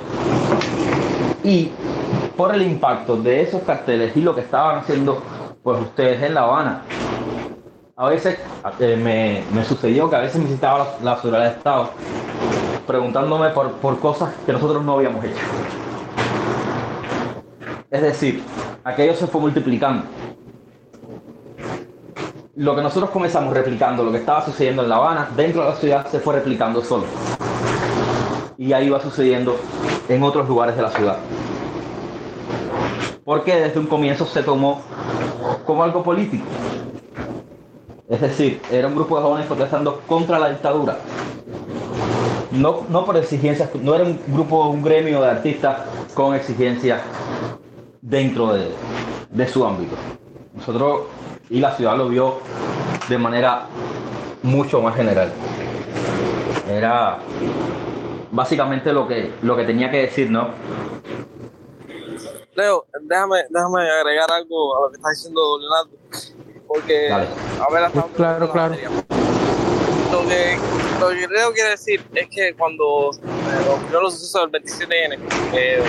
[1.43, 1.71] Y
[2.35, 5.21] por el impacto de esos carteles y lo que estaban haciendo
[5.61, 6.81] pues ustedes en La Habana,
[7.95, 8.37] a veces
[8.79, 11.89] eh, me, me, sucedió que a veces visitaba la, la ciudad de Estado
[12.85, 15.41] preguntándome por, por cosas que nosotros no habíamos hecho.
[17.89, 18.43] Es decir,
[18.83, 20.03] aquello se fue multiplicando.
[22.55, 25.75] Lo que nosotros comenzamos replicando, lo que estaba sucediendo en La Habana, dentro de la
[25.75, 27.05] ciudad, se fue replicando solo.
[28.57, 29.55] Y ahí va sucediendo
[30.07, 31.17] en otros lugares de la ciudad.
[33.23, 34.81] Porque desde un comienzo se tomó
[35.65, 36.45] como algo político.
[38.09, 40.97] Es decir, era un grupo de jóvenes protestando contra la dictadura
[42.53, 45.81] no, no por exigencias, no era un grupo, un gremio de artistas
[46.13, 47.01] con exigencias
[48.01, 48.71] dentro de,
[49.31, 49.95] de su ámbito.
[50.53, 51.01] Nosotros
[51.49, 52.39] y la ciudad lo vio
[53.09, 53.67] de manera
[54.43, 55.31] mucho más general.
[56.69, 57.19] Era
[58.31, 60.49] básicamente lo que, lo que tenía que decir, ¿no?
[62.55, 65.91] Leo, déjame, déjame agregar algo a lo que está diciendo Leonardo,
[66.67, 67.27] porque Dale.
[67.59, 68.75] a ver hasta Claro, claro.
[70.13, 70.57] Lo que,
[70.99, 75.17] lo que creo quiere decir es que cuando eh, ocurrieron los sucesos del 27N,
[75.55, 75.83] eh,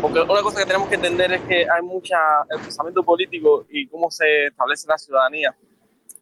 [0.00, 2.16] porque una cosa que tenemos que entender es que hay mucha,
[2.48, 5.54] el pensamiento político y cómo se establece la ciudadanía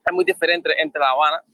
[0.05, 1.45] es muy diferente entre La Habana,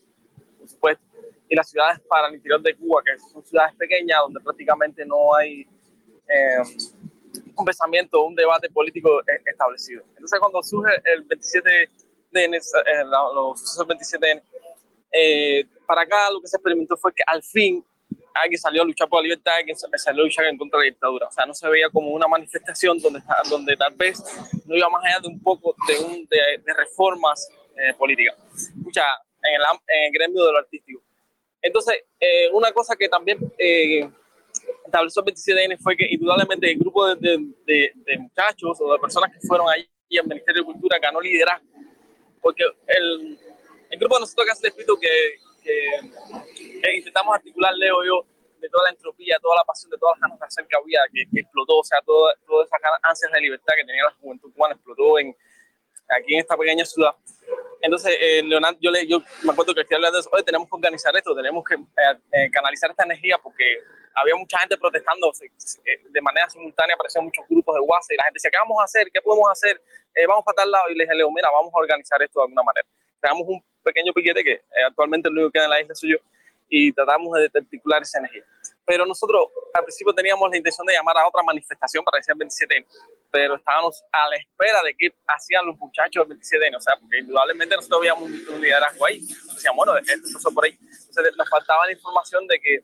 [0.59, 1.05] por supuesto,
[1.47, 5.35] y las ciudades para el interior de Cuba, que son ciudades pequeñas donde prácticamente no
[5.35, 5.61] hay
[6.27, 6.63] eh,
[7.55, 10.05] un pensamiento, un debate político eh, establecido.
[10.15, 11.91] Entonces, cuando surge el 27
[12.31, 12.61] de eh,
[13.35, 14.43] los sucesos del 27
[15.17, 17.85] eh, para acá lo que se experimentó fue que al fin
[18.35, 20.87] alguien salió a luchar por la libertad, alguien sa- salió a luchar en contra de
[20.87, 21.27] la dictadura.
[21.29, 24.23] O sea, no se veía como una manifestación donde, donde tal vez
[24.67, 28.37] no iba más allá de un poco de, un, de, de reformas eh, políticas.
[28.77, 29.03] Escucha,
[29.43, 31.01] en el, en el gremio de lo artístico.
[31.63, 34.09] Entonces, eh, una cosa que también eh,
[34.85, 39.33] estableció el 27N fue que indudablemente el grupo de- de- de muchachos o de personas
[39.33, 39.89] que fueron allí
[40.19, 41.67] al Ministerio de Cultura ganó liderazgo.
[42.43, 43.39] Porque el,
[43.97, 45.09] el grupo de nosotros hace el espíritu que,
[45.63, 48.27] que, que intentamos articular, Leo y yo,
[48.61, 51.01] de toda la entropía, toda la pasión, de todas las ganas de hacer que había,
[51.13, 54.53] que, que explotó, o sea, toda, toda esa ansias de libertad que tenía la juventud
[54.53, 55.35] cubana explotó en,
[56.09, 57.15] aquí en esta pequeña ciudad.
[57.81, 60.69] Entonces, eh, Leonardo, yo, le, yo me acuerdo que estoy hablando de eso, oye, tenemos
[60.69, 63.65] que organizar esto, tenemos que eh, eh, canalizar esta energía porque
[64.15, 68.25] había mucha gente protestando eh, de manera simultánea, aparecían muchos grupos de WhatsApp y la
[68.25, 69.11] gente decía, ¿qué vamos a hacer?
[69.13, 69.81] ¿Qué podemos hacer?
[70.15, 70.89] Eh, vamos para tal lado.
[70.89, 72.87] Y le dije, Leo, mira, vamos a organizar esto de alguna manera.
[73.21, 76.13] Creamos un pequeño piquete que eh, actualmente lo único que queda en la isla soy
[76.13, 76.19] yo
[76.69, 78.43] y tratamos de, articular esa energía.
[78.85, 82.39] Pero nosotros al principio teníamos la intención de llamar a otra manifestación para decir el
[82.39, 82.87] 27
[83.31, 87.19] pero estábamos a la espera de qué hacían los muchachos del 27 o sea, porque
[87.19, 89.21] indudablemente nosotros veíamos un, liderazgo ahí.
[89.21, 90.79] Decíamos, bueno, esto pasó por ahí.
[90.81, 92.81] Entonces nos faltaba la información de que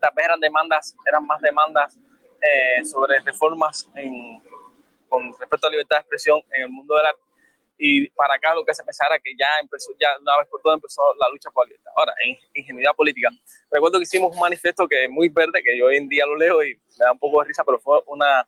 [0.00, 1.96] tal vez eran demandas, eran más demandas
[2.40, 4.42] eh, sobre reformas en,
[5.08, 7.27] con respecto a libertad de expresión en el mundo del arte.
[7.78, 10.76] Y para acá lo que se pensara que ya empezó, ya una vez por todas
[10.76, 11.92] empezó la lucha por la libertad.
[11.96, 13.28] Ahora, en ingenuidad política.
[13.70, 16.36] Recuerdo que hicimos un manifiesto que es muy verde, que yo hoy en día lo
[16.36, 18.46] leo y me da un poco de risa, pero fue una,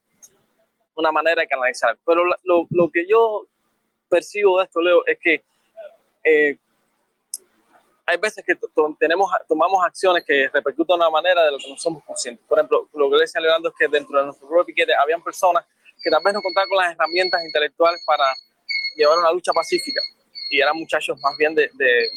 [0.96, 1.96] una manera de canalizar.
[2.04, 3.46] Pero lo, lo que yo
[4.10, 5.42] percibo de esto, Leo, es que
[6.24, 6.58] eh,
[8.04, 8.58] hay veces que
[8.98, 12.44] tenemos, tomamos acciones que repercuten de una manera de lo que no somos conscientes.
[12.46, 15.22] Por ejemplo, lo que le decía Leonardo es que dentro de nuestro propio piquete habían
[15.22, 15.64] personas
[16.02, 18.24] que tal vez no contaban con las herramientas intelectuales para
[18.96, 20.00] llevar una lucha pacífica.
[20.50, 22.08] Y eran muchachos más bien de, de,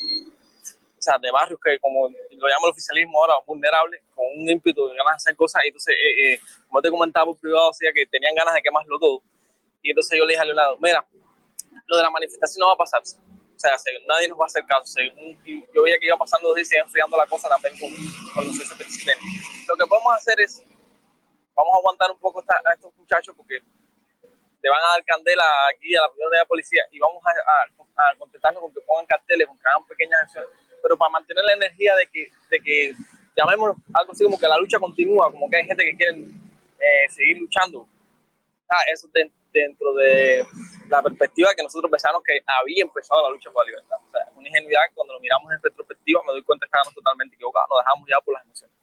[0.98, 4.88] o sea, de barrios que, como lo llama el oficialismo ahora, vulnerables, con un ímpetu
[4.88, 5.62] de ganas de hacer cosas.
[5.66, 8.98] Y entonces, eh, eh, como te comentaba por privado, decía que tenían ganas de quemarlo
[9.00, 9.22] todo.
[9.82, 11.06] Y entonces yo le dije a Leonardo, mira,
[11.88, 13.02] lo de la manifestación no va a pasar.
[13.02, 13.78] O sea,
[14.08, 15.00] nadie nos va a hacer caso.
[15.74, 17.90] yo veía que iba pasando dos días y enfriando la cosa también con,
[18.34, 20.64] con los Lo que podemos hacer es,
[21.56, 23.60] vamos a aguantar un poco a estos muchachos porque
[24.64, 28.10] te van a dar candela aquí a la de la policía y vamos a, a,
[28.10, 30.50] a contestarnos con que pongan carteles, con que hagan pequeñas acciones,
[30.82, 32.96] pero para mantener la energía de que, de que
[33.36, 36.18] llamemos algo así como que la lucha continúa, como que hay gente que quiere
[36.80, 37.86] eh, seguir luchando.
[38.70, 39.10] Ah, eso
[39.52, 40.48] dentro de
[40.88, 43.98] la perspectiva que nosotros pensamos que había empezado la lucha por la libertad.
[44.08, 47.36] O sea, una ingenuidad cuando lo miramos en retrospectiva me doy cuenta que estábamos totalmente
[47.36, 48.76] equivocados, nos dejamos ya por las emociones.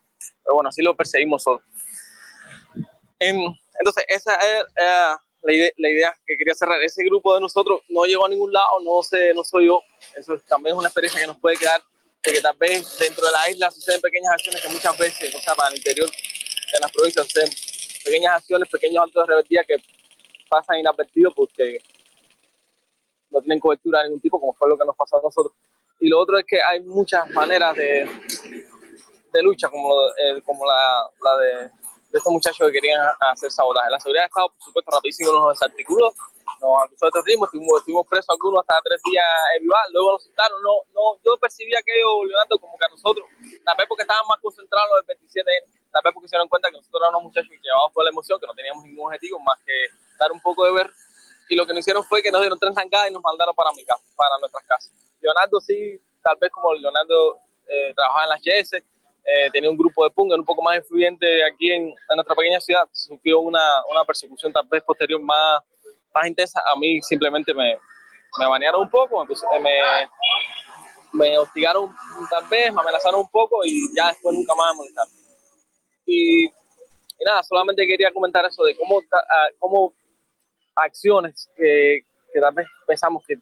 [0.45, 1.63] Pero bueno, así lo perseguimos todos.
[3.19, 4.67] entonces, esa es
[5.43, 6.83] la, idea, la, idea, que quería cerrar.
[6.83, 9.83] Ese grupo de nosotros no llegó a ningún lado, no sé, no soy yo.
[10.17, 11.83] Eso también es una experiencia que nos puede quedar
[12.23, 15.41] de que tal vez dentro de la isla suceden pequeñas acciones que muchas veces, o
[15.41, 17.51] sea, para el interior de las provincias suceden
[18.05, 19.77] pequeñas acciones, pequeños actos de rebeldía que
[20.49, 21.79] pasan inadvertidos porque
[23.31, 25.55] no tienen cobertura de ningún tipo, como fue lo que nos pasó a nosotros.
[26.01, 28.09] Y lo otro es que hay muchas maneras de,
[29.33, 31.71] de lucha, como, eh, como la, la de,
[32.11, 33.91] de, estos muchachos que querían hacer sabotaje.
[33.91, 36.13] La seguridad ha estado, por supuesto, rapidísimo, nos desarticuló,
[36.61, 39.25] nos acusó de terrorismo, estuvimos, estuvimos presos algunos hasta tres días
[39.57, 43.27] en Vival, luego nos citaron, no, no, yo percibía aquello, Leonardo, como que a nosotros,
[43.65, 45.51] tal vez porque estaban más concentrados en el 27
[45.91, 48.39] tal vez porque se dieron cuenta que nosotros éramos muchachos que llevábamos por la emoción,
[48.41, 49.75] que no teníamos ningún objetivo más que
[50.19, 50.91] dar un poco de ver,
[51.49, 53.73] y lo que nos hicieron fue que nos dieron tres zancadas y nos mandaron para
[53.73, 54.93] mi casa, para nuestras casas.
[55.21, 58.83] Leonardo sí, tal vez como Leonardo eh, trabajaba en las YS,
[59.25, 62.61] eh, tenía un grupo de punk un poco más influyente aquí en, en nuestra pequeña
[62.61, 63.61] ciudad, sufrió una,
[63.91, 65.63] una persecución tal vez posterior más
[66.15, 67.79] más intensa, a mí simplemente me,
[68.39, 69.71] me banearon un poco, me,
[71.13, 71.95] me hostigaron
[72.31, 75.13] tal vez, me amenazaron un poco y ya después nunca más me molestaron.
[76.07, 79.93] Y, y nada, solamente quería comentar eso de cómo, ah, cómo
[80.75, 82.01] acciones que,
[82.33, 83.37] que tal vez pensamos que,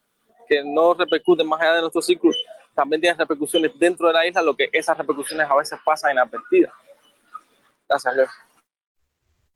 [0.49, 2.35] que no repercuten más allá de nuestro círculo,
[2.79, 6.73] también tienen repercusiones dentro de la isla, lo que esas repercusiones a veces pasan inadvertidas.
[7.89, 8.27] Gracias, Leo.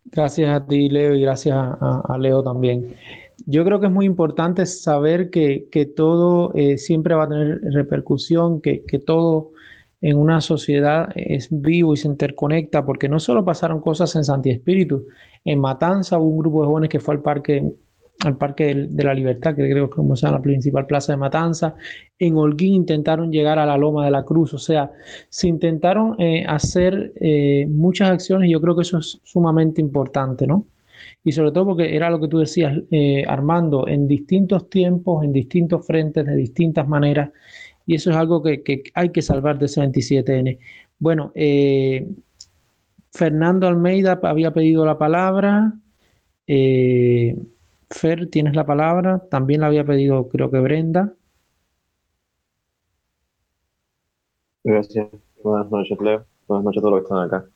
[0.06, 2.96] Gracias a ti, Leo, y gracias a, Leo también.
[3.46, 7.60] Yo creo que es muy importante saber que, que todo eh, siempre va a tener
[7.60, 9.52] repercusión, que, que, todo
[10.00, 14.50] en una sociedad es vivo y se interconecta, porque no solo pasaron cosas en Santi
[14.50, 15.06] Espíritu,
[15.44, 17.72] en Matanza hubo un grupo de jóvenes que fue al parque
[18.24, 21.74] al Parque de la Libertad, que creo que como sea la principal plaza de Matanza.
[22.18, 24.90] En Holguín intentaron llegar a la Loma de la Cruz, o sea,
[25.28, 30.46] se intentaron eh, hacer eh, muchas acciones y yo creo que eso es sumamente importante,
[30.46, 30.66] ¿no?
[31.24, 35.32] Y sobre todo porque era lo que tú decías, eh, Armando, en distintos tiempos, en
[35.32, 37.30] distintos frentes, de distintas maneras,
[37.86, 38.62] y eso es algo que,
[38.94, 40.58] hay que salvar de ese 27N.
[40.98, 41.32] Bueno,
[43.12, 45.74] Fernando Almeida había pedido la palabra.
[46.46, 47.36] Eh,
[47.92, 49.20] Fer, tienes la palabra.
[49.30, 51.14] También la había pedido, creo que Brenda.
[54.64, 55.08] Gracias.
[55.42, 56.24] Buenas noches, Leo.
[56.46, 57.48] Buenas noches a todos los que están acá.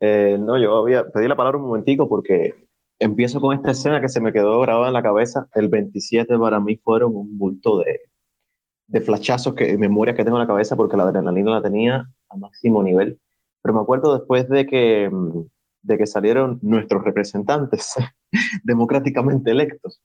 [0.00, 2.54] Eh, no, yo había pedí la palabra un momentico porque
[2.98, 5.48] empiezo con esta escena que se me quedó grabada en la cabeza.
[5.54, 8.00] El 27 para mí fueron un bulto de,
[8.86, 12.36] de flashazos, que, memorias que tengo en la cabeza porque la adrenalina la tenía a
[12.36, 13.20] máximo nivel.
[13.62, 15.42] Pero me acuerdo después de que mm,
[15.82, 17.94] de que salieron nuestros representantes
[18.64, 20.00] democráticamente electos,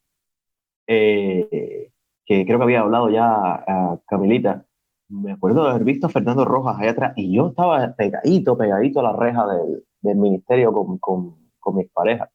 [0.87, 1.91] eh,
[2.25, 4.65] que creo que había hablado ya a Camilita,
[5.09, 8.99] me acuerdo de haber visto a Fernando Rojas allá atrás y yo estaba pegadito, pegadito
[8.99, 9.83] a la reja del,
[10.15, 12.29] ministerio con, con, con, mis parejas.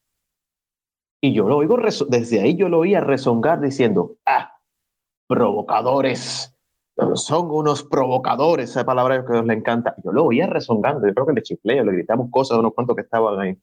[1.20, 1.76] Y yo lo oigo,
[2.08, 4.54] desde ahí yo lo oía rezongar diciendo, ah,
[5.28, 6.56] provocadores,
[7.14, 9.94] son unos provocadores, esa palabra que a Dios le encanta.
[10.04, 12.96] Yo lo oía rezongando, yo creo que le chifleo, le gritamos cosas a unos cuantos
[12.96, 13.56] que estaban ahí.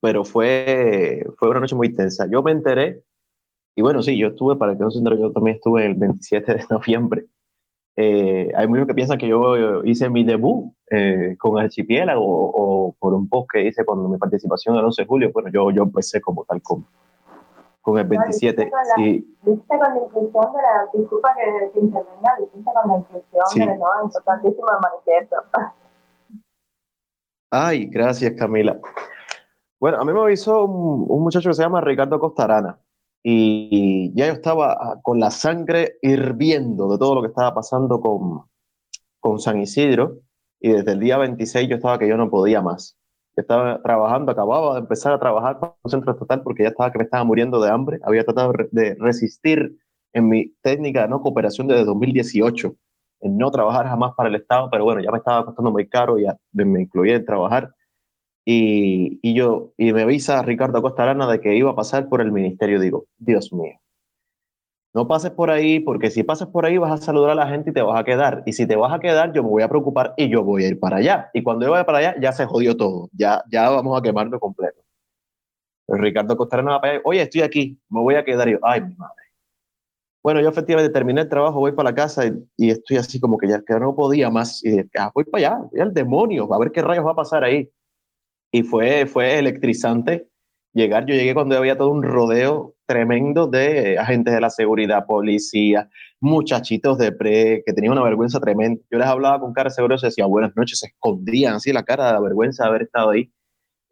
[0.00, 2.26] Pero fue, fue una noche muy tensa.
[2.30, 3.02] Yo me enteré,
[3.76, 6.54] y bueno, sí, yo estuve, para que no se entere, yo también estuve el 27
[6.54, 7.26] de noviembre.
[7.96, 12.96] Eh, hay muchos que piensan que yo hice mi debut eh, con Archipiélago o, o,
[12.98, 15.30] por un post que hice con mi participación el 11 de julio.
[15.32, 16.88] Bueno, yo, yo empecé como tal como
[17.84, 18.70] con el 27.
[18.70, 19.36] No, sí.
[19.44, 23.60] con la inclusión de la, disculpa que, que intervenga, viste con la inclusión sí.
[23.60, 23.86] de, ¿no?
[24.04, 25.36] Importantísimo el manifiesto.
[27.50, 28.80] Ay, gracias Camila.
[29.78, 32.80] Bueno, a mí me avisó un, un muchacho que se llama Ricardo Costarana
[33.22, 38.00] y ya yo estaba ah, con la sangre hirviendo de todo lo que estaba pasando
[38.00, 38.44] con,
[39.20, 40.20] con San Isidro
[40.58, 42.96] y desde el día 26 yo estaba que yo no podía más
[43.40, 46.98] estaba trabajando, acababa de empezar a trabajar para un centro total porque ya estaba que
[46.98, 47.98] me estaba muriendo de hambre.
[48.04, 49.76] Había tratado de resistir
[50.14, 52.74] en mi técnica de no cooperación desde 2018.
[53.20, 56.18] en no trabajar jamás para el Estado, pero bueno, ya me estaba costando muy caro,
[56.18, 57.74] ya me incluí en trabajar.
[58.44, 62.20] Y, y yo, y me avisa Ricardo Acosta Arana de que iba a pasar por
[62.20, 62.80] el ministerio.
[62.80, 63.78] Digo, Dios mío,
[64.94, 67.70] no pases por ahí, porque si pasas por ahí vas a saludar a la gente
[67.70, 68.44] y te vas a quedar.
[68.46, 70.68] Y si te vas a quedar, yo me voy a preocupar y yo voy a
[70.68, 71.30] ir para allá.
[71.34, 73.10] Y cuando yo vaya para allá, ya se jodió todo.
[73.12, 74.80] Ya, ya vamos a quemarlo completo.
[75.88, 78.48] Ricardo Costarena va oye, estoy aquí, me voy a quedar.
[78.48, 79.24] Y yo, ay, mi madre.
[80.22, 82.24] Bueno, yo efectivamente terminé el trabajo, voy para la casa
[82.56, 84.64] y, estoy así como que ya que no podía más.
[84.64, 87.42] Y ah, voy para allá, voy al demonio, a ver qué rayos va a pasar
[87.42, 87.68] ahí.
[88.52, 90.28] Y fue, fue electrizante
[90.72, 91.04] llegar.
[91.06, 95.88] Yo llegué cuando había todo un rodeo tremendo de agentes de la seguridad, policía,
[96.20, 98.80] muchachitos de pre, que tenían una vergüenza tremenda.
[98.90, 102.06] Yo les hablaba con cara seguro, se decía buenas noches, se escondían así la cara
[102.08, 103.32] de la vergüenza de haber estado ahí.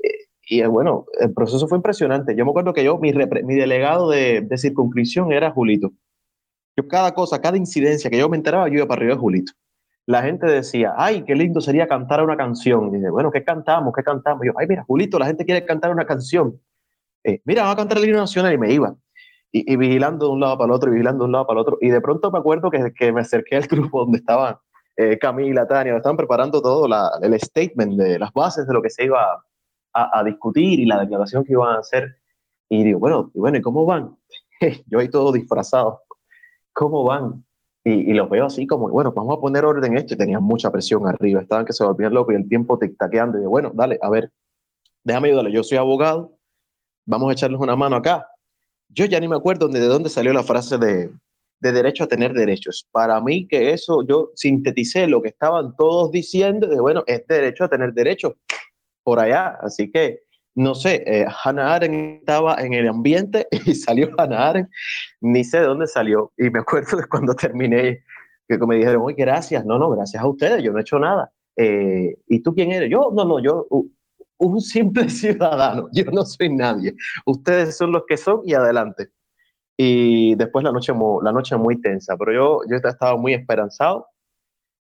[0.03, 0.09] Eh,
[0.49, 2.35] y eh, bueno, el proceso fue impresionante.
[2.37, 5.93] Yo me acuerdo que yo, mi, mi delegado de, de, circunscripción era Julito.
[6.77, 9.53] Yo cada cosa, cada incidencia que yo me enteraba, yo iba para arriba de Julito.
[10.07, 12.89] La gente decía, ay, qué lindo sería cantar una canción.
[12.89, 13.95] Y dice, bueno, ¿qué cantamos?
[13.95, 14.45] ¿Qué cantamos?
[14.45, 16.59] Y yo, ay, mira, Julito, la gente quiere cantar una canción.
[17.25, 18.95] Eh, mira, vamos a cantar el himno nacional y me iba.
[19.55, 21.63] Y, vigilando de un lado para el otro, y vigilando de un lado para el
[21.63, 21.79] otro.
[21.81, 24.57] Y de pronto me acuerdo que, que me acerqué al grupo donde estaban
[24.97, 28.91] eh, Camila, Tania, estaban preparando todo la, el statement de las bases de lo que
[28.91, 29.45] se iba
[29.93, 32.17] a, a, discutir y la declaración que iban a hacer.
[32.69, 34.17] Y digo, bueno, y bueno, ¿y cómo van?
[34.87, 36.03] Yo ahí todo disfrazado.
[36.73, 37.45] ¿Cómo van?
[37.85, 40.15] Y, y, los veo así como, bueno, vamos a poner orden en esto.
[40.15, 43.37] Y tenían mucha presión arriba, estaban que se volvían locos y el tiempo tic-taqueando.
[43.37, 44.31] Y digo, bueno, dale, a ver,
[45.05, 45.53] déjame ayudarle.
[45.53, 46.39] Yo soy abogado,
[47.07, 48.27] vamos a echarles una mano acá.
[48.89, 51.11] Yo ya ni me acuerdo de dónde salió la frase de,
[51.63, 52.89] de derecho a tener derechos.
[52.91, 57.65] Para mí que eso, yo sinteticé lo que estaban todos diciendo, de bueno, es derecho
[57.65, 58.35] a tener derechos
[59.05, 59.57] por allá.
[59.63, 60.21] Así que,
[60.57, 64.71] no sé, eh, Hannah Arendt estaba en el ambiente y salió Hannah Arendt,
[65.21, 66.33] ni sé de dónde salió.
[66.37, 68.03] Y me acuerdo de cuando terminé,
[68.49, 71.33] que me dijeron, oye, gracias, no, no, gracias a ustedes, yo no he hecho nada.
[71.57, 72.91] Eh, ¿Y tú quién eres?
[72.91, 73.67] Yo, no, no, yo,
[74.43, 76.95] un simple ciudadano, yo no soy nadie,
[77.25, 79.11] ustedes son los que son y adelante.
[79.77, 80.93] Y después la noche,
[81.23, 84.07] la noche muy tensa, pero yo, yo estaba muy esperanzado.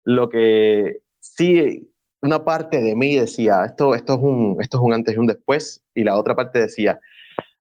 [0.04, 1.92] Lo que sí,
[2.22, 5.26] una parte de mí decía, esto, esto, es un, esto es un antes y un
[5.26, 6.98] después, y la otra parte decía,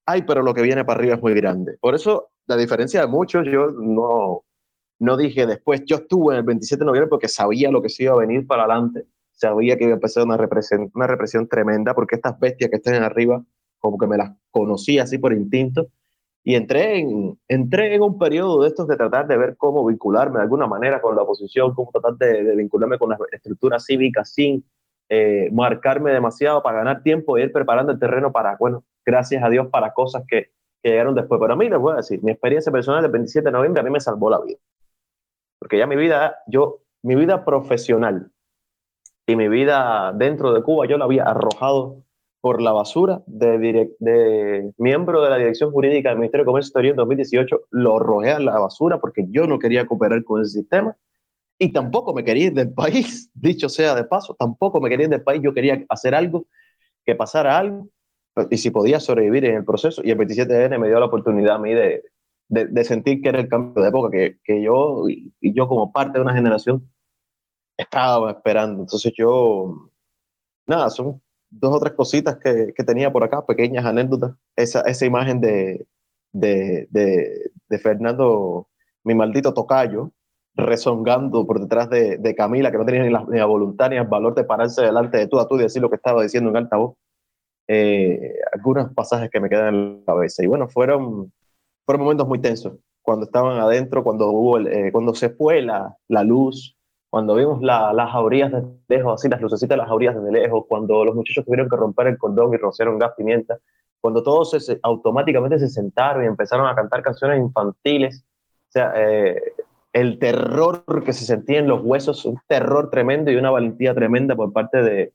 [0.05, 1.77] ay, pero lo que viene para arriba es muy grande.
[1.80, 4.43] Por eso, la diferencia de muchos, yo no,
[4.99, 8.03] no dije después, yo estuve en el 27 de noviembre porque sabía lo que se
[8.03, 9.05] iba a venir para adelante
[9.40, 13.02] sabía que iba a empezar una represión, una represión tremenda porque estas bestias que están
[13.03, 13.44] arriba,
[13.80, 15.88] como que me las conocía así por instinto,
[16.44, 20.38] y entré en, entré en un periodo de estos de tratar de ver cómo vincularme
[20.38, 24.66] de alguna manera con la oposición, cómo tratar de, vincularme con las estructuras cívicas sin
[25.10, 29.49] eh, marcarme demasiado para ganar tiempo e ir preparando el terreno para, bueno, gracias a
[29.49, 30.52] Dios, para cosas que,
[30.82, 31.40] que llegaron después.
[31.41, 33.84] Pero a mí les voy a decir, mi experiencia personal del 27 de noviembre a
[33.84, 34.57] mí me salvó la vida.
[35.60, 38.32] Porque ya mi vida, yo, mi vida profesional,
[39.30, 42.03] y mi vida dentro de Cuba yo la había arrojado
[42.41, 46.93] por la basura de, de miembro de la Dirección Jurídica del Ministerio de Comercio Exterior
[46.93, 50.97] en 2018, lo arrojé a la basura porque yo no quería cooperar con ese sistema
[51.60, 55.11] y tampoco me quería ir del país, dicho sea de paso, tampoco me quería ir
[55.11, 56.47] del país, yo quería hacer algo,
[57.06, 57.88] que pasara algo
[58.49, 61.06] y si podía sobrevivir en el proceso y el 27 de enero me dio la
[61.06, 62.03] oportunidad a mí de,
[62.47, 66.18] de, sentir que era el cambio de época, que, que yo y yo como parte
[66.18, 66.89] de una generación
[67.80, 68.81] estaba esperando.
[68.81, 69.89] Entonces yo,
[70.68, 74.34] nada, son dos o tres cositas que, que tenía por acá, pequeñas anécdotas.
[74.56, 75.88] Esa, esa imagen de,
[76.34, 78.68] de, de, Fernando,
[79.03, 80.11] mi maldito tocayo,
[80.56, 83.95] rezongando por detrás de, de Camila, que no tenía ni la, ni la, voluntad ni
[83.95, 86.49] el valor de pararse delante de tú a tú y decir lo que estaba diciendo
[86.49, 86.95] en alta voz.
[87.68, 90.43] Eh, algunos pasajes que me quedan en la cabeza.
[90.43, 91.31] Y bueno, fueron,
[91.85, 92.73] fueron momentos muy tensos.
[93.01, 96.76] Cuando estaban adentro, cuando, hubo eh, cuando se fue la luz,
[97.10, 101.03] cuando vimos las jaurías desde lejos, así las lucecitas de las jaurías desde lejos, cuando
[101.03, 103.57] los muchachos tuvieron que romper el cordón y rociaron gas pimienta,
[103.99, 109.41] cuando todos se, automáticamente se sentaron y empezaron a cantar canciones infantiles, o sea, eh,
[109.91, 114.36] el terror que se sentía en los huesos, un terror tremendo y una valentía tremenda
[114.36, 115.14] por parte de,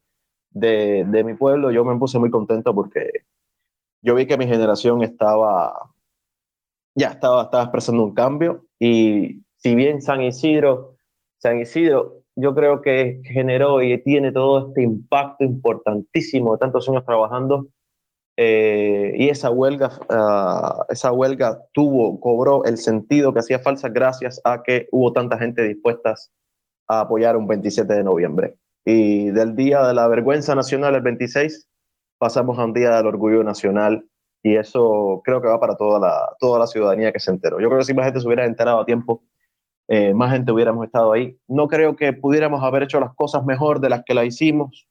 [0.50, 3.10] de, de mi pueblo, yo me puse muy contento porque
[4.02, 5.90] yo vi que mi generación estaba,
[6.96, 10.93] ya estaba, estaba expresando un cambio y si bien San Isidro
[11.44, 17.04] San Isidro, yo creo que generó y tiene todo este impacto importantísimo de tantos años
[17.04, 17.66] trabajando.
[18.38, 24.40] Eh, y esa huelga, uh, esa huelga tuvo, cobró el sentido que hacía falta gracias
[24.42, 26.14] a que hubo tanta gente dispuesta
[26.88, 28.56] a apoyar un 27 de noviembre.
[28.86, 31.68] Y del Día de la Vergüenza Nacional, el 26,
[32.16, 34.02] pasamos a un Día del Orgullo Nacional.
[34.42, 37.60] Y eso creo que va para toda la, toda la ciudadanía que se enteró.
[37.60, 39.22] Yo creo que si más gente se hubiera enterado a tiempo,
[39.88, 41.38] eh, más gente hubiéramos estado ahí.
[41.46, 44.86] No creo que pudiéramos haber hecho las cosas mejor de las que las hicimos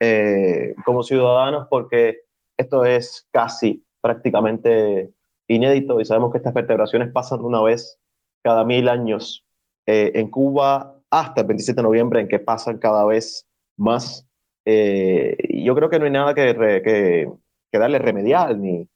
[0.00, 2.20] eh, como ciudadanos, porque
[2.56, 5.12] esto es casi prácticamente
[5.48, 7.98] inédito y sabemos que estas vertebraciones pasan una vez
[8.42, 9.44] cada mil años
[9.86, 13.46] eh, en Cuba hasta el 27 de noviembre, en que pasan cada vez
[13.76, 14.26] más.
[14.64, 17.28] yo creo que no hay nada que
[17.72, 18.88] darle remedial ni,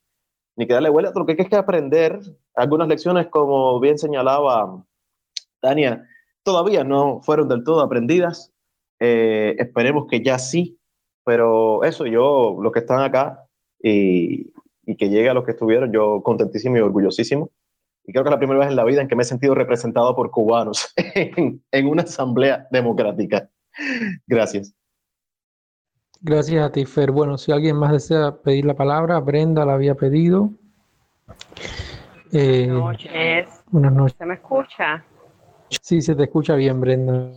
[0.57, 2.19] ni que darle vuelta, lo que hay que aprender
[2.55, 4.83] algunas lecciones, como bien señalaba
[5.67, 6.07] Tania,
[6.43, 8.53] todavía no fueron del todo aprendidas.
[8.99, 10.79] Eh, esperemos que ya sí,
[11.25, 13.43] pero eso, yo, los que están acá
[13.81, 14.53] y,
[14.85, 17.51] y, que llegue a los que estuvieron, yo contentísimo y orgullosísimo.
[18.05, 19.53] Y creo que es la primera vez en la vida en que me he sentido
[19.53, 23.49] representado por cubanos en, en una asamblea democrática.
[24.25, 24.73] Gracias.
[26.21, 27.11] Gracias a ti, Fer.
[27.11, 30.49] Bueno, si alguien más desea pedir la palabra, Brenda la había pedido.
[32.31, 33.63] Eh, buenas noches.
[33.67, 34.17] Buenas noches.
[34.17, 35.05] ¿Se me escucha?
[35.69, 37.29] Sí, se te escucha bien, Brenda.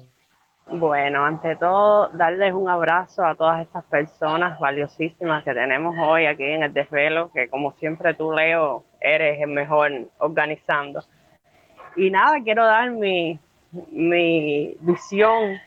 [0.72, 6.44] Bueno, ante todo, darles un abrazo a todas estas personas valiosísimas que tenemos hoy aquí
[6.44, 11.02] en el desvelo, que como siempre tú, Leo, eres el mejor organizando.
[11.96, 13.40] Y nada, quiero dar mi,
[13.90, 15.58] mi visión,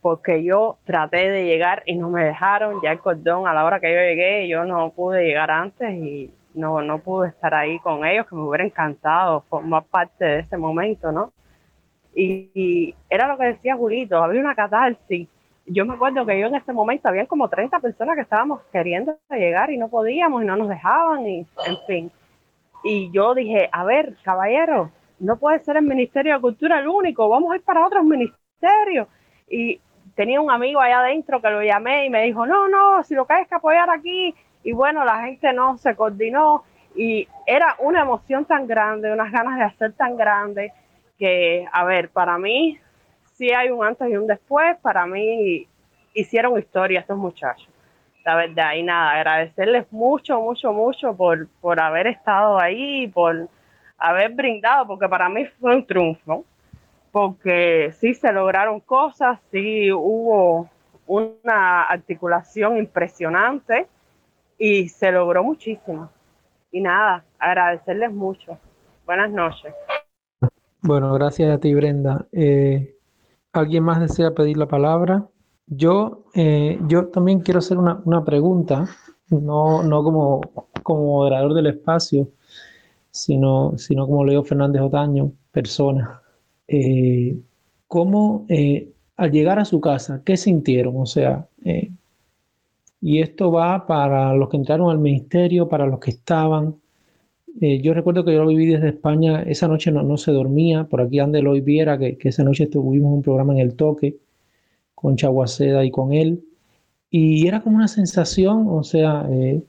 [0.00, 3.80] porque yo traté de llegar y no me dejaron, ya el cordón a la hora
[3.80, 8.06] que yo llegué, yo no pude llegar antes y no, no pude estar ahí con
[8.06, 11.32] ellos, que me hubiera encantado formar parte de ese momento, ¿no?
[12.14, 15.28] Y, era lo que decía Julito, había una catarsis.
[15.66, 19.16] Yo me acuerdo que yo en ese momento había como 30 personas que estábamos queriendo
[19.30, 22.12] llegar y no podíamos y no nos dejaban y en fin.
[22.84, 27.28] Y yo dije, a ver, caballero, no puede ser el Ministerio de Cultura el único,
[27.28, 29.08] vamos a ir para otros ministerios.
[29.48, 29.80] Y
[30.14, 33.26] tenía un amigo allá adentro que lo llamé y me dijo, no, no, si lo
[33.26, 34.34] que hay que apoyar aquí.
[34.62, 36.64] Y bueno, la gente no se coordinó
[36.94, 40.72] y era una emoción tan grande, unas ganas de hacer tan grande
[41.18, 42.78] que, a ver, para mí
[43.34, 45.66] sí hay un antes y un después, para mí
[46.14, 47.68] hicieron historia estos muchachos.
[48.24, 53.48] La verdad, y nada, agradecerles mucho, mucho, mucho por, por haber estado ahí, por
[53.98, 56.44] haber brindado, porque para mí fue un triunfo,
[57.12, 60.70] porque sí se lograron cosas, sí hubo
[61.06, 63.86] una articulación impresionante
[64.58, 66.10] y se logró muchísimo.
[66.72, 68.58] Y nada, agradecerles mucho.
[69.04, 69.74] Buenas noches.
[70.86, 72.28] Bueno, gracias a ti, Brenda.
[72.30, 72.98] Eh,
[73.54, 75.26] ¿Alguien más desea pedir la palabra?
[75.66, 78.86] Yo, eh, yo también quiero hacer una, pregunta,
[79.30, 80.42] no, no como,
[80.82, 82.28] como moderador del espacio,
[83.10, 86.20] sino, sino como Leo Fernández Otaño, persona.
[86.68, 87.40] Eh,
[87.88, 88.46] ¿Cómo,
[89.16, 90.96] al llegar a su casa, qué sintieron?
[90.98, 91.48] O sea,
[93.00, 96.76] y esto va para los que entraron al ministerio, para los que estaban,
[97.60, 100.84] eh, yo recuerdo que yo lo viví desde España, esa noche no, no se dormía,
[100.84, 104.18] por aquí ande hoy viera que, que, esa noche tuvimos un programa en el toque
[104.94, 106.44] con Chaguaceda y con él,
[107.10, 109.62] y era como una sensación, o sea, eh,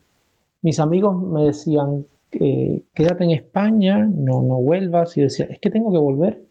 [0.62, 5.70] mis amigos me decían, eh, quédate en España, no, no vuelvas, y decía, es que
[5.70, 6.42] tengo que volver,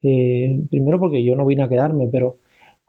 [0.00, 2.38] primero porque yo no vine a quedarme, pero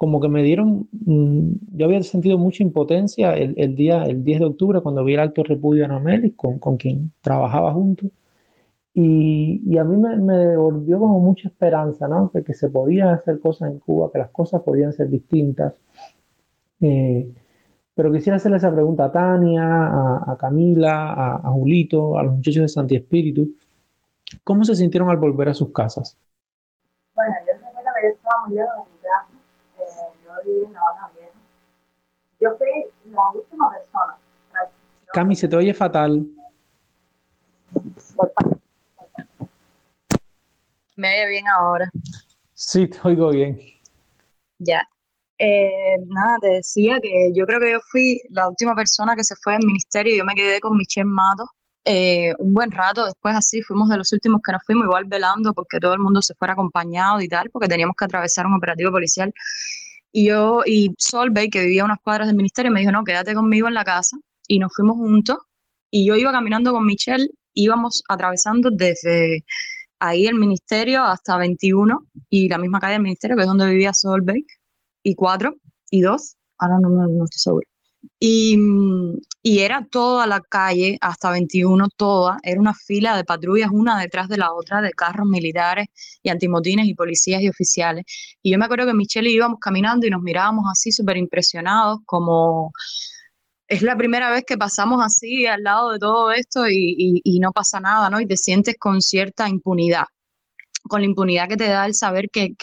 [0.04, 4.40] como que me dieron, mm, yo había sentido mucha impotencia el, el, día, el 10
[4.40, 8.08] de octubre cuando vi el alto repudio a Nomelis, con, con quien trabajaba junto,
[8.94, 12.30] y, y a mí me, me, devolvió como mucha esperanza, ¿no?
[12.34, 15.74] De que se podían hacer cosas en Cuba, que las cosas podían ser distintas.
[16.82, 17.34] Eh,
[17.96, 22.34] pero quisiera hacerle esa pregunta a Tania, a, a Camila, a, a, Julito, a los
[22.34, 23.56] muchachos de Santi Espíritu.
[24.44, 26.18] ¿Cómo se sintieron al volver a sus casas?
[27.16, 28.93] Bueno, yo que yo estaba muy lejos
[32.40, 32.68] yo fui
[33.12, 34.18] la última persona.
[35.14, 36.26] Cami, se te oye fatal.
[40.96, 41.90] ¿Me oye bien ahora?
[42.54, 43.60] Sí, te oigo bien.
[44.60, 44.88] Ya.
[45.38, 49.36] Eh, nada, te decía que yo creo que yo fui la última persona que se
[49.36, 50.16] fue del ministerio.
[50.16, 51.46] Yo me quedé con Michelle Mato
[51.86, 53.06] eh, un buen rato.
[53.06, 56.22] Después, así, fuimos de los últimos que nos fuimos, igual velando porque todo el mundo
[56.22, 59.34] se fuera acompañado y tal, porque teníamos que atravesar un operativo policial.
[60.14, 63.34] Y yo, y Solveig, que vivía a unas cuadras del ministerio, me dijo, no, quédate
[63.34, 64.18] conmigo en la casa.
[64.48, 65.38] Y nos fuimos juntos.
[65.92, 69.44] Y yo iba caminando con Michelle, íbamos atravesando desde
[70.00, 73.94] ahí el ministerio hasta 21 y la misma calle del ministerio, que es donde vivía
[73.94, 74.46] Solveig,
[75.04, 75.56] y 4
[75.92, 77.73] y 2, ahora no, no estoy seguro.
[78.20, 78.58] Y,
[79.42, 84.30] y, era toda la calle, hasta 21, toda, era una fila de patrullas una detrás
[84.30, 85.88] de la otra, de carros militares
[86.22, 88.06] y antimotines y policías y oficiales.
[88.42, 92.00] Y yo me acuerdo que Michelle y íbamos caminando y nos mirábamos así súper impresionados,
[92.06, 92.72] como
[93.68, 97.52] es la primera vez que pasamos así al lado de todo esto y, y, no
[97.52, 98.20] pasa nada, ¿no?
[98.22, 100.06] Y te sientes con cierta impunidad.
[100.84, 102.56] con la impunidad que te da el saber que,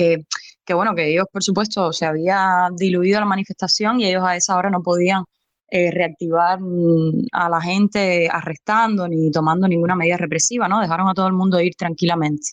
[0.70, 4.56] que, bueno, que ellos, por supuesto, se había diluido la manifestación y ellos a esa
[4.56, 5.24] hora no podían
[5.68, 10.80] eh, reactivar mm, a la gente arrestando ni tomando ninguna medida represiva, ¿no?
[10.80, 12.52] Dejaron a todo el mundo ir tranquilamente.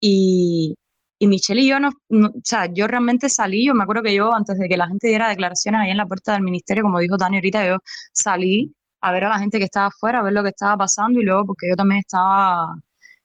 [0.00, 0.74] Y,
[1.18, 4.32] y Michelle y yo, no, o sea, yo realmente salí, yo me acuerdo que yo,
[4.34, 7.16] antes de que la gente diera declaraciones ahí en la puerta del ministerio, como dijo
[7.16, 7.78] Tania ahorita, yo
[8.12, 11.20] salí a ver a la gente que estaba afuera, a ver lo que estaba pasando
[11.20, 12.76] y luego porque yo también estaba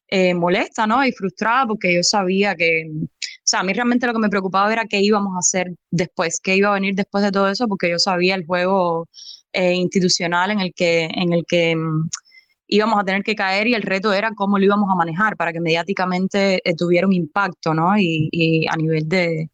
[0.08, 1.06] eh, molesta, ¿no?
[1.06, 2.90] Y frustrada porque yo sabía que,
[3.50, 6.58] sea, a mí realmente lo que me preocupaba era qué íbamos a hacer después, qué
[6.58, 9.08] iba a venir después de todo eso, porque yo sabía el juego
[9.54, 12.10] eh, institucional en el que, en el que mm,
[12.68, 15.54] íbamos a tener que caer y el reto era cómo lo íbamos a manejar para
[15.54, 17.98] que mediáticamente eh, tuviera un impacto, ¿no?
[17.98, 19.50] Y, a nivel de,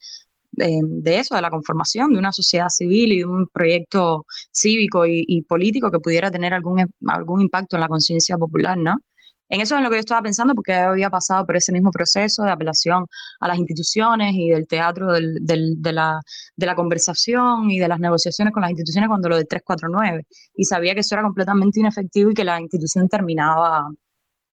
[0.52, 5.24] de, eso, de la conformación de una sociedad civil y de un proyecto cívico y,
[5.28, 8.98] y político que pudiera tener algún, algún impacto en la conciencia popular, ¿no?
[9.54, 12.42] En eso es lo que yo estaba pensando porque había pasado por ese mismo proceso
[12.42, 13.06] de apelación
[13.40, 16.20] a las instituciones y del teatro del, de, la,
[16.56, 20.26] de, la, conversación y de las negociaciones con las instituciones cuando lo de 349.
[20.56, 23.92] Y sabía que eso era completamente inefectivo y que la institución terminaba...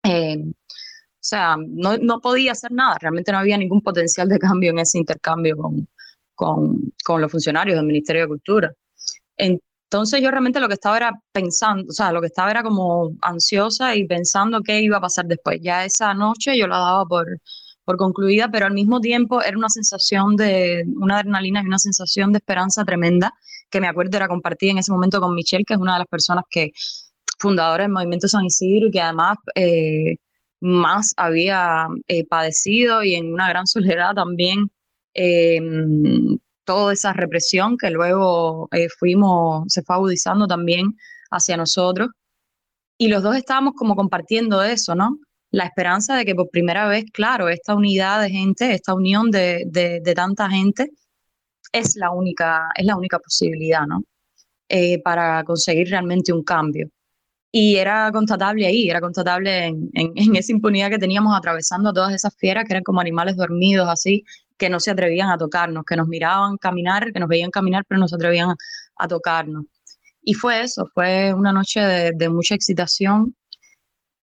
[0.05, 4.71] Eh, o sea, no, no, podía hacer nada, realmente no había ningún potencial de cambio
[4.71, 5.89] en ese intercambio con,
[6.37, 8.73] con, con los funcionarios del Ministerio de Cultura.
[9.95, 13.13] Entonces yo realmente lo que estaba era pensando, o sea, lo que estaba era como
[13.23, 15.61] ansiosa y pensando qué iba a pasar después.
[15.63, 17.39] Ya esa noche yo la daba por,
[17.85, 22.33] por concluida, pero al mismo tiempo era una sensación de, una adrenalina y una sensación
[22.33, 23.33] de esperanza tremenda
[23.71, 26.09] que me acuerdo era compartida en ese momento con Michelle, que es una de las
[26.09, 26.73] personas que,
[27.39, 30.17] fundadora del Movimiento San Isidro y que además eh,
[30.61, 34.73] más había eh, padecido y en una gran soledad también
[35.15, 35.61] eh,
[36.65, 40.97] toda esa represión que luego eh, fuimos, se fue agudizando también
[41.31, 42.09] hacia nosotros.
[42.99, 45.19] Y los dos estábamos como compartiendo eso, ¿no?
[45.51, 49.65] La esperanza de que por primera vez, claro, esta unidad de gente, esta unión de,
[49.67, 50.91] de, tanta gente,
[51.73, 54.03] es la única, es la única posibilidad, ¿no?
[54.69, 56.89] Eh, para conseguir realmente un cambio.
[57.53, 61.93] Y era constatable ahí, era constatable en, en, en, esa impunidad que teníamos atravesando a
[61.93, 64.25] todas esas fieras que eran como animales dormidos, así,
[64.57, 68.01] que no se atrevían a tocarnos, que nos miraban caminar, que nos veían caminar, pero
[68.01, 68.55] no se atrevían
[68.97, 69.65] a, tocarnos.
[70.23, 73.35] Y fue eso, fue una noche de, mucha excitación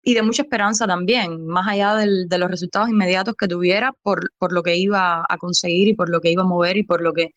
[0.02, 4.52] y de mucha esperanza también, más allá de los resultados inmediatos que tuviera por, por,
[4.52, 7.12] lo que iba a conseguir y por lo que iba a mover y por lo
[7.12, 7.32] que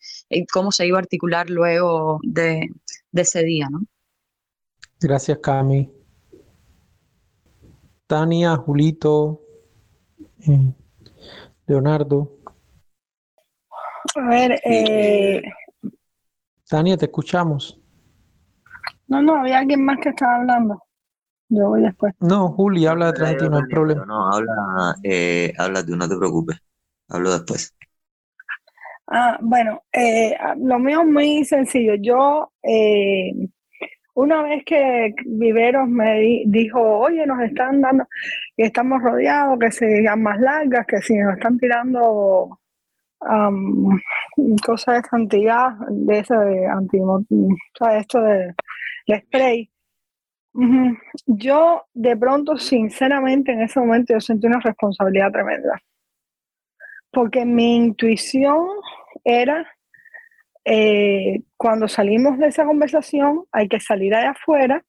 [0.52, 2.68] cómo se iba a articular luego de,
[3.12, 3.80] ese día, ¿no?
[5.00, 5.90] Gracias, Cami.
[8.06, 9.40] Tania, Julito,
[10.46, 10.72] eh,
[11.66, 12.41] Leonardo.
[14.14, 15.42] A ver, eh...
[16.68, 17.80] Tania, te escuchamos.
[19.08, 20.82] No, no, había alguien más que estaba hablando.
[21.48, 22.14] Yo voy después.
[22.20, 24.06] No, Juli, habla detrás de ti, no hay problema.
[24.06, 26.58] No, habla, eh, habla tú, no te preocupes.
[27.08, 27.74] Hablo después.
[29.08, 31.94] Ah, bueno, eh, lo mío es muy sencillo.
[31.96, 33.32] Yo, eh,
[34.14, 38.06] una vez que Viveros me dijo, oye, nos están dando,
[38.56, 42.58] que estamos rodeados, que sean más largas, que si nos están tirando
[43.28, 43.98] um,
[44.64, 46.98] cosas de santidad, de ese de anti,
[47.96, 48.54] esto de,
[49.18, 49.70] spray.
[51.26, 55.80] Yo de pronto, sinceramente, en ese momento yo sentí una responsabilidad tremenda.
[57.10, 58.66] Porque mi intuición
[59.24, 59.66] era,
[60.64, 64.84] eh, cuando salimos de esa conversación, hay que salir allá afuera.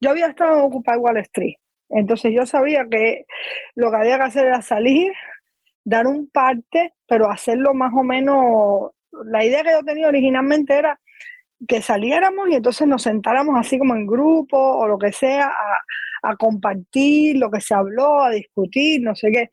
[0.00, 1.56] Yo había estado en Occupy Wall Street,
[1.90, 3.26] entonces yo sabía que
[3.74, 5.12] lo que había que hacer era salir,
[5.84, 8.90] dar un parte, pero hacerlo más o menos,
[9.26, 10.98] la idea que yo tenía originalmente era
[11.66, 15.48] que saliéramos y entonces nos sentáramos así como en grupo o lo que sea
[16.22, 19.50] a, compartir lo que se habló, a discutir, no sé qué.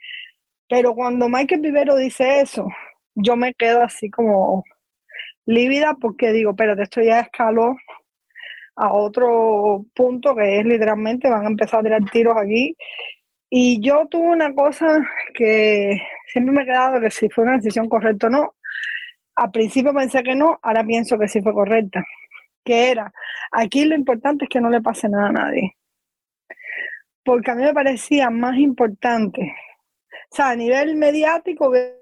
[0.70, 2.66] Pero cuando Michael Vivero dice eso,
[3.14, 4.64] yo me quedo así como
[5.46, 7.76] lívida porque digo, espérate, esto ya escaló
[8.78, 12.76] a otro punto que es literalmente van a empezar a tirar tiros aquí
[13.54, 17.90] y yo tuve una cosa que siempre me he quedado que si fue una decisión
[17.90, 18.56] correcta o no.
[19.36, 22.02] Al principio pensé que no, ahora pienso que sí fue correcta.
[22.64, 23.12] Que era,
[23.52, 25.76] aquí lo importante es que no le pase nada a nadie.
[27.26, 29.54] Porque a mí me parecía más importante,
[30.32, 31.94] o sea, a nivel mediático hubiera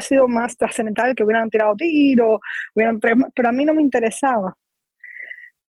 [0.00, 2.40] sido más trascendental que hubieran tirado tiros,
[2.74, 4.56] pero a mí no me interesaba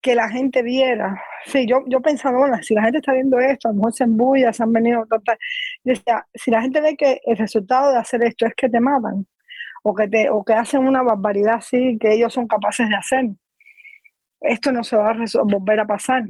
[0.02, 1.22] que la gente viera.
[1.46, 4.04] Sí, yo, yo pensaba, bueno, si la gente está viendo esto, a lo mejor se
[4.04, 5.06] embulla, se han venido.
[5.06, 5.38] Total.
[5.84, 9.28] Decía, si la gente ve que el resultado de hacer esto es que te matan,
[9.84, 13.26] o que, te, o que hacen una barbaridad así que ellos son capaces de hacer,
[14.42, 16.24] esto no se va a volver a pasar.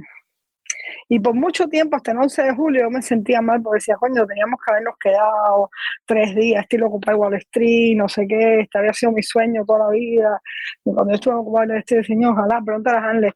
[1.10, 3.96] Y por mucho tiempo, hasta el 11 de julio, yo me sentía mal porque decía,
[3.96, 5.70] coño, teníamos que habernos quedado
[6.06, 9.86] tres días, estilo ocupar Wall Street, no sé qué, este había sido mi sueño toda
[9.86, 10.42] la vida.
[10.84, 13.32] Cuando yo estuve en Wall Street, decía, ojalá, pronto a Hanley.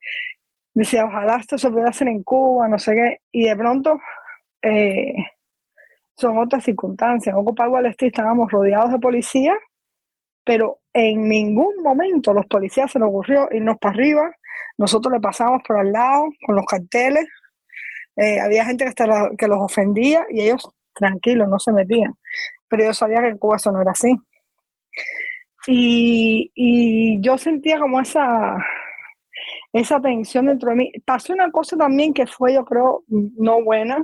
[0.73, 3.19] Decía, ojalá esto se pudiera hacer en Cuba, no sé qué.
[3.31, 3.99] Y de pronto,
[4.61, 5.13] eh,
[6.17, 7.33] son otras circunstancias.
[7.33, 9.57] En Ocupar Wall Street estábamos rodeados de policías,
[10.43, 14.31] pero en ningún momento los policías se les ocurrió irnos para arriba.
[14.77, 17.27] Nosotros le pasamos por al lado con los carteles.
[18.15, 18.93] Eh, había gente que,
[19.37, 22.13] que los ofendía y ellos tranquilos, no se metían.
[22.67, 24.15] Pero yo sabía que en Cuba eso no era así.
[25.67, 28.57] Y, y yo sentía como esa,
[29.73, 30.91] esa tensión dentro de mí.
[31.05, 34.03] Pasó una cosa también que fue, yo creo, no buena,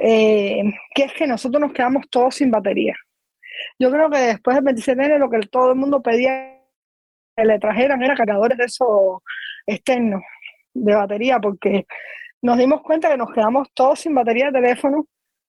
[0.00, 0.62] eh,
[0.94, 2.94] que es que nosotros nos quedamos todos sin batería.
[3.78, 6.58] Yo creo que después del 27 de enero lo que todo el mundo pedía
[7.36, 9.22] que le trajeran era cargadores de esos
[9.66, 10.22] externos
[10.74, 11.86] de batería, porque
[12.42, 15.06] nos dimos cuenta que nos quedamos todos sin batería de teléfono,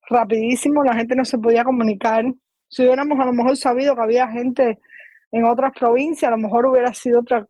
[0.10, 2.26] rapidísimo, la gente no se podía comunicar.
[2.68, 4.80] Si hubiéramos a lo mejor sabido que había gente
[5.32, 7.46] en otras provincias, a lo mejor hubiera sido otra,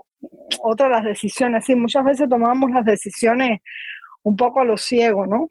[0.61, 1.65] otra las decisiones.
[1.65, 3.61] Sí, muchas veces tomábamos las decisiones
[4.23, 5.47] un poco a lo ciego, ¿no?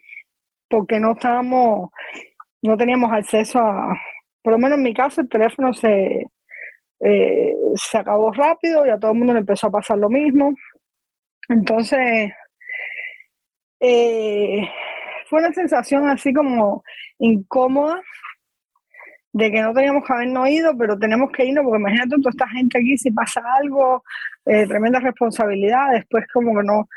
[0.68, 1.90] Porque no estábamos,
[2.62, 3.96] no teníamos acceso a,
[4.42, 6.26] por lo menos en mi caso, el teléfono se,
[7.00, 10.54] eh, se acabó rápido y a todo el mundo le empezó a pasar lo mismo.
[11.48, 12.32] Entonces,
[13.80, 14.68] eh,
[15.28, 16.82] fue una sensación así como
[17.18, 18.00] incómoda
[19.32, 22.48] de que no teníamos que habernos ido, pero tenemos que irnos, porque imagínate toda esta
[22.48, 24.02] gente aquí, si pasa algo,
[24.46, 26.88] eh, tremenda responsabilidad, después como que no.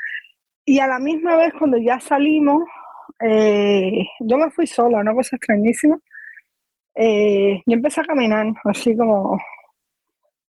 [0.64, 2.62] Y a la misma vez, cuando ya salimos,
[3.20, 5.98] yo me fui sola, una cosa extrañísima.
[6.96, 9.38] yo empecé a caminar, así como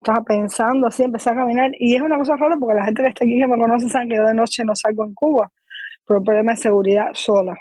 [0.00, 3.08] estaba pensando así, empecé a caminar y es una cosa rara porque la gente que
[3.08, 5.50] está aquí que me conoce sabe que yo de noche no salgo en Cuba
[6.08, 7.54] por problema de seguridad sola.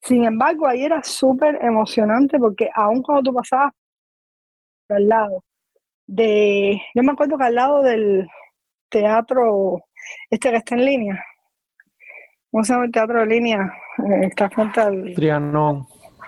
[0.00, 3.72] Sin embargo, ahí era súper emocionante porque aun cuando tú pasabas
[4.88, 5.44] al lado
[6.06, 8.28] de, yo me acuerdo que al lado del
[8.88, 9.80] teatro,
[10.30, 11.24] este que está en línea,
[12.50, 13.72] ¿cómo se llama el teatro de línea?
[13.98, 15.14] Eh, está frente al...
[15.14, 15.86] Trianón,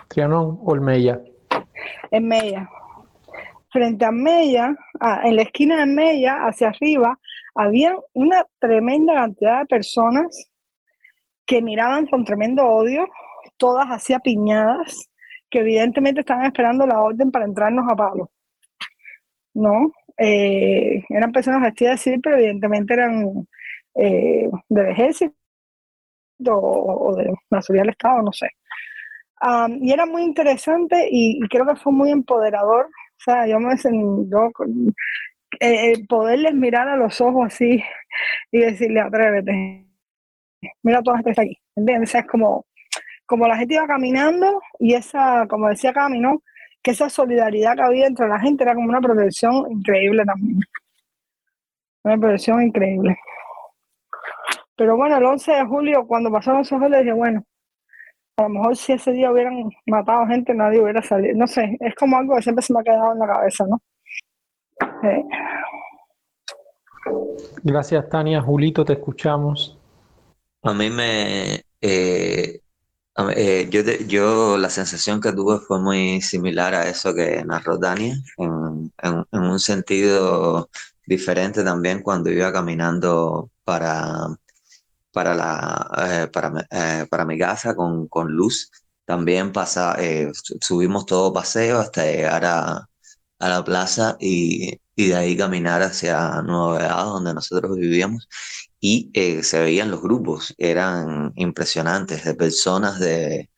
[0.09, 1.21] Trianón Olmeya.
[2.11, 2.69] En Mella
[3.75, 4.77] frente a Mella,
[5.25, 7.19] en la esquina de Mella, hacia arriba,
[7.57, 10.49] había una tremenda cantidad de personas
[11.47, 13.07] que miraban con tremendo odio,
[13.57, 15.09] todas así apiñadas,
[15.51, 18.31] que evidentemente estaban esperando la orden para entrarnos a palo.
[19.55, 19.93] ¿No?
[20.19, 23.47] Eh, eran personas vestidas así, pero evidentemente eran
[23.95, 25.35] eh, del ejército
[26.47, 28.49] o, de la seguridad del Estado, no sé.
[29.81, 32.89] y era muy interesante y creo que fue muy empoderador
[33.19, 33.75] o sea, yo me
[34.29, 34.51] yo,
[35.61, 37.83] eh, poderles mirar a los ojos así
[38.51, 39.87] y decirle, atrévete,
[40.83, 42.15] mira toda la gente que está aquí, ¿entiendes?
[42.15, 42.67] es como,
[43.27, 46.43] como la gente iba caminando y esa, como decía Camino,
[46.83, 50.61] que esa solidaridad que había entre la gente era como una protección increíble también.
[52.05, 53.17] Una protección increíble.
[54.77, 57.43] Pero bueno, el 11 de julio, cuando pasaron esos le dije, bueno,
[58.37, 61.37] a lo mejor si ese día hubieran matado gente, nadie hubiera salido.
[61.37, 63.81] No sé, es como algo que siempre se me ha quedado en la cabeza, ¿no?
[67.63, 68.43] Gracias, Tania.
[68.43, 69.79] Julito, te escuchamos.
[70.65, 71.65] A mí me.
[71.81, 72.61] Eh,
[73.37, 78.17] eh, yo, yo la sensación que tuve fue muy similar a eso que narró Tania,
[78.39, 80.71] en, en un sentido
[81.07, 84.29] diferente también cuando iba caminando para
[85.13, 88.71] para, la, eh, para, eh, para, mi casa con, con luz.
[89.07, 89.97] También pasa,
[90.61, 92.89] subimos todo paseo hasta llegar a,
[93.39, 98.29] a la plaza y, y, de ahí caminar hacia Nueva Vegada, donde nosotros vivíamos.
[98.87, 99.11] Y
[99.43, 103.51] se veían los grupos, eran impresionantes, de personas de,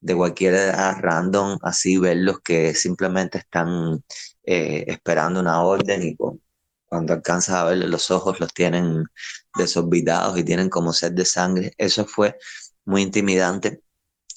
[0.00, 4.04] de cualquier edad random, así verlos que simplemente están
[4.44, 6.16] esperando una orden y
[6.88, 9.04] cuando alcanzas a verle los ojos los tienen
[9.56, 11.72] desorbitados y tienen como sed de sangre.
[11.78, 12.36] Eso fue
[12.84, 13.82] muy intimidante,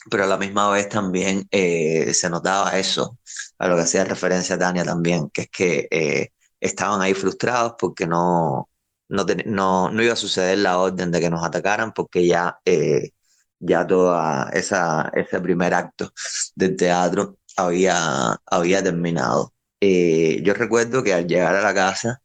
[0.09, 3.19] pero a la misma vez también eh, se notaba eso,
[3.59, 8.07] a lo que hacía referencia Tania también, que es que eh, estaban ahí frustrados porque
[8.07, 8.70] no,
[9.11, 13.11] no, no, iba a suceder la orden de que nos atacaran porque ya, eh,
[13.59, 13.87] ya
[14.53, 16.11] esa, ese primer acto
[16.55, 19.53] del teatro había, había terminado.
[19.81, 22.21] yo recuerdo que al llegar a la casa,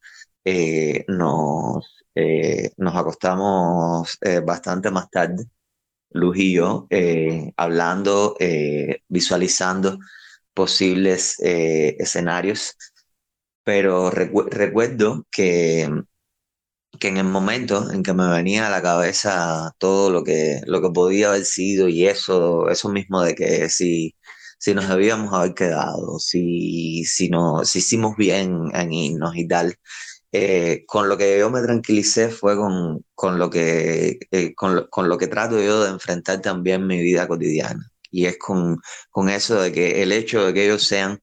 [0.49, 5.45] eh, nos, eh, nos acostamos eh, bastante más tarde,
[6.11, 6.89] Luz y yo,
[7.57, 8.37] hablando,
[9.09, 9.99] visualizando
[10.55, 12.77] posibles escenarios,
[13.65, 15.91] pero recuerdo que,
[16.99, 20.81] que en el momento en que me venía a la cabeza todo lo que, lo
[20.83, 24.15] que podía haber sido y eso, eso mismo de que si,
[24.59, 29.77] si nos debíamos haber quedado, si, si, no, si hicimos bien en irnos y tal,
[30.33, 35.09] eh, con lo que yo me tranquilicé fue con, con lo que, eh, con, con,
[35.09, 37.91] lo que trato yo de enfrentar también mi vida cotidiana.
[38.11, 38.79] Y es con,
[39.11, 41.21] con eso de que el hecho de que ellos sean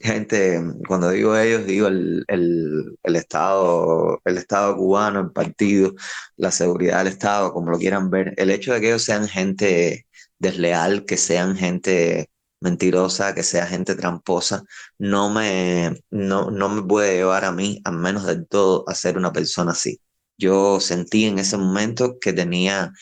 [0.00, 5.94] gente, cuando digo ellos, digo el, el, Estado, el Estado cubano, el partido,
[6.36, 10.06] la seguridad del Estado, como lo quieran ver, el hecho de que ellos sean gente
[10.38, 14.62] desleal, que sean gente mentirosa, que sea gente tramposa,
[14.98, 19.16] no me, no, no me puede llevar a mí, al menos del todo, a ser
[19.18, 20.00] una persona así.
[20.38, 22.92] Yo sentí en ese momento que tenía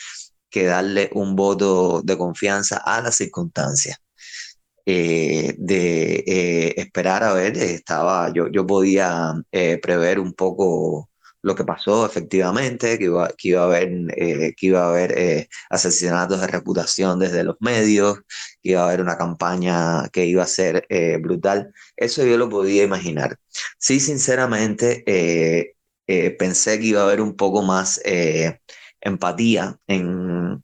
[0.50, 3.98] que darle un voto de confianza a las circunstancias.
[4.90, 11.10] Eh, de eh, esperar a ver, estaba, yo, yo podía eh, prever un poco
[11.42, 15.12] lo que pasó efectivamente, que iba, que iba a haber, eh, que iba a haber
[15.18, 18.20] eh, asesinatos de reputación desde los medios,
[18.62, 21.72] que iba a haber una campaña que iba a ser eh, brutal.
[21.96, 23.38] Eso yo lo podía imaginar.
[23.78, 25.04] Sí, sinceramente,
[26.38, 28.00] pensé que iba a haber un poco más
[29.00, 30.62] empatía, en,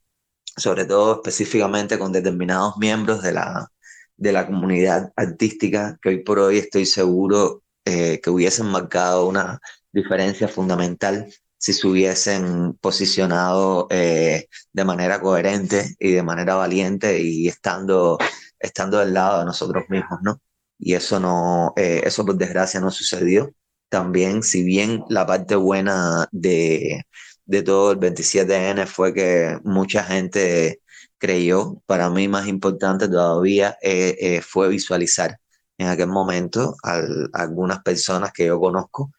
[0.56, 3.70] sobre todo específicamente con determinados miembros de la,
[4.16, 9.60] de la comunidad artística, que hoy por hoy estoy seguro que hubiesen marcado una
[9.92, 11.28] diferencia fundamental
[11.64, 18.18] si se hubiesen posicionado eh, de manera coherente y de manera valiente y estando,
[18.58, 20.42] estando del lado de nosotros mismos, ¿no?
[20.78, 23.50] Y eso no, eh, eso por desgracia no sucedió.
[23.88, 27.06] También, si bien la parte buena de,
[27.46, 30.82] de todo el 27N fue que mucha gente
[31.24, 35.38] creyó, para mí más importante todavía eh, fue visualizar
[35.78, 37.00] en aquel momento a
[37.32, 39.10] algunas personas que yo conozco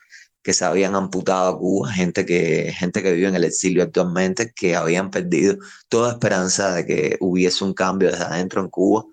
[0.46, 4.54] que se habían amputado a Cuba, gente que, gente que vive en el exilio actualmente,
[4.54, 5.58] que habían perdido
[5.90, 9.06] toda esperanza de que hubiese un cambio desde adentro en Cuba,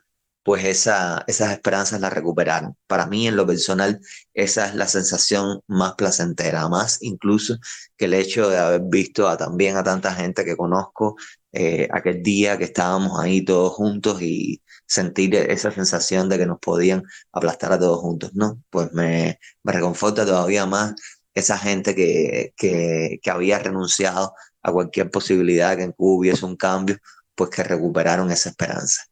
[0.42, 2.76] pues esa, esas esperanzas las recuperaron.
[2.86, 3.98] Para mí, en lo personal,
[4.34, 7.56] esa es la sensación más placentera, más incluso
[7.96, 11.16] que el hecho de haber visto a, también a tanta gente que conozco
[11.52, 16.58] eh, aquel día que estábamos ahí todos juntos y sentir esa sensación de que nos
[16.58, 17.02] podían
[17.32, 18.62] aplastar a todos juntos, ¿no?
[18.70, 20.94] Pues me, me reconforta todavía más
[21.34, 26.56] esa gente que, que, que había renunciado a cualquier posibilidad que en Cuba hubiese un
[26.56, 26.98] cambio,
[27.34, 29.02] pues que recuperaron esa esperanza.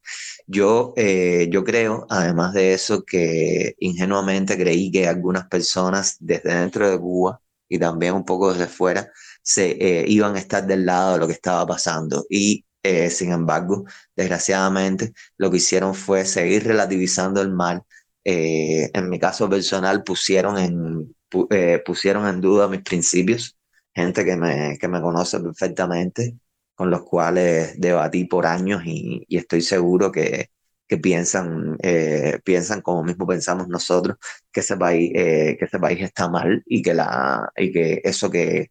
[0.47, 6.91] Yo, eh, yo creo, además de eso, que ingenuamente creí que algunas personas desde dentro
[6.91, 9.11] de Cuba y también un poco desde fuera
[9.43, 12.25] se eh, iban a estar del lado de lo que estaba pasando.
[12.31, 13.85] Y eh, sin embargo,
[14.17, 17.83] desgraciadamente, lo que hicieron fue seguir relativizando el mal.
[18.25, 21.15] en mi caso personal, pusieron en,
[21.51, 23.57] eh, pusieron en duda mis principios,
[23.95, 26.37] gente que me, que me conoce perfectamente,
[26.75, 30.51] con los cuales debatí por años y, y estoy seguro que,
[30.89, 34.17] que piensan, eh, piensan como mismo pensamos nosotros,
[34.53, 38.31] que ese país, eh, que ese país está mal y que, la, y que eso
[38.31, 38.71] que,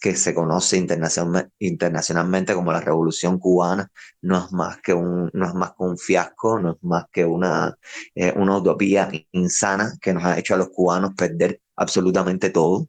[0.00, 3.90] que se conoce internacional, internacionalmente como la revolución cubana
[4.22, 7.24] no es más que un, no es más que un fiasco, no es más que
[7.24, 7.76] una,
[8.36, 12.88] una utopía insana que nos ha hecho a los cubanos perder absolutamente todo.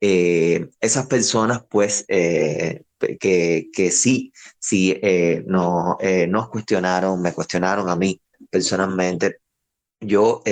[0.00, 2.84] Eh, esas personas, pues, eh,
[3.20, 5.98] que, que sí, sí eh, no,
[6.28, 9.38] nos cuestionaron, me cuestionaron a mí personalmente.
[10.00, 10.42] Yo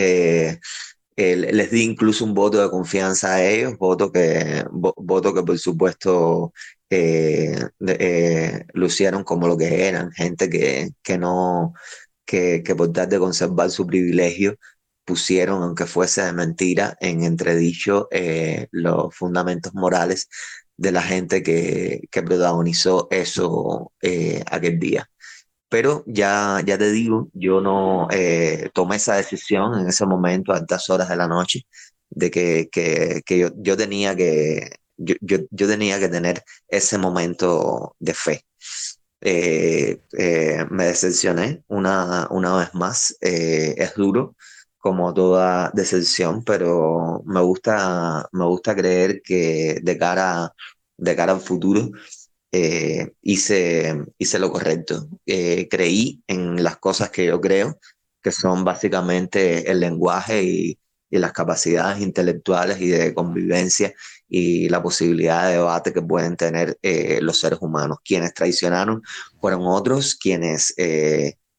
[1.16, 6.52] les di incluso un voto de confianza a ellos, voto que, voto que por supuesto
[8.74, 11.74] lucieron como lo que eran, gente que, que no,
[12.26, 14.56] que, por tal de conservar su privilegio,
[15.04, 20.28] pusieron, aunque fuese de mentira, en entredicho eh, los fundamentos morales
[20.76, 25.08] de la gente que, que protagonizó eso eh, aquel día.
[25.68, 30.56] Pero ya, ya te digo, yo no eh, tomé esa decisión en ese momento, a
[30.56, 31.62] altas horas de la noche,
[32.10, 36.98] de que, que, que yo, yo, tenía que, yo, yo, yo, tenía que tener ese
[36.98, 38.44] momento de fe.
[40.70, 44.36] me decepcioné una, una vez más, es duro,
[44.78, 50.52] como toda decepción, pero me gusta, me gusta creer que de cara,
[50.96, 51.90] de cara al futuro
[52.52, 55.08] eh, hice, hice lo correcto.
[55.26, 57.78] Eh, creí en las cosas que yo creo,
[58.22, 60.78] que son básicamente el lenguaje y,
[61.08, 63.94] las capacidades intelectuales y de convivencia
[64.28, 67.98] y la posibilidad de debate que pueden tener eh, los seres humanos.
[68.04, 69.00] Quienes traicionaron
[69.40, 70.74] fueron otros, quienes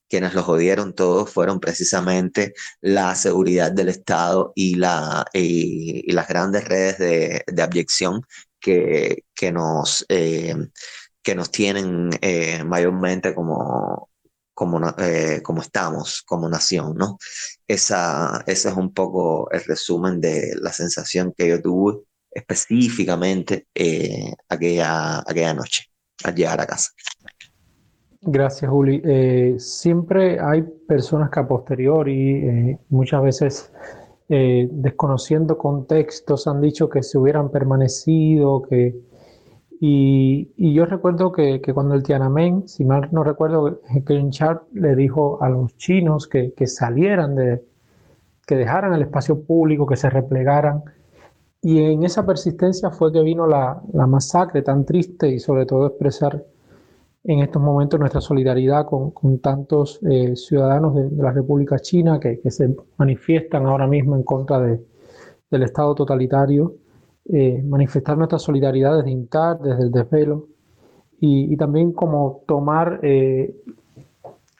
[0.10, 6.66] quienes lo jodieron todos fueron precisamente la seguridad del Estado y, la, y, las grandes
[6.68, 8.22] redes de, de abyección
[8.68, 10.53] que, que, nos, eh,
[11.23, 14.10] que nos tienen eh, mayormente como,
[14.53, 17.18] como, eh, como estamos, como nación, ¿no?
[17.65, 21.99] Esa, ese es un poco el resumen de la sensación que yo tuve
[22.30, 23.68] específicamente
[24.49, 25.85] aquella, aquella noche
[26.26, 26.91] al llegar a casa.
[28.22, 29.02] Gracias, Juli.
[29.06, 33.72] Eh, siempre hay personas que a posteriori, eh, muchas veces
[34.30, 38.95] eh, desconociendo contextos, han dicho que se hubieran permanecido, que...
[39.80, 44.95] Y, yo recuerdo que, que, cuando el Tiananmen, si mal no recuerdo, Ken Sharp le
[44.95, 47.64] dijo a los chinos que, que salieran de,
[48.48, 50.84] que dejaran el espacio público, que se replegaran.
[51.62, 55.88] Y en esa persistencia fue que vino la, la masacre tan triste y sobre todo
[55.88, 56.44] expresar
[57.28, 62.40] en estos momentos nuestra solidaridad con, con tantos eh, ciudadanos de, la República China que,
[62.40, 64.80] que, se manifiestan ahora mismo en contra de,
[65.52, 66.76] del Estado totalitario,
[67.26, 70.48] eh, manifestar nuestra solidaridad desde INTAR, desde el desvelo,
[71.20, 73.54] y, y también como tomar eh,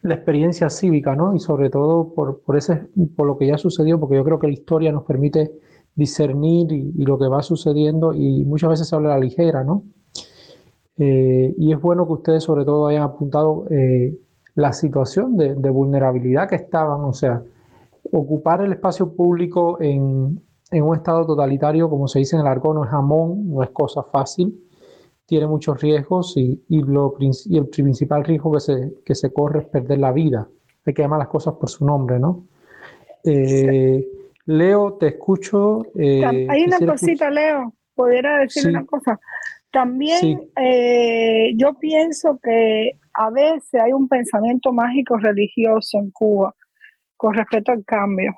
[0.02, 1.34] la experiencia cívica, ¿no?
[1.36, 4.48] Y sobre todo por, por, ese, por lo que ya sucedió, porque yo creo que
[4.48, 5.54] la historia nos permite
[5.96, 9.64] discernir y, y lo que va sucediendo y muchas veces se habla a la ligera,
[9.64, 9.84] ¿no?
[10.98, 14.18] Eh, y es bueno que ustedes sobre todo hayan apuntado eh,
[14.56, 17.44] la situación de, vulnerabilidad que estaban, o sea,
[18.12, 20.42] ocupar el espacio público en,
[20.72, 23.70] en, un estado totalitario, como se dice en el argot, no es jamón, no es
[23.70, 24.60] cosa fácil,
[25.28, 29.60] tiene muchos riesgos y, y, lo, y el principal riesgo que se, que se corre
[29.60, 30.48] es perder la vida.
[30.86, 32.46] Hay que llamar las cosas por su nombre, ¿no?
[33.24, 34.08] Eh,
[34.46, 35.84] Leo, te escucho.
[35.96, 37.74] Hay una cosita, Leo.
[37.94, 39.20] ¿Pudiera decir una cosa?
[39.78, 46.56] También eh, yo pienso que a veces hay un pensamiento mágico religioso en Cuba
[47.16, 48.34] con respecto al cambio.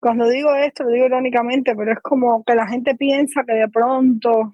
[0.00, 3.68] Cuando digo esto, lo digo irónicamente, pero es como que la gente piensa que de
[3.68, 4.52] pronto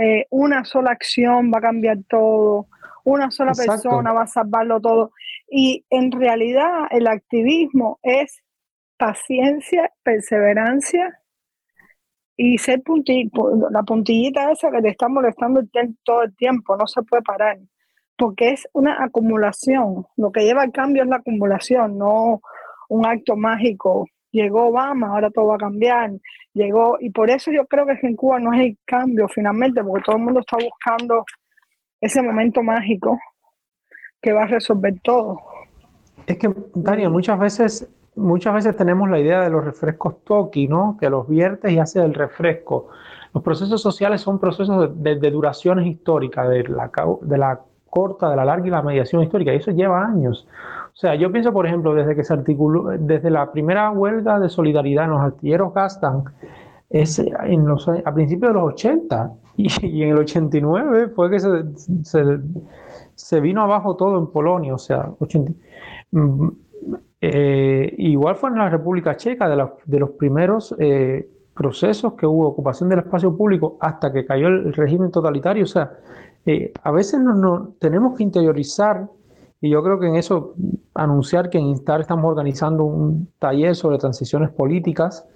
[0.00, 2.66] eh, una sola acción va a cambiar todo,
[3.04, 5.12] una sola persona va a salvarlo todo.
[5.48, 8.42] Y en realidad el activismo es
[8.96, 11.20] paciencia, perseverancia
[12.40, 15.60] y ser puntillito, la puntillita esa que te está molestando
[16.04, 17.58] todo el tiempo, no se puede parar,
[18.16, 20.06] porque es una acumulación.
[20.16, 22.40] Lo que lleva al cambio es la acumulación, no
[22.88, 24.06] un acto mágico.
[24.30, 26.12] Llegó Obama, ahora todo va a cambiar.
[26.54, 30.16] Llegó, y por eso yo creo que en Cuba no hay cambio finalmente, porque todo
[30.16, 31.24] el mundo está buscando
[32.00, 33.18] ese momento mágico
[34.22, 35.40] que va a resolver todo.
[36.28, 36.48] Es que,
[36.84, 37.88] Tania, muchas veces
[38.18, 40.96] muchas veces tenemos la idea de los refrescos Toki, ¿no?
[41.00, 42.88] Que los viertes y hace el refresco.
[43.32, 46.90] Los procesos sociales son procesos de, duraciones históricas, de la,
[47.22, 50.46] de la corta, de la larga y la mediación histórica, y eso lleva años.
[50.92, 54.48] O sea, yo pienso, por ejemplo, desde que se articuló, desde la primera huelga de
[54.48, 56.24] solidaridad en los artilleros gastan,
[56.90, 61.50] en los, a principios de los 80 y, en el 89 fue que se,
[62.02, 62.38] se,
[63.14, 65.52] se, vino abajo todo en Polonia, o sea, 80,
[67.20, 72.46] eh, igual fue en la República Checa, de, de los primeros eh, procesos que hubo
[72.46, 75.64] ocupación del espacio público hasta que cayó el, régimen totalitario.
[75.64, 75.98] O sea,
[76.46, 79.08] eh, a veces no, tenemos que interiorizar,
[79.60, 80.54] y yo creo que en eso
[80.94, 85.26] anunciar que en Instar estamos organizando un taller sobre transiciones políticas,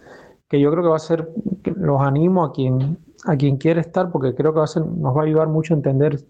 [0.49, 1.29] que yo creo que va a ser,
[1.65, 5.17] los animo a quien, a quien quiere estar, porque creo que va a ser, nos
[5.17, 6.21] va a ayudar mucho a entender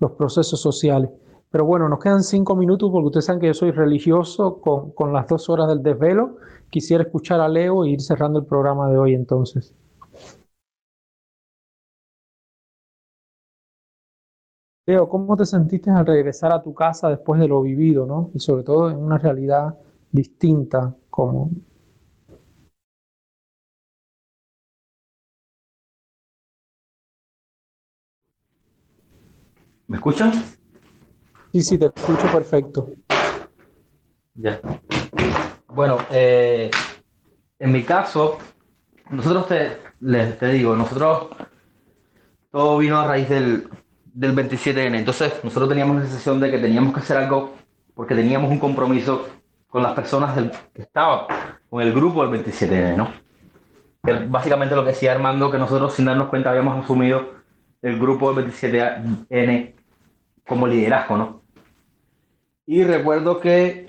[0.00, 1.10] los procesos sociales.
[1.56, 5.14] Pero bueno, nos quedan cinco minutos porque ustedes saben que yo soy religioso con, con
[5.14, 6.36] las dos horas del desvelo.
[6.68, 9.74] Quisiera escuchar a Leo e ir cerrando el programa de hoy entonces.
[14.86, 18.30] Leo, ¿cómo te sentiste al regresar a tu casa después de lo vivido, ¿no?
[18.34, 19.78] Y sobre todo en una realidad
[20.12, 21.50] distinta como...
[29.88, 30.32] ¿Me escuchan?
[31.56, 32.90] Sí, sí, te escucho perfecto.
[34.34, 34.60] Ya.
[35.68, 36.70] Bueno, eh,
[37.58, 38.36] en mi caso,
[39.08, 41.28] nosotros te, les, te digo, nosotros
[42.50, 43.70] todo vino a raíz del,
[44.04, 44.98] del 27N.
[44.98, 47.54] Entonces, nosotros teníamos la sensación de que teníamos que hacer algo
[47.94, 49.26] porque teníamos un compromiso
[49.66, 51.20] con las personas del, que estaban,
[51.70, 53.08] con el grupo del 27N, ¿no?
[54.28, 57.30] básicamente lo que decía Armando, que nosotros sin darnos cuenta habíamos asumido
[57.80, 59.74] el grupo del 27N
[60.46, 61.45] como liderazgo, ¿no?
[62.66, 63.86] Y recuerdo que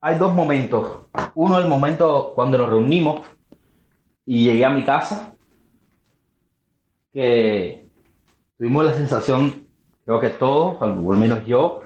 [0.00, 1.00] hay dos momentos.
[1.34, 3.26] Uno, el momento cuando nos reunimos
[4.24, 5.34] y llegué a mi casa,
[7.12, 7.88] que
[8.56, 9.66] tuvimos la sensación,
[10.04, 11.82] creo que todos, al menos yo,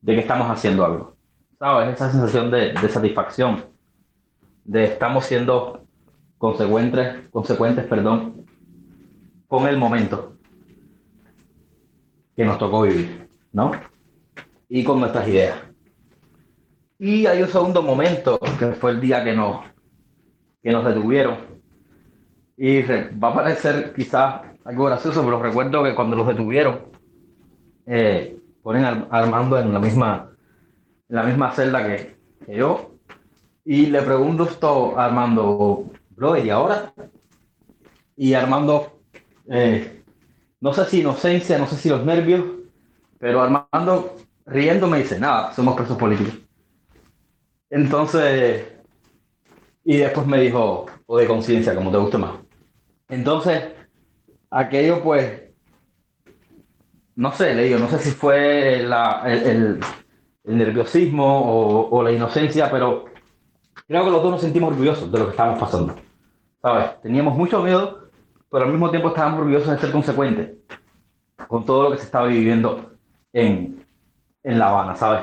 [0.00, 1.16] de que estamos haciendo algo.
[1.58, 1.94] ¿Sabes?
[1.94, 3.64] Esa sensación de, satisfacción,
[4.64, 5.82] de estamos siendo
[6.38, 8.46] consecuentes, consecuentes perdón,
[9.46, 10.36] con el momento
[12.34, 13.72] que nos tocó vivir, ¿no?
[14.70, 15.58] Y con nuestras ideas.
[16.98, 19.64] Y hay un segundo momento, que fue el día que nos,
[20.62, 21.38] que nos detuvieron.
[22.56, 26.80] Y va a parecer quizás algo gracioso, pero recuerdo que cuando los detuvieron,
[27.86, 30.30] eh, ponen a Armando en la misma,
[31.08, 32.16] en la misma celda que,
[32.46, 32.92] que yo.
[33.64, 36.92] Y le pregunto esto a Armando, bro, ¿y ahora?
[38.16, 39.00] Y Armando,
[39.48, 40.04] eh,
[40.60, 42.44] no sé si inocencia, no sé si los nervios,
[43.18, 44.16] pero Armando
[44.50, 46.34] riendo me dice, nada, somos presos políticos.
[47.70, 48.66] Entonces,
[49.84, 52.32] y después me dijo, o de conciencia, como te guste más.
[53.08, 53.62] Entonces,
[54.50, 55.42] aquello pues,
[57.14, 59.80] no sé, le digo, no sé si fue la, el,
[60.44, 63.04] el, nerviosismo o, o, la inocencia, pero
[63.86, 65.94] creo que los dos nos sentimos orgullosos de lo que estábamos pasando.
[66.60, 67.00] ¿Sabes?
[67.02, 68.10] Teníamos mucho miedo,
[68.50, 70.56] pero al mismo tiempo estábamos orgullosos de ser consecuentes
[71.46, 72.90] con todo lo que se estaba viviendo
[73.32, 73.79] en,
[74.42, 75.22] en La Habana, ¿sabes?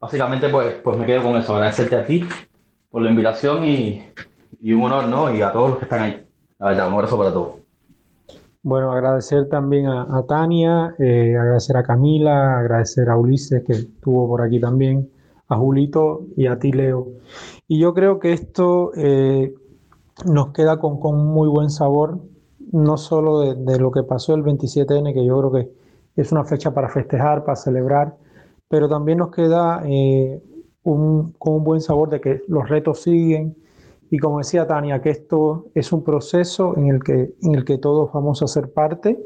[0.00, 2.24] Básicamente, pues, pues me quedo con eso, agradecerte a ti
[2.90, 4.04] por la invitación y,
[4.60, 5.34] y un honor, ¿no?
[5.34, 6.26] Y a todos los que están ahí.
[6.58, 7.66] Un abrazo para todos.
[8.62, 14.42] Bueno, agradecer también a, Tania, eh, agradecer a Camila, agradecer a Ulises que estuvo por
[14.42, 15.08] aquí también,
[15.46, 17.06] a Julito y a ti, Leo.
[17.68, 19.54] Y yo creo que esto eh,
[20.24, 22.18] nos queda con, con, muy buen sabor,
[22.72, 25.70] no solo de, de, lo que pasó el 27N, que yo creo que
[26.16, 28.16] es una fecha para festejar, para celebrar,
[28.68, 30.42] pero también nos queda eh,
[30.82, 33.56] un, con un buen sabor de que los retos siguen,
[34.10, 37.78] y como decía Tania, que esto es un proceso en el que, en el que
[37.78, 39.18] todos vamos a ser parte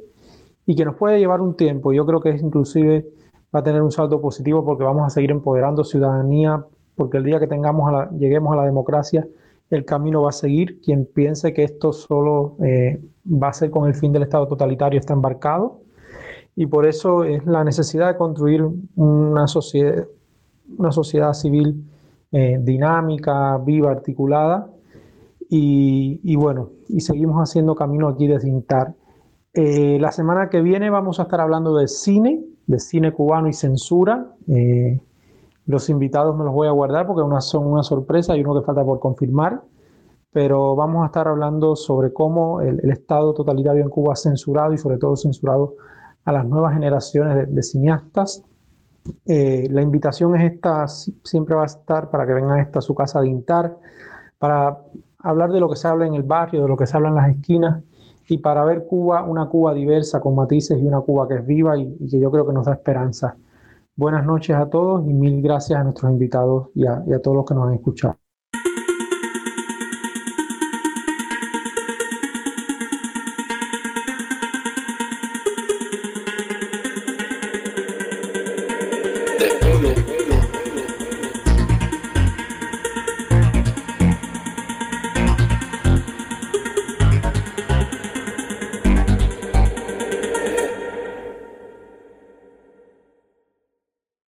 [0.65, 1.93] y que nos puede llevar un tiempo.
[1.93, 3.07] Yo creo que es inclusive
[3.55, 6.65] va a tener un saldo positivo porque vamos a seguir empoderando ciudadanía,
[6.95, 9.27] porque el día que tengamos a la, lleguemos a la democracia,
[9.71, 10.81] el camino va a seguir.
[10.81, 14.99] Quien piense que esto solo eh, va a ser con el fin del Estado totalitario
[14.99, 15.81] está embarcado.
[16.61, 18.63] Y por eso es la necesidad de construir
[18.95, 20.07] una sociedad,
[20.77, 21.91] una sociedad civil
[22.33, 24.71] eh, dinámica, viva, articulada.
[25.49, 28.95] Y, y, bueno, y seguimos haciendo camino aquí desde INTAR.
[29.55, 33.55] Eh, la semana que viene vamos a estar hablando de cine, de cine cubano y
[33.55, 34.35] censura.
[34.47, 35.01] Eh,
[35.65, 38.67] los invitados me los voy a guardar porque una, son una sorpresa y uno que
[38.67, 39.63] falta por confirmar.
[40.31, 44.75] Pero vamos a estar hablando sobre cómo el, el Estado totalitario en Cuba ha censurado
[44.75, 45.77] y sobre todo censurado
[46.25, 48.45] a las nuevas generaciones de, cineastas
[49.27, 52.95] eh, la invitación es esta, siempre va a estar para que vengan a esta su
[52.95, 53.77] casa de Intar,
[54.39, 54.79] para
[55.19, 57.15] hablar de lo que se habla en el barrio, de lo que se habla en
[57.15, 57.83] las esquinas
[58.29, 61.77] y para ver Cuba, una Cuba diversa con matices y una Cuba que es viva
[61.77, 63.37] y, que yo creo que nos da esperanza.
[63.97, 67.47] Buenas noches a todos y mil gracias a nuestros invitados a, y a todos los
[67.47, 68.20] que nos han escuchado.